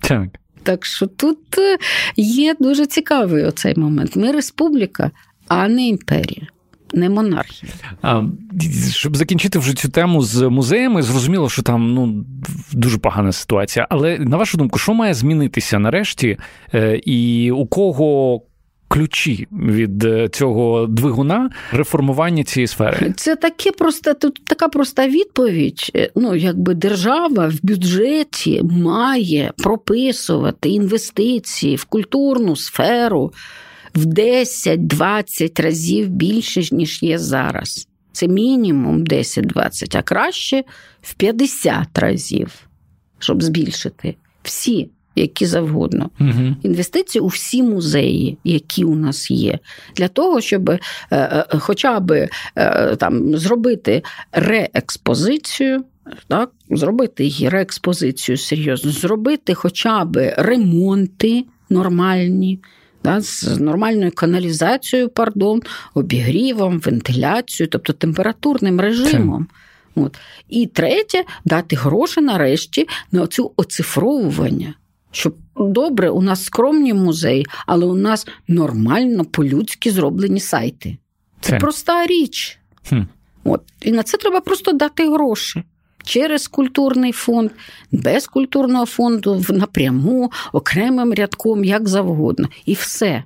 Так. 0.00 0.28
Так 0.62 0.84
що 0.84 1.06
тут 1.06 1.58
е, 1.58 1.78
є 2.16 2.54
дуже 2.60 2.86
цікавий 2.86 3.44
оцей 3.44 3.74
момент. 3.76 4.16
Ми 4.16 4.32
республіка, 4.32 5.10
а 5.48 5.68
не 5.68 5.88
імперія. 5.88 6.46
Не 6.92 7.10
монархія. 7.10 7.72
А, 8.02 8.22
Щоб 8.90 9.16
закінчити 9.16 9.58
вже 9.58 9.74
цю 9.74 9.88
тему 9.88 10.22
з 10.22 10.48
музеями, 10.48 11.02
зрозуміло, 11.02 11.48
що 11.48 11.62
там 11.62 11.94
ну 11.94 12.24
дуже 12.72 12.98
погана 12.98 13.32
ситуація. 13.32 13.86
Але 13.90 14.18
на 14.18 14.36
вашу 14.36 14.58
думку, 14.58 14.78
що 14.78 14.94
має 14.94 15.14
змінитися 15.14 15.78
нарешті, 15.78 16.38
е, 16.74 17.00
і 17.04 17.50
у 17.50 17.66
кого 17.66 18.42
ключі 18.92 19.48
від 19.52 20.04
е, 20.04 20.28
цього 20.28 20.86
двигуна 20.86 21.50
реформування 21.72 22.44
цієї 22.44 22.66
сфери? 22.66 23.14
Це 23.16 23.36
таке 23.36 23.70
просто 23.70 24.14
тут 24.14 24.44
така 24.44 24.68
проста 24.68 25.08
відповідь. 25.08 25.90
Е, 25.96 26.10
ну, 26.16 26.34
якби 26.34 26.74
держава 26.74 27.48
в 27.48 27.58
бюджеті 27.62 28.62
має 28.62 29.52
прописувати 29.56 30.68
інвестиції 30.68 31.76
в 31.76 31.84
культурну 31.84 32.56
сферу 32.56 33.32
в 33.94 34.06
10-20 34.06 35.62
разів 35.62 36.08
більше, 36.08 36.74
ніж 36.74 37.02
є 37.02 37.18
зараз. 37.18 37.88
Це 38.12 38.28
мінімум 38.28 39.04
10-20, 39.04 39.98
а 39.98 40.02
краще 40.02 40.64
в 41.02 41.14
50 41.14 41.98
разів, 41.98 42.68
щоб 43.18 43.42
збільшити 43.42 44.14
всі 44.42 44.88
які 45.16 45.46
завгодно. 45.46 46.10
Угу. 46.20 46.56
Інвестиції 46.62 47.22
у 47.22 47.26
всі 47.26 47.62
музеї, 47.62 48.38
які 48.44 48.84
у 48.84 48.94
нас 48.94 49.30
є, 49.30 49.58
для 49.96 50.08
того, 50.08 50.40
щоб 50.40 50.70
е, 50.70 50.78
е, 51.10 51.46
хоча 51.58 52.00
б 52.00 52.28
е, 52.56 52.96
там 52.96 53.36
зробити 53.36 54.02
реекспозицію. 54.32 55.84
Так, 56.28 56.50
зробити 56.70 57.24
її 57.24 57.48
реекспозицію 57.48 58.36
серйозно, 58.36 58.90
зробити 58.90 59.54
хоча 59.54 60.04
б 60.04 60.34
ремонти 60.36 61.44
нормальні, 61.70 62.60
да, 63.04 63.20
з 63.20 63.58
нормальною 63.60 64.12
каналізацією, 64.12 65.08
пардон, 65.08 65.62
обігрівом, 65.94 66.80
вентиляцією, 66.80 67.70
тобто 67.70 67.92
температурним 67.92 68.80
режимом. 68.80 69.48
От. 69.94 70.18
І 70.48 70.66
третє, 70.66 71.24
дати 71.44 71.76
гроші 71.76 72.20
нарешті 72.20 72.88
на 73.12 73.26
цю 73.26 73.52
оцифровування. 73.56 74.74
Щоб 75.10 75.36
добре, 75.56 76.10
у 76.10 76.22
нас 76.22 76.44
скромні 76.44 76.94
музеї, 76.94 77.46
але 77.66 77.86
у 77.86 77.94
нас 77.94 78.26
нормально 78.48 79.24
по-людськи 79.24 79.90
зроблені 79.90 80.40
сайти. 80.40 80.96
Це, 81.40 81.50
це. 81.50 81.58
проста 81.58 82.06
річ. 82.06 82.58
Хм. 82.88 83.02
От. 83.44 83.62
І 83.80 83.92
на 83.92 84.02
це 84.02 84.16
треба 84.18 84.40
просто 84.40 84.72
дати 84.72 85.10
гроші. 85.10 85.62
Через 86.04 86.48
культурний 86.48 87.12
фонд, 87.12 87.50
без 87.92 88.26
культурного 88.26 88.86
фонду, 88.86 89.44
напряму, 89.48 90.32
окремим 90.52 91.14
рядком, 91.14 91.64
як 91.64 91.88
завгодно. 91.88 92.48
І 92.66 92.74
все. 92.74 93.24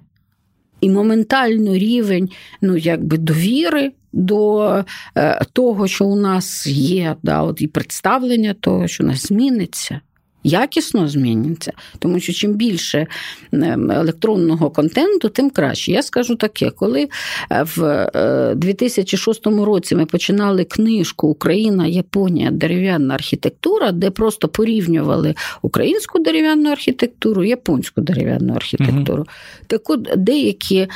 І 0.81 0.91
моментально 0.91 1.75
рівень 1.75 2.31
ну, 2.61 2.77
якби 2.77 3.19
довіри 3.19 3.93
до 4.13 4.85
е, 5.17 5.45
того, 5.53 5.89
що 5.89 6.05
у 6.05 6.17
нас 6.17 6.67
є, 6.67 7.17
да, 7.23 7.43
от, 7.43 7.63
і 7.63 7.67
представлення 7.67 8.55
того, 8.55 8.89
що 8.89 9.05
у 9.05 9.07
нас 9.07 9.27
зміниться 9.27 10.01
якісно 10.47 11.09
зміниться, 11.09 11.73
тому 11.99 12.21
що 12.21 12.33
чим 12.33 12.55
більше 12.55 13.07
ем, 13.53 13.91
електронного 13.91 14.71
контенту, 14.71 15.29
тим 15.29 15.51
краще. 15.51 15.93
Я 15.93 16.03
скажу 16.03 16.37
таке, 16.37 16.71
коли 16.71 17.09
е, 17.53 17.67
в 17.77 18.55
2006 18.55 19.47
е, 19.47 19.51
році 19.51 19.97
ми 19.97 20.07
починали 20.07 20.65
книжку 20.65 21.29
Україна, 21.29 21.87
Японія, 21.87 22.51
дерев'яна 22.51 23.15
архітектура, 23.15 23.93
де 23.93 24.11
просто 24.11 24.49
порівнювали 24.49 25.35
українську 25.63 26.19
дерев'яну 26.19 26.71
архітектуру, 26.71 27.45
японську 27.45 28.01
дерев'яну 28.01 28.55
архітектуру. 28.55 29.23
Угу. 29.23 29.67
Так 29.67 29.91
от 29.91 30.09
деякі 30.17 30.89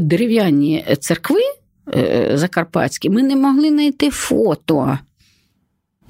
дерев'яні 0.00 0.84
церкви. 1.00 1.40
Е, 1.94 2.30
закарпатські, 2.34 3.10
ми 3.10 3.22
не 3.22 3.36
могли 3.36 3.68
знайти 3.68 4.10
фото 4.10 4.98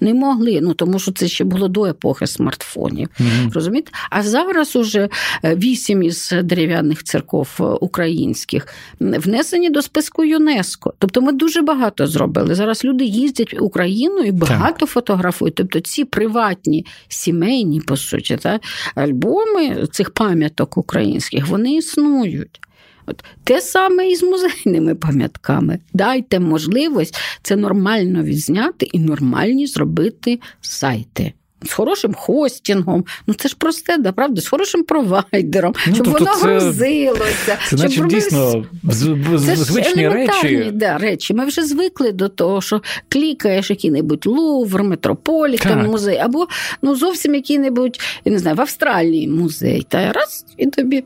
не 0.00 0.14
могли, 0.14 0.60
ну 0.60 0.74
тому 0.74 0.98
що 0.98 1.12
це 1.12 1.28
ще 1.28 1.44
було 1.44 1.68
до 1.68 1.84
епохи 1.84 2.26
смартфонів. 2.26 3.08
Mm-hmm. 3.20 3.52
розумієте? 3.52 3.90
А 4.10 4.22
зараз 4.22 4.76
уже 4.76 5.08
е, 5.44 5.56
вісім 5.56 6.02
із 6.02 6.32
дерев'яних 6.42 7.04
церков 7.04 7.48
е, 7.60 7.62
українських 7.64 8.68
внесені 9.00 9.70
до 9.70 9.82
списку 9.82 10.24
ЮНЕСКО. 10.24 10.94
Тобто 10.98 11.20
ми 11.20 11.32
дуже 11.32 11.62
багато 11.62 12.06
зробили. 12.06 12.54
Зараз 12.54 12.84
люди 12.84 13.04
їздять 13.04 13.60
в 13.60 13.62
Україну 13.62 14.18
і 14.18 14.32
багато 14.32 14.78
так. 14.78 14.88
фотографують. 14.88 15.54
Тобто 15.54 15.80
ці 15.80 16.04
приватні 16.04 16.86
сімейні, 17.08 17.80
по 17.80 17.96
суті, 17.96 18.36
та, 18.36 18.60
альбоми 18.94 19.86
цих 19.92 20.10
пам'яток 20.10 20.76
українських 20.76 21.46
вони 21.46 21.74
існують. 21.74 22.60
От 23.06 23.24
Те 23.44 23.60
саме 23.60 24.08
і 24.08 24.16
з 24.16 24.22
музейними 24.22 24.94
пам'ятками. 24.94 25.78
Дайте 25.92 26.40
можливість 26.40 27.16
це 27.42 27.56
нормально 27.56 28.22
відзняти 28.22 28.86
і 28.86 28.98
нормальні 28.98 29.66
зробити 29.66 30.40
сайти 30.60 31.32
з 31.64 31.72
хорошим 31.72 32.14
хостінгом. 32.14 33.04
Ну 33.26 33.34
це 33.34 33.48
ж 33.48 33.56
просте, 33.58 33.98
да, 33.98 34.12
правда, 34.12 34.40
з 34.40 34.48
хорошим 34.48 34.82
провайдером, 34.82 35.74
ну, 35.86 35.94
щоб 35.94 36.06
тобто 36.06 36.24
воно 36.24 36.36
це, 36.36 36.46
грузилося. 36.46 37.58
Це 37.68 37.76
наче 37.76 37.90
щоб 37.90 38.08
дійсно 38.08 38.64
ми... 38.82 38.92
це 39.38 39.56
звичні 39.56 40.08
речі. 40.08 40.70
Да, 40.74 40.98
речі. 40.98 41.34
Ми 41.34 41.44
вже 41.44 41.62
звикли 41.62 42.12
до 42.12 42.28
того, 42.28 42.60
що 42.60 42.82
клікаєш 43.08 43.70
який-небудь 43.70 44.26
Лувр, 44.26 44.82
Метрополітен, 44.82 45.86
музей, 45.86 46.18
або 46.18 46.46
ну 46.82 46.96
зовсім 46.96 47.34
який-небудь, 47.34 48.00
я 48.24 48.32
не 48.32 48.38
знаю, 48.38 48.56
в 48.56 48.60
Австралії 48.60 49.28
музей. 49.28 49.86
Та 49.88 50.12
раз 50.12 50.46
і 50.56 50.66
тобі 50.66 51.04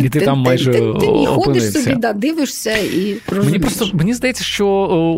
і 0.00 0.08
ти 0.08 0.20
там 0.20 0.38
майже 0.38 0.78
і 1.22 1.26
ходиш 1.26 1.72
собі, 1.72 1.94
да, 1.94 2.12
дивишся 2.12 2.76
і 2.76 3.16
розумієш. 3.26 3.52
Мені 3.52 3.58
просто 3.58 3.90
мені 3.92 4.14
здається, 4.14 4.44
що 4.44 4.66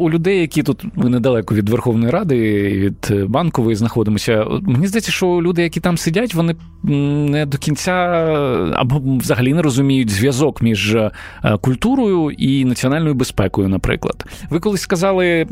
у 0.01 0.11
людей, 0.11 0.41
які 0.41 0.63
тут 0.63 0.85
ми 0.95 1.11
недалеко 1.11 1.55
від 1.55 1.69
Верховної 1.69 2.11
Ради, 2.11 2.37
від 2.73 3.31
банкової 3.31 3.77
знаходимося. 3.77 4.47
Мені 4.63 4.82
здається, 4.89 5.13
що 5.13 5.27
люди, 5.27 5.63
які 5.63 5.81
там 5.81 5.99
сидять, 5.99 6.35
вони 6.35 6.57
не 6.83 7.47
до 7.47 7.59
кінця 7.59 7.93
або 8.75 9.03
взагалі 9.19 9.55
не 9.55 9.63
розуміють 9.63 10.11
зв'язок 10.11 10.63
між 10.63 10.95
е, 10.95 11.11
культурою 11.61 12.31
і 12.31 12.65
національною 12.65 13.15
безпекою. 13.15 13.69
Наприклад, 13.69 14.25
ви 14.51 14.61
колись 14.61 14.81
сказали 14.81 15.47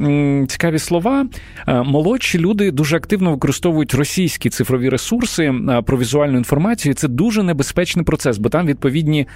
цікаві 0.49 0.79
слова. 0.79 1.27
Е, 1.69 1.83
молодші 1.83 2.39
люди 2.39 2.71
дуже 2.71 2.97
активно 2.97 3.31
використовують 3.31 3.95
російські 3.95 4.51
цифрові 4.51 4.89
ресурси 4.89 5.45
е, 5.45 5.83
про 5.83 5.99
візуальну 5.99 6.39
інформацію. 6.39 6.95
Це 6.95 7.09
дуже 7.09 7.43
небезпечний 7.43 8.05
процес, 8.05 8.39
бо 8.39 8.49
там 8.49 8.67
відповідні 8.67 9.27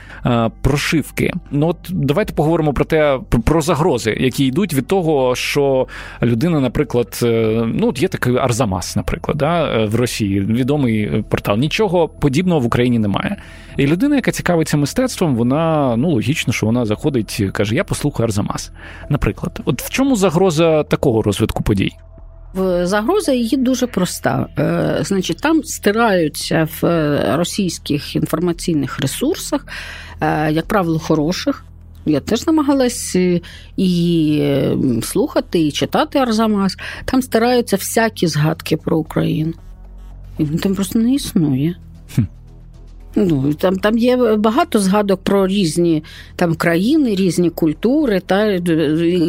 прошивки. 0.62 1.32
Ну 1.50 1.68
от 1.68 1.76
давайте 1.90 2.32
поговоримо 2.32 2.72
про 2.72 2.84
те, 2.84 3.18
про 3.44 3.60
загрози, 3.60 4.16
які 4.20 4.46
йдуть 4.46 4.74
від 4.74 4.86
того, 4.86 5.34
що 5.34 5.86
людина, 6.22 6.60
наприклад, 6.60 7.18
ну 7.66 7.88
от 7.88 8.02
є 8.02 8.08
такий 8.08 8.36
Арзамас, 8.36 8.96
наприклад, 8.96 9.38
да, 9.38 9.73
в 9.78 9.94
Росії, 9.94 10.40
відомий 10.40 11.02
е, 11.02 11.24
портал. 11.28 11.58
Нічого 11.58 12.08
подібного 12.08 12.60
в 12.60 12.66
Україні 12.66 12.98
немає. 12.98 13.36
І 13.76 13.86
людина, 13.86 14.16
яка 14.16 14.30
цікавиться 14.30 14.76
мистецтвом, 14.76 15.36
вона 15.36 15.94
ну 15.96 16.10
логічно, 16.10 16.52
що 16.52 16.66
вона 16.66 16.84
заходить, 16.84 17.42
каже: 17.52 17.74
Я 17.74 17.84
послухаю 17.84 18.24
Арзамас. 18.24 18.72
Наприклад, 19.08 19.60
от 19.64 19.82
в 19.82 19.90
чому 19.90 20.16
загроза 20.16 20.82
такого 20.82 21.22
розвитку 21.22 21.62
подій? 21.62 21.92
Загроза 22.82 23.32
її 23.32 23.56
дуже 23.56 23.86
проста. 23.86 24.46
Е, 24.58 24.98
значить, 25.00 25.38
там 25.40 25.64
стираються 25.64 26.68
в 26.80 26.86
е, 26.86 27.36
російських 27.36 28.16
інформаційних 28.16 29.00
ресурсах, 29.00 29.66
як 30.50 30.66
правило, 30.66 30.98
хороших. 30.98 31.64
Я 32.06 32.20
теж 32.20 32.46
намагалась 32.46 33.16
і 33.76 34.42
слухати, 35.02 35.60
і 35.60 35.72
читати 35.72 36.18
Арзамас. 36.18 36.76
Там 37.04 37.22
стараються 37.22 37.76
всякі 37.76 38.26
згадки 38.26 38.76
про 38.76 38.98
Україну. 38.98 39.52
Він 40.40 40.58
там 40.58 40.74
просто 40.74 40.98
не 40.98 41.14
існує. 41.14 41.76
Ну, 43.16 43.54
Там 43.54 43.76
там 43.76 43.98
є 43.98 44.36
багато 44.36 44.78
згадок 44.78 45.20
про 45.22 45.46
різні 45.46 46.02
там 46.36 46.54
країни, 46.54 47.14
різні 47.14 47.50
культури, 47.50 48.22
та 48.26 48.46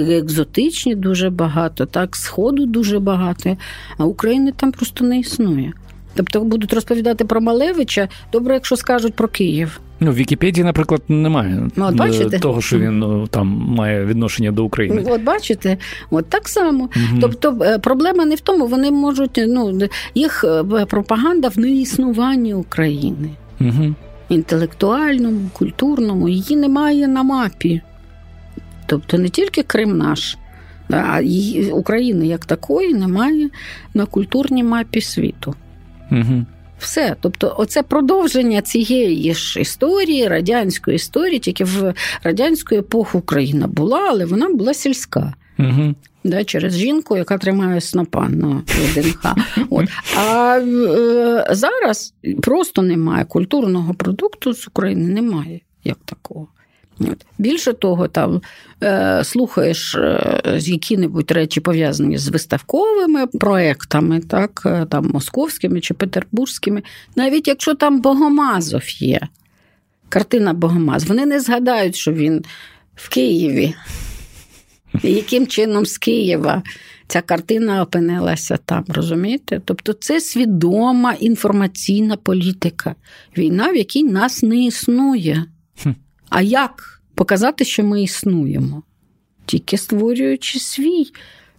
екзотичні 0.10 0.96
дуже 0.96 1.30
багато, 1.30 1.86
так, 1.86 2.16
Сходу 2.16 2.66
дуже 2.66 3.00
багато, 3.00 3.58
а 3.98 4.06
України 4.06 4.54
там 4.58 4.72
просто 4.72 5.06
не 5.06 5.20
існує. 5.20 5.74
Тобто 6.16 6.42
будуть 6.42 6.74
розповідати 6.74 7.26
про 7.26 7.42
Малевича, 7.42 8.10
добре, 8.32 8.54
якщо 8.54 8.76
скажуть 8.76 9.14
про 9.14 9.28
Київ. 9.28 9.80
Ну, 10.00 10.12
в 10.12 10.16
Вікіпедії, 10.16 10.64
наприклад, 10.64 11.02
немає 11.08 11.70
ну, 11.76 11.86
от 11.86 11.96
бачите? 11.96 12.40
того, 12.40 12.62
що 12.62 12.80
він 12.80 13.00
ну, 13.00 13.28
там 13.28 13.48
має 13.48 14.06
відношення 14.06 14.52
до 14.52 14.66
України. 14.66 15.04
От 15.06 15.22
бачите, 15.22 15.78
от 16.12 16.30
так 16.30 16.48
само. 16.48 16.84
Угу. 16.84 17.18
Тобто 17.22 17.58
е, 17.62 17.80
проблема 17.80 18.26
не 18.26 18.36
в 18.36 18.40
тому, 18.40 18.68
вони 18.68 18.92
можуть 18.92 19.42
ну 19.48 19.80
їх 20.16 20.44
е, 20.44 20.86
пропаганда 20.86 21.48
в 21.48 21.60
неіснуванні 21.60 22.54
України. 22.54 23.30
Угу. 23.62 23.96
Інтелектуальному, 24.30 25.50
культурному, 25.54 26.30
її 26.30 26.56
немає 26.56 27.08
на 27.08 27.24
мапі. 27.24 27.82
Тобто 28.86 29.18
не 29.18 29.30
тільки 29.30 29.64
Крим 29.64 29.98
наш, 29.98 30.38
а 30.90 31.22
України 31.72 32.28
як 32.28 32.46
такої 32.46 32.94
немає 32.94 33.50
на 33.94 34.06
культурній 34.06 34.64
мапі 34.64 35.02
світу. 35.02 35.56
Угу. 36.12 36.46
Все, 36.80 37.16
тобто, 37.22 37.56
оце 37.58 37.84
продовження 37.84 38.62
цієї 38.62 39.34
ж 39.34 39.60
історії, 39.60 40.28
радянської 40.28 40.96
історії, 40.96 41.40
тільки 41.40 41.64
в 41.64 41.94
радянську 42.24 42.76
епоху 42.76 43.18
Україна 43.18 43.68
була, 43.68 44.00
але 44.10 44.26
вона 44.26 44.50
була 44.50 44.74
сільська. 44.74 45.34
Угу. 45.60 45.96
Да, 46.24 46.44
через 46.44 46.78
жінку, 46.78 47.18
яка 47.18 47.38
тримає 47.38 47.82
снопа 47.82 48.30
на 48.30 48.64
ДНХ. 48.96 49.36
От. 49.70 49.86
А 50.18 50.58
е, 50.58 51.48
зараз 51.52 52.14
просто 52.42 52.82
немає 52.82 53.26
культурного 53.26 53.94
продукту 53.94 54.54
з 54.54 54.68
України, 54.68 55.14
немає 55.14 55.60
як 55.84 55.98
такого. 56.06 56.48
Більше 57.38 57.74
того, 57.74 58.08
там 58.08 58.42
е, 58.84 59.24
слухаєш 59.24 59.96
е, 59.96 60.42
які-небудь 60.60 61.32
речі 61.32 61.60
пов'язані 61.60 62.18
з 62.18 62.28
виставковими 62.28 63.28
проектами, 63.28 64.20
так, 64.20 64.62
е, 64.66 64.86
там 64.90 65.10
московськими 65.14 65.82
чи 65.82 65.94
петербурзькими, 65.94 66.84
навіть 67.16 67.48
якщо 67.48 67.76
там 67.76 68.02
Богомазов 68.02 69.02
є, 69.02 69.20
картина 70.10 70.54
Богомаз, 70.54 71.04
вони 71.04 71.26
не 71.26 71.40
згадають, 71.40 71.96
що 71.96 72.14
він 72.14 72.44
в 72.96 73.10
Києві. 73.10 73.76
Яким 75.04 75.48
чином 75.48 75.86
з 75.86 75.98
Києва 75.98 76.64
ця 77.08 77.22
картина 77.22 77.82
опинилася 77.82 78.58
там, 78.66 78.84
розумієте? 78.88 79.62
Тобто 79.66 79.94
це 79.94 80.20
свідома 80.20 81.14
інформаційна 81.14 82.18
політика, 82.18 82.96
війна, 83.38 83.72
в 83.72 83.76
якій 83.76 84.04
нас 84.04 84.44
не 84.44 84.66
існує. 84.66 85.46
А 86.36 86.42
як 86.42 87.02
показати, 87.16 87.66
що 87.66 87.84
ми 87.84 88.04
існуємо? 88.04 88.84
Тільки 89.46 89.78
створюючи 89.78 90.60
свій 90.60 91.06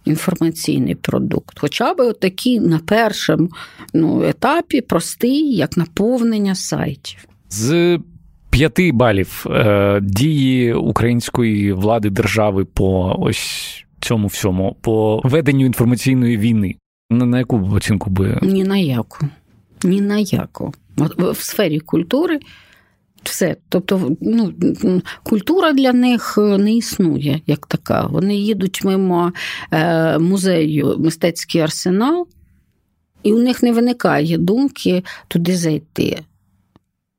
інформаційний 0.05 0.95
продукт. 0.95 1.59
Хоча 1.59 1.93
б 1.93 2.13
такий 2.13 2.59
на 2.59 2.79
першому 2.79 3.49
ну, 3.93 4.23
етапі 4.23 4.81
простий, 4.81 5.55
як 5.55 5.77
наповнення 5.77 6.55
сайтів. 6.55 7.27
З 7.49 7.99
п'яти 8.49 8.91
балів 8.91 9.45
е, 9.49 9.99
дії 10.03 10.73
української 10.73 11.73
влади 11.73 12.09
держави 12.09 12.65
по 12.65 13.15
ось 13.19 13.85
цьому 13.99 14.27
всьому, 14.27 14.77
по 14.81 15.21
веденню 15.23 15.65
інформаційної 15.65 16.37
війни. 16.37 16.75
На, 17.09 17.25
на 17.25 17.37
яку 17.37 17.69
оцінку 17.73 18.09
би? 18.09 18.39
Ні 18.41 18.63
на 18.63 18.77
яку. 18.77 19.27
Ні 19.83 20.01
на 20.01 20.17
яку. 20.17 20.73
В 21.17 21.37
сфері 21.37 21.79
культури 21.79 22.39
все. 23.27 23.57
Тобто, 23.69 24.11
ну, 24.21 24.53
культура 25.23 25.73
для 25.73 25.93
них 25.93 26.37
не 26.37 26.75
існує 26.75 27.41
як 27.47 27.67
така. 27.67 28.05
Вони 28.05 28.35
їдуть 28.35 28.83
мимо 28.83 29.33
е, 29.71 30.17
музею 30.19 30.95
мистецький 30.99 31.61
арсенал, 31.61 32.27
і 33.23 33.33
у 33.33 33.39
них 33.39 33.63
не 33.63 33.71
виникає 33.71 34.37
думки 34.37 35.03
туди 35.27 35.55
зайти. 35.55 36.19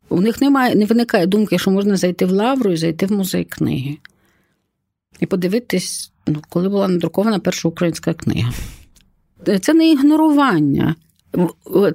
У 0.08 0.20
них 0.20 0.40
немає, 0.40 0.74
не 0.74 0.84
виникає 0.84 1.26
думки, 1.26 1.58
що 1.58 1.70
можна 1.70 1.96
зайти 1.96 2.26
в 2.26 2.30
лавру 2.30 2.72
і 2.72 2.76
зайти 2.76 3.06
в 3.06 3.12
музей 3.12 3.44
книги. 3.44 3.96
І 5.20 5.26
подивитись, 5.26 6.12
ну, 6.26 6.42
коли 6.48 6.68
була 6.68 6.88
надрукована 6.88 7.38
перша 7.38 7.68
українська 7.68 8.14
книга. 8.14 8.52
Це 9.60 9.74
не 9.74 9.90
ігнорування. 9.90 10.94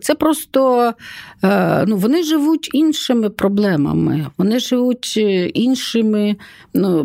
Це 0.02 0.16
просто 0.16 0.94
е, 1.44 1.86
ну, 1.88 1.98
вони 1.98 2.24
живуть 2.24 2.70
іншими 2.74 3.30
проблемами, 3.30 4.28
вони 4.38 4.60
живуть 4.60 5.14
е, 5.18 5.46
іншими 5.46 6.36
ну, 6.74 7.02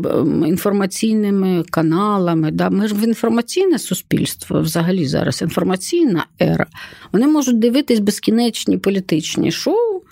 інформаційними 0.47 1.64
каналами. 1.70 2.51
Да? 2.51 2.70
Ми 2.70 2.89
ж 2.89 2.95
в 2.95 3.05
інформаційне 3.05 3.79
суспільство 3.79 4.61
взагалі 4.61 5.07
зараз 5.07 5.43
інформаційна 5.43 6.26
ера. 6.41 6.66
Вони 7.12 7.26
можуть 7.26 7.59
дивитись 7.59 7.99
безкінечні 7.99 8.79
політичні 8.79 9.53
шоу. 9.53 10.03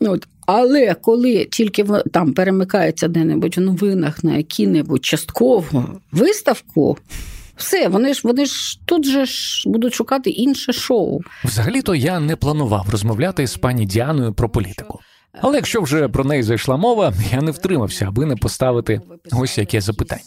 От. 0.00 0.28
Але 0.46 0.94
коли 0.94 1.44
тільки 1.50 1.84
там 2.12 2.32
перемикається 2.32 3.08
де-небудь 3.08 3.56
в 3.56 3.60
новинах 3.60 4.24
на 4.24 4.36
які-небудь 4.36 5.04
часткову 5.04 5.84
виставку, 6.12 6.98
все, 7.56 7.88
вони 7.88 8.14
ж 8.14 8.20
вони 8.24 8.46
ж 8.46 8.78
тут 8.86 9.04
же 9.04 9.26
ж 9.26 9.68
будуть 9.68 9.94
шукати 9.94 10.30
інше 10.30 10.72
шоу. 10.72 11.20
Взагалі-то 11.44 11.94
я 11.94 12.20
не 12.20 12.36
планував 12.36 12.86
розмовляти 12.90 13.46
з 13.46 13.56
пані 13.56 13.86
Діаною 13.86 14.32
про 14.34 14.48
політику. 14.48 15.00
Але 15.40 15.56
якщо 15.56 15.80
вже 15.80 16.08
про 16.08 16.24
неї 16.24 16.42
зайшла 16.42 16.76
мова, 16.76 17.12
я 17.32 17.42
не 17.42 17.50
втримався, 17.50 18.04
аби 18.08 18.26
не 18.26 18.36
поставити 18.36 19.00
ось 19.32 19.58
яке 19.58 19.80
запитання. 19.80 20.22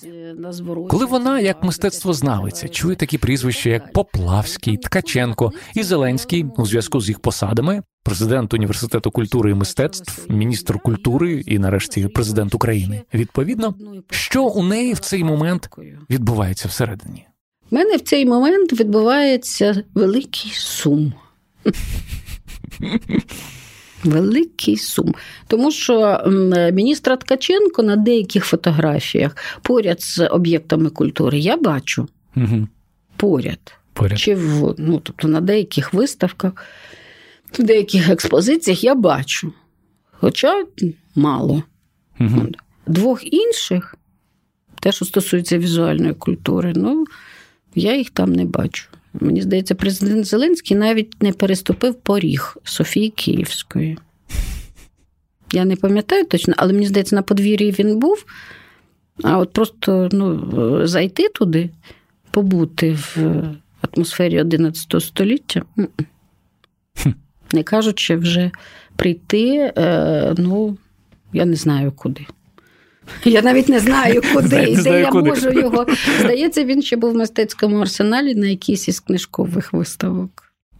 Коли 0.90 1.06
вона, 1.06 1.40
як 1.40 1.64
мистецтвознавиця, 1.64 2.70
чує 2.70 2.96
такі 2.96 3.18
прізвища, 3.18 3.70
як 3.70 3.94
Поплавський, 3.94 4.78
Ткаченко 4.78 5.52
і 5.76 5.84
Зеленський 5.84 6.46
у 6.58 6.66
зв'язку 6.66 7.02
з 7.02 7.10
їх 7.10 7.20
посадами, 7.20 7.84
президент 8.04 8.54
університету 8.54 9.12
культури 9.12 9.52
і 9.52 9.54
мистецтв, 9.54 10.34
міністр 10.34 10.80
культури 10.80 11.44
і, 11.46 11.60
нарешті, 11.60 12.08
президент 12.08 12.56
України, 12.56 13.02
відповідно, 13.14 13.76
що 14.10 14.44
у 14.44 14.64
неї 14.64 14.94
в 14.94 15.00
цей 15.00 15.24
момент 15.24 15.70
відбувається 16.10 16.68
всередині. 16.68 17.26
У 17.72 17.76
мене 17.76 17.98
в 17.98 18.02
цей 18.02 18.26
момент 18.26 18.80
відбувається 18.80 19.84
великий 19.94 20.52
сум. 20.52 21.14
Великий 24.04 24.78
сум. 24.78 25.16
Тому 25.48 25.72
що 25.72 26.24
міністра 26.74 27.16
Ткаченко 27.16 27.84
на 27.84 27.96
деяких 27.96 28.46
фотографіях 28.46 29.36
поряд 29.62 30.02
з 30.02 30.28
об'єктами 30.28 30.90
культури 30.90 31.40
я 31.40 31.58
бачу 31.58 32.08
угу. 32.36 32.68
поряд. 33.18 33.74
поряд. 33.94 34.20
Чи 34.20 34.36
в, 34.36 34.76
ну, 34.78 35.00
тобто 35.04 35.28
на 35.28 35.42
деяких 35.42 35.94
виставках, 35.94 36.54
в 37.54 37.64
деяких 37.64 38.10
експозиціях 38.10 38.84
я 38.84 38.96
бачу. 38.96 39.54
Хоча 40.12 40.66
мало. 41.16 41.64
Угу. 42.20 42.48
Двох 42.88 43.34
інших, 43.34 43.96
те, 44.80 44.92
що 44.92 45.06
стосується 45.06 45.58
візуальної 45.58 46.14
культури, 46.14 46.74
ну, 46.76 47.06
я 47.76 47.96
їх 47.98 48.10
там 48.10 48.34
не 48.34 48.46
бачу. 48.46 48.90
Мені 49.20 49.42
здається, 49.42 49.76
президент 49.76 50.26
Зеленський 50.26 50.78
навіть 50.78 51.24
не 51.24 51.32
переступив 51.32 51.96
поріг 51.96 52.58
Софії 52.64 53.10
Київської. 53.10 53.98
Я 55.54 55.66
не 55.66 55.76
пам'ятаю 55.76 56.26
точно, 56.26 56.54
але 56.58 56.74
мені 56.74 56.88
здається, 56.88 57.16
на 57.16 57.22
подвір'ї 57.22 57.72
він 57.72 58.00
був. 58.00 58.26
А 59.24 59.38
от 59.38 59.54
просто 59.54 60.10
ну, 60.12 60.88
зайти 60.88 61.30
туди, 61.30 61.70
побути 62.32 62.92
в 62.92 63.18
атмосфері 63.82 64.42
11 64.42 65.02
століття, 65.02 65.62
не 67.54 67.64
кажучи, 67.64 68.16
вже 68.16 68.52
прийти, 68.96 69.74
е, 69.78 70.34
ну, 70.38 70.78
я 71.34 71.46
не 71.46 71.56
знаю 71.56 71.92
куди. 71.92 72.26
Я 73.26 73.42
навіть 73.42 73.70
не 73.70 73.80
знаю, 73.80 74.22
куди 74.34 74.64
і 74.64 74.76
знаю, 74.76 74.96
де 74.96 75.02
я 75.02 75.10
куди. 75.10 75.30
можу 75.30 75.50
його. 75.50 75.86
Здається, 76.20 76.64
він 76.64 76.82
ще 76.82 76.98
був 76.98 77.12
в 77.12 77.16
мистецькому 77.16 77.78
арсеналі 77.78 78.36
на 78.36 78.48
якійсь 78.48 78.88
із 78.88 79.00
книжкових 79.00 79.74
виставок. 79.74 80.30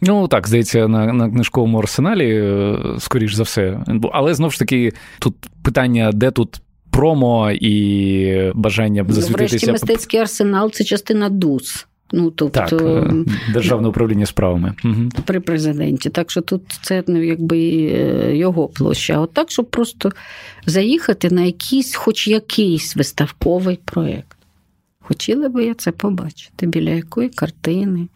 Ну 0.02 0.28
так, 0.28 0.48
здається, 0.48 0.88
на 0.88 1.14
на 1.14 1.30
книжковому 1.30 1.80
арсеналі, 1.80 2.36
е, 2.36 2.78
скоріш 3.00 3.34
за 3.34 3.44
все. 3.44 3.80
Але 4.14 4.34
знову 4.34 4.52
ж 4.52 4.60
таки, 4.60 4.94
тут 5.20 5.36
питання, 5.64 6.12
де 6.14 6.32
тут 6.32 6.62
промо 6.92 7.52
і 7.52 8.52
бажання 8.56 9.06
засвітитися. 9.10 9.38
Врешті 9.38 9.72
мистецький 9.72 10.20
арсенал 10.20 10.72
це 10.72 10.84
частина 10.84 11.30
ДУС. 11.30 11.88
Ну, 12.12 12.32
тобто, 12.32 12.60
Так, 12.60 12.82
е, 12.82 13.14
Державне 13.54 13.88
управління 13.88 14.26
справами. 14.26 14.74
Угу. 14.84 15.10
При 15.26 15.40
президенті. 15.40 16.10
Так 16.10 16.32
що 16.32 16.42
тут 16.42 16.62
це 16.82 17.04
ну, 17.08 17.24
якби 17.24 17.58
е, 17.60 18.36
його 18.38 18.68
площа. 18.68 19.14
А 19.14 19.20
от 19.20 19.34
так, 19.34 19.52
щоб 19.52 19.70
просто 19.70 20.12
заїхати 20.66 21.30
на 21.30 21.42
якийсь, 21.42 21.96
хоч 21.96 22.28
якийсь 22.28 22.96
виставковий 22.96 23.80
проєкт. 23.86 24.38
Хотіла 25.00 25.50
би 25.50 25.66
я 25.66 25.74
це 25.74 25.92
побачити, 25.92 26.68
біля 26.68 26.90
якої 26.90 27.30
картини. 27.30 28.08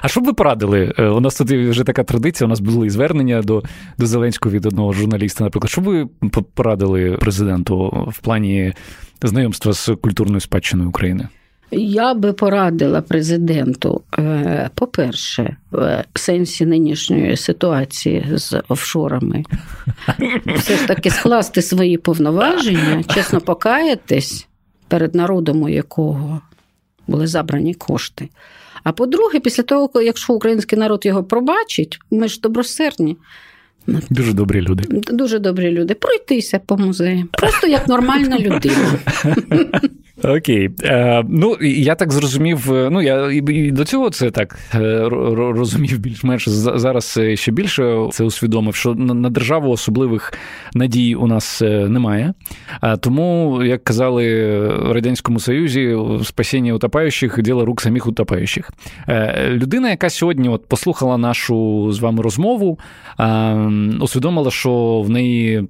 А 0.00 0.08
що 0.08 0.20
б 0.20 0.24
ви 0.24 0.32
порадили? 0.32 0.92
Е, 0.98 1.08
у 1.08 1.20
нас 1.20 1.36
тут 1.36 1.50
вже 1.50 1.84
така 1.84 2.04
традиція, 2.04 2.46
у 2.46 2.50
нас 2.50 2.60
були 2.60 2.90
звернення 2.90 3.42
до 3.42 3.62
до 3.98 4.06
Зеленського 4.06 4.54
від 4.54 4.66
одного 4.66 4.92
журналіста, 4.92 5.44
наприклад. 5.44 5.70
Що 5.70 5.80
б 5.80 5.84
ви 5.84 6.08
порадили 6.54 7.16
президенту 7.20 8.06
в 8.08 8.18
плані 8.18 8.72
знайомства 9.22 9.72
з 9.72 9.96
культурною 10.02 10.40
спадщиною 10.40 10.88
України? 10.88 11.28
Я 11.72 12.14
би 12.14 12.32
порадила 12.32 13.00
президенту, 13.00 14.02
е, 14.18 14.70
по-перше, 14.74 15.56
в 15.72 16.04
сенсі 16.14 16.66
нинішньої 16.66 17.36
ситуації 17.36 18.26
з 18.34 18.62
офшорами, 18.68 19.44
все 20.56 20.76
ж 20.76 20.86
таки 20.86 21.10
скласти 21.10 21.62
свої 21.62 21.98
повноваження, 21.98 23.02
чесно 23.14 23.40
покаятись 23.40 24.46
перед 24.88 25.14
народом, 25.14 25.62
у 25.62 25.68
якого 25.68 26.40
були 27.06 27.26
забрані 27.26 27.74
кошти. 27.74 28.28
А 28.84 28.92
по-друге, 28.92 29.40
після 29.40 29.62
того, 29.62 30.02
якщо 30.02 30.32
український 30.32 30.78
народ 30.78 31.06
його 31.06 31.24
пробачить, 31.24 31.98
ми 32.10 32.28
ж 32.28 32.40
добросердні. 32.40 33.16
Дуже 34.10 34.32
добрі 34.32 34.60
люди. 34.60 34.84
Дуже 34.90 35.38
добрі 35.38 35.70
люди. 35.70 35.94
Пройтися 35.94 36.58
по 36.58 36.76
музею. 36.76 37.28
Просто 37.32 37.66
як 37.66 37.88
нормальна 37.88 38.38
людина. 38.38 38.98
Окей. 40.24 40.70
Е, 40.84 41.24
Ну, 41.28 41.56
я 41.60 41.94
так 41.94 42.12
зрозумів. 42.12 42.72
Е, 42.72 42.88
ну, 42.90 43.02
я 43.02 43.30
і 43.32 43.70
до 43.70 43.84
цього 43.84 44.10
це 44.10 44.30
так 44.30 44.58
е, 44.74 45.08
розумів 45.08 45.98
більш-менш 45.98 46.48
зараз 46.48 47.20
ще 47.34 47.52
більше 47.52 48.08
це 48.10 48.24
усвідомив, 48.24 48.74
що 48.74 48.94
на 48.94 49.30
державу 49.30 49.70
особливих 49.70 50.32
надій 50.74 51.14
у 51.14 51.26
нас 51.26 51.60
немає. 51.62 52.34
Тому, 53.00 53.60
як 53.64 53.84
казали 53.84 54.58
в 54.68 54.92
Радянському 54.92 55.40
Союзі, 55.40 55.96
спасіння 56.24 56.74
утопаючих 56.74 57.42
діло 57.42 57.64
рук 57.64 57.80
самих 57.80 58.06
утопаючих. 58.06 58.70
Людина, 59.48 59.90
яка 59.90 60.10
сьогодні 60.10 60.48
от 60.48 60.66
послухала 60.68 61.18
нашу 61.18 61.88
з 61.92 62.00
вами 62.00 62.22
розмову, 62.22 62.78
усвідомила, 64.00 64.50
що 64.50 65.02
в 65.06 65.10
неї 65.10 65.68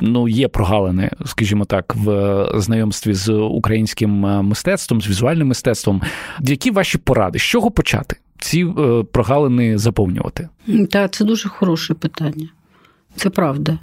ну, 0.00 0.28
є 0.28 0.48
прогалини, 0.48 1.10
скажімо 1.26 1.64
так, 1.64 1.94
в 1.94 2.46
знайомстві 2.54 3.14
з 3.14 3.32
українським 3.32 4.26
е, 4.26 4.42
мистецтвом, 4.42 5.02
з 5.02 5.08
візуальним 5.08 5.48
мистецтвом. 5.48 6.02
Які 6.40 6.70
ваші 6.70 6.98
поради? 6.98 7.38
З 7.38 7.42
чого 7.42 7.70
почати 7.70 8.16
ці 8.38 8.66
е, 8.78 9.04
прогалини 9.12 9.78
заповнювати? 9.78 10.48
Так, 10.90 11.12
це 11.12 11.24
дуже 11.24 11.48
хороше 11.48 11.94
питання. 11.94 12.48
Це 13.16 13.30
правда. 13.30 13.78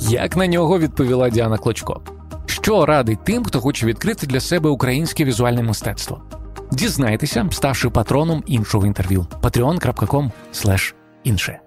Як 0.00 0.36
на 0.36 0.46
нього 0.46 0.78
відповіла 0.78 1.30
Діана 1.30 1.58
Клочко? 1.58 2.00
Що 2.46 2.86
радить 2.86 3.24
тим, 3.24 3.44
хто 3.44 3.60
хоче 3.60 3.86
відкрити 3.86 4.26
для 4.26 4.40
себе 4.40 4.70
українське 4.70 5.24
візуальне 5.24 5.62
мистецтво? 5.62 6.22
Дізнайтеся, 6.72 7.48
ставши 7.50 7.90
патроном 7.90 8.42
іншого 8.46 8.86
інтерв'ю. 8.86 9.26
patreon.com 9.42 10.30
інше. 11.24 11.60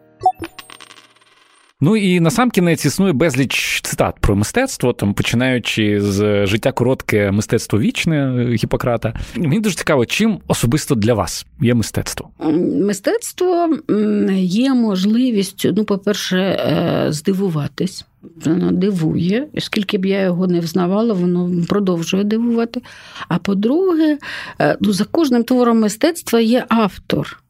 Ну 1.84 1.96
і 1.96 2.20
на 2.20 2.32
сам 2.32 2.52
кінець 2.52 2.86
існує 2.86 3.14
безліч 3.14 3.82
цитат 3.84 4.16
про 4.20 4.36
мистецтво, 4.36 4.94
там 4.94 5.14
починаючи 5.14 6.02
з 6.02 6.46
життя 6.46 6.72
коротке 6.72 7.32
мистецтво 7.32 7.80
вічне 7.80 8.48
Гіппократа. 8.54 9.14
Мені 9.36 9.60
дуже 9.60 9.76
цікаво, 9.76 10.06
чим 10.06 10.40
особисто 10.48 10.96
для 10.96 11.14
вас 11.14 11.46
є 11.62 11.74
мистецтво? 11.74 12.30
Мистецтво 12.86 13.78
є 14.38 14.74
можливістю, 14.74 15.74
ну, 15.78 15.84
по-перше, 15.84 16.38
е, 16.38 17.06
здивуватись. 17.10 18.06
Воно 18.46 18.72
дивує, 18.72 19.48
скільки 19.58 19.98
б 19.98 20.06
я 20.06 20.22
його 20.22 20.48
не 20.48 20.60
взнавала, 20.60 21.14
воно 21.14 21.52
продовжує 21.70 22.24
дивувати. 22.24 22.82
А 23.28 23.38
по-друге, 23.38 24.18
е, 24.60 24.78
ну, 24.82 24.94
за 24.94 25.04
кожним 25.04 25.44
твором 25.44 25.80
мистецтва 25.80 26.40
є 26.40 26.66
автор. 26.70 27.42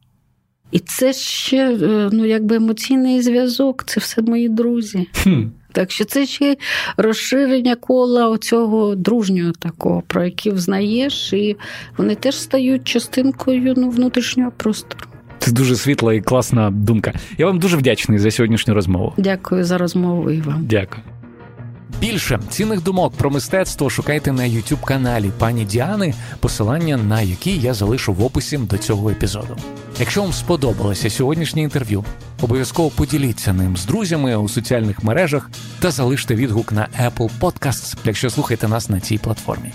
І 0.72 0.78
це 0.78 1.12
ще 1.12 1.56
е, 1.56 2.08
ну, 2.12 2.26
якби 2.26 2.56
емоційний 2.56 3.22
зв'язок, 3.22 3.84
це 3.86 4.00
все 4.00 4.22
мої 4.22 4.48
друзі. 4.48 5.08
Хм. 5.22 5.42
Так 5.72 5.90
що 5.90 6.04
це 6.04 6.26
ще 6.26 6.56
розширення 6.96 7.74
кола 7.74 8.28
оцього 8.28 8.94
дружнього 8.94 9.52
такого, 9.52 10.02
про 10.06 10.24
який 10.24 10.52
взнаєш, 10.52 11.32
і 11.32 11.56
вони 11.96 12.14
теж 12.14 12.36
стають 12.36 12.84
частинкою 12.84 13.74
ну, 13.76 13.90
внутрішнього 13.90 14.52
простору. 14.56 15.04
Це 15.38 15.52
дуже 15.52 15.76
світла 15.76 16.14
і 16.14 16.20
класна 16.20 16.70
думка. 16.70 17.12
Я 17.38 17.46
вам 17.46 17.58
дуже 17.58 17.76
вдячний 17.76 18.18
за 18.18 18.30
сьогоднішню 18.30 18.74
розмову. 18.74 19.12
Дякую 19.16 19.64
за 19.64 19.78
розмову 19.78 20.30
і 20.30 20.40
вам. 20.40 20.66
Дякую. 20.66 21.02
Більше 22.02 22.40
цінних 22.50 22.82
думок 22.82 23.12
про 23.16 23.30
мистецтво 23.30 23.90
шукайте 23.90 24.32
на 24.32 24.42
youtube 24.42 24.84
каналі 24.84 25.30
пані 25.38 25.64
Діани, 25.64 26.14
посилання 26.40 26.96
на 26.96 27.22
які 27.22 27.58
я 27.58 27.74
залишу 27.74 28.12
в 28.12 28.24
описі 28.24 28.58
до 28.58 28.78
цього 28.78 29.10
епізоду. 29.10 29.56
Якщо 30.00 30.22
вам 30.22 30.32
сподобалося 30.32 31.10
сьогоднішнє 31.10 31.62
інтерв'ю, 31.62 32.04
обов'язково 32.40 32.90
поділіться 32.90 33.52
ним 33.52 33.76
з 33.76 33.86
друзями 33.86 34.36
у 34.36 34.48
соціальних 34.48 35.04
мережах 35.04 35.50
та 35.80 35.90
залиште 35.90 36.34
відгук 36.34 36.72
на 36.72 36.88
Apple 37.04 37.30
Podcasts, 37.40 37.96
якщо 38.04 38.30
слухаєте 38.30 38.68
нас 38.68 38.88
на 38.88 39.00
цій 39.00 39.18
платформі. 39.18 39.72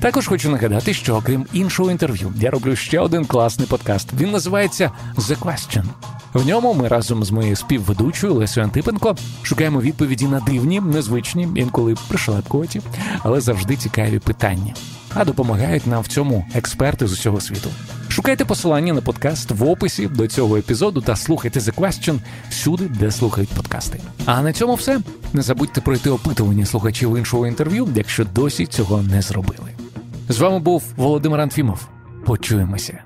Також 0.00 0.26
хочу 0.26 0.50
нагадати, 0.50 0.94
що 0.94 1.16
окрім 1.16 1.46
іншого 1.52 1.90
інтерв'ю, 1.90 2.32
я 2.36 2.50
роблю 2.50 2.76
ще 2.76 3.00
один 3.00 3.24
класний 3.24 3.68
подкаст. 3.68 4.08
Він 4.20 4.30
називається 4.30 4.90
The 5.16 5.38
Question. 5.38 5.84
В 6.34 6.46
ньому 6.46 6.74
ми 6.74 6.88
разом 6.88 7.24
з 7.24 7.30
моєю 7.30 7.56
співведучою 7.56 8.34
Лесою 8.34 8.64
Антипенко 8.64 9.16
шукаємо 9.42 9.80
відповіді 9.80 10.26
на 10.26 10.40
дивні, 10.40 10.80
незвичні, 10.80 11.48
інколи 11.56 11.94
пришелепкуваті, 12.08 12.80
але 13.18 13.40
завжди 13.40 13.76
цікаві 13.76 14.18
питання. 14.18 14.74
А 15.14 15.24
допомагають 15.24 15.86
нам 15.86 16.02
в 16.02 16.06
цьому 16.06 16.44
експерти 16.54 17.06
з 17.06 17.12
усього 17.12 17.40
світу. 17.40 17.70
Шукайте 18.08 18.44
посилання 18.44 18.92
на 18.92 19.00
подкаст 19.00 19.50
в 19.50 19.68
описі 19.68 20.06
до 20.06 20.26
цього 20.26 20.56
епізоду 20.56 21.00
та 21.00 21.16
слухайте 21.16 21.60
The 21.60 21.74
Question 21.74 22.18
всюди, 22.50 22.84
де 22.84 23.10
слухають 23.10 23.50
подкасти. 23.50 24.00
А 24.26 24.42
на 24.42 24.52
цьому 24.52 24.74
все. 24.74 25.00
Не 25.32 25.42
забудьте 25.42 25.80
пройти 25.80 26.10
опитування 26.10 26.66
слухачів 26.66 27.18
іншого 27.18 27.46
інтерв'ю, 27.46 27.88
якщо 27.94 28.24
досі 28.24 28.66
цього 28.66 29.02
не 29.02 29.22
зробили. 29.22 29.79
З 30.30 30.40
вами 30.40 30.58
був 30.58 30.84
Володимир 30.96 31.40
Анфімов. 31.40 31.88
Почуємося. 32.26 33.02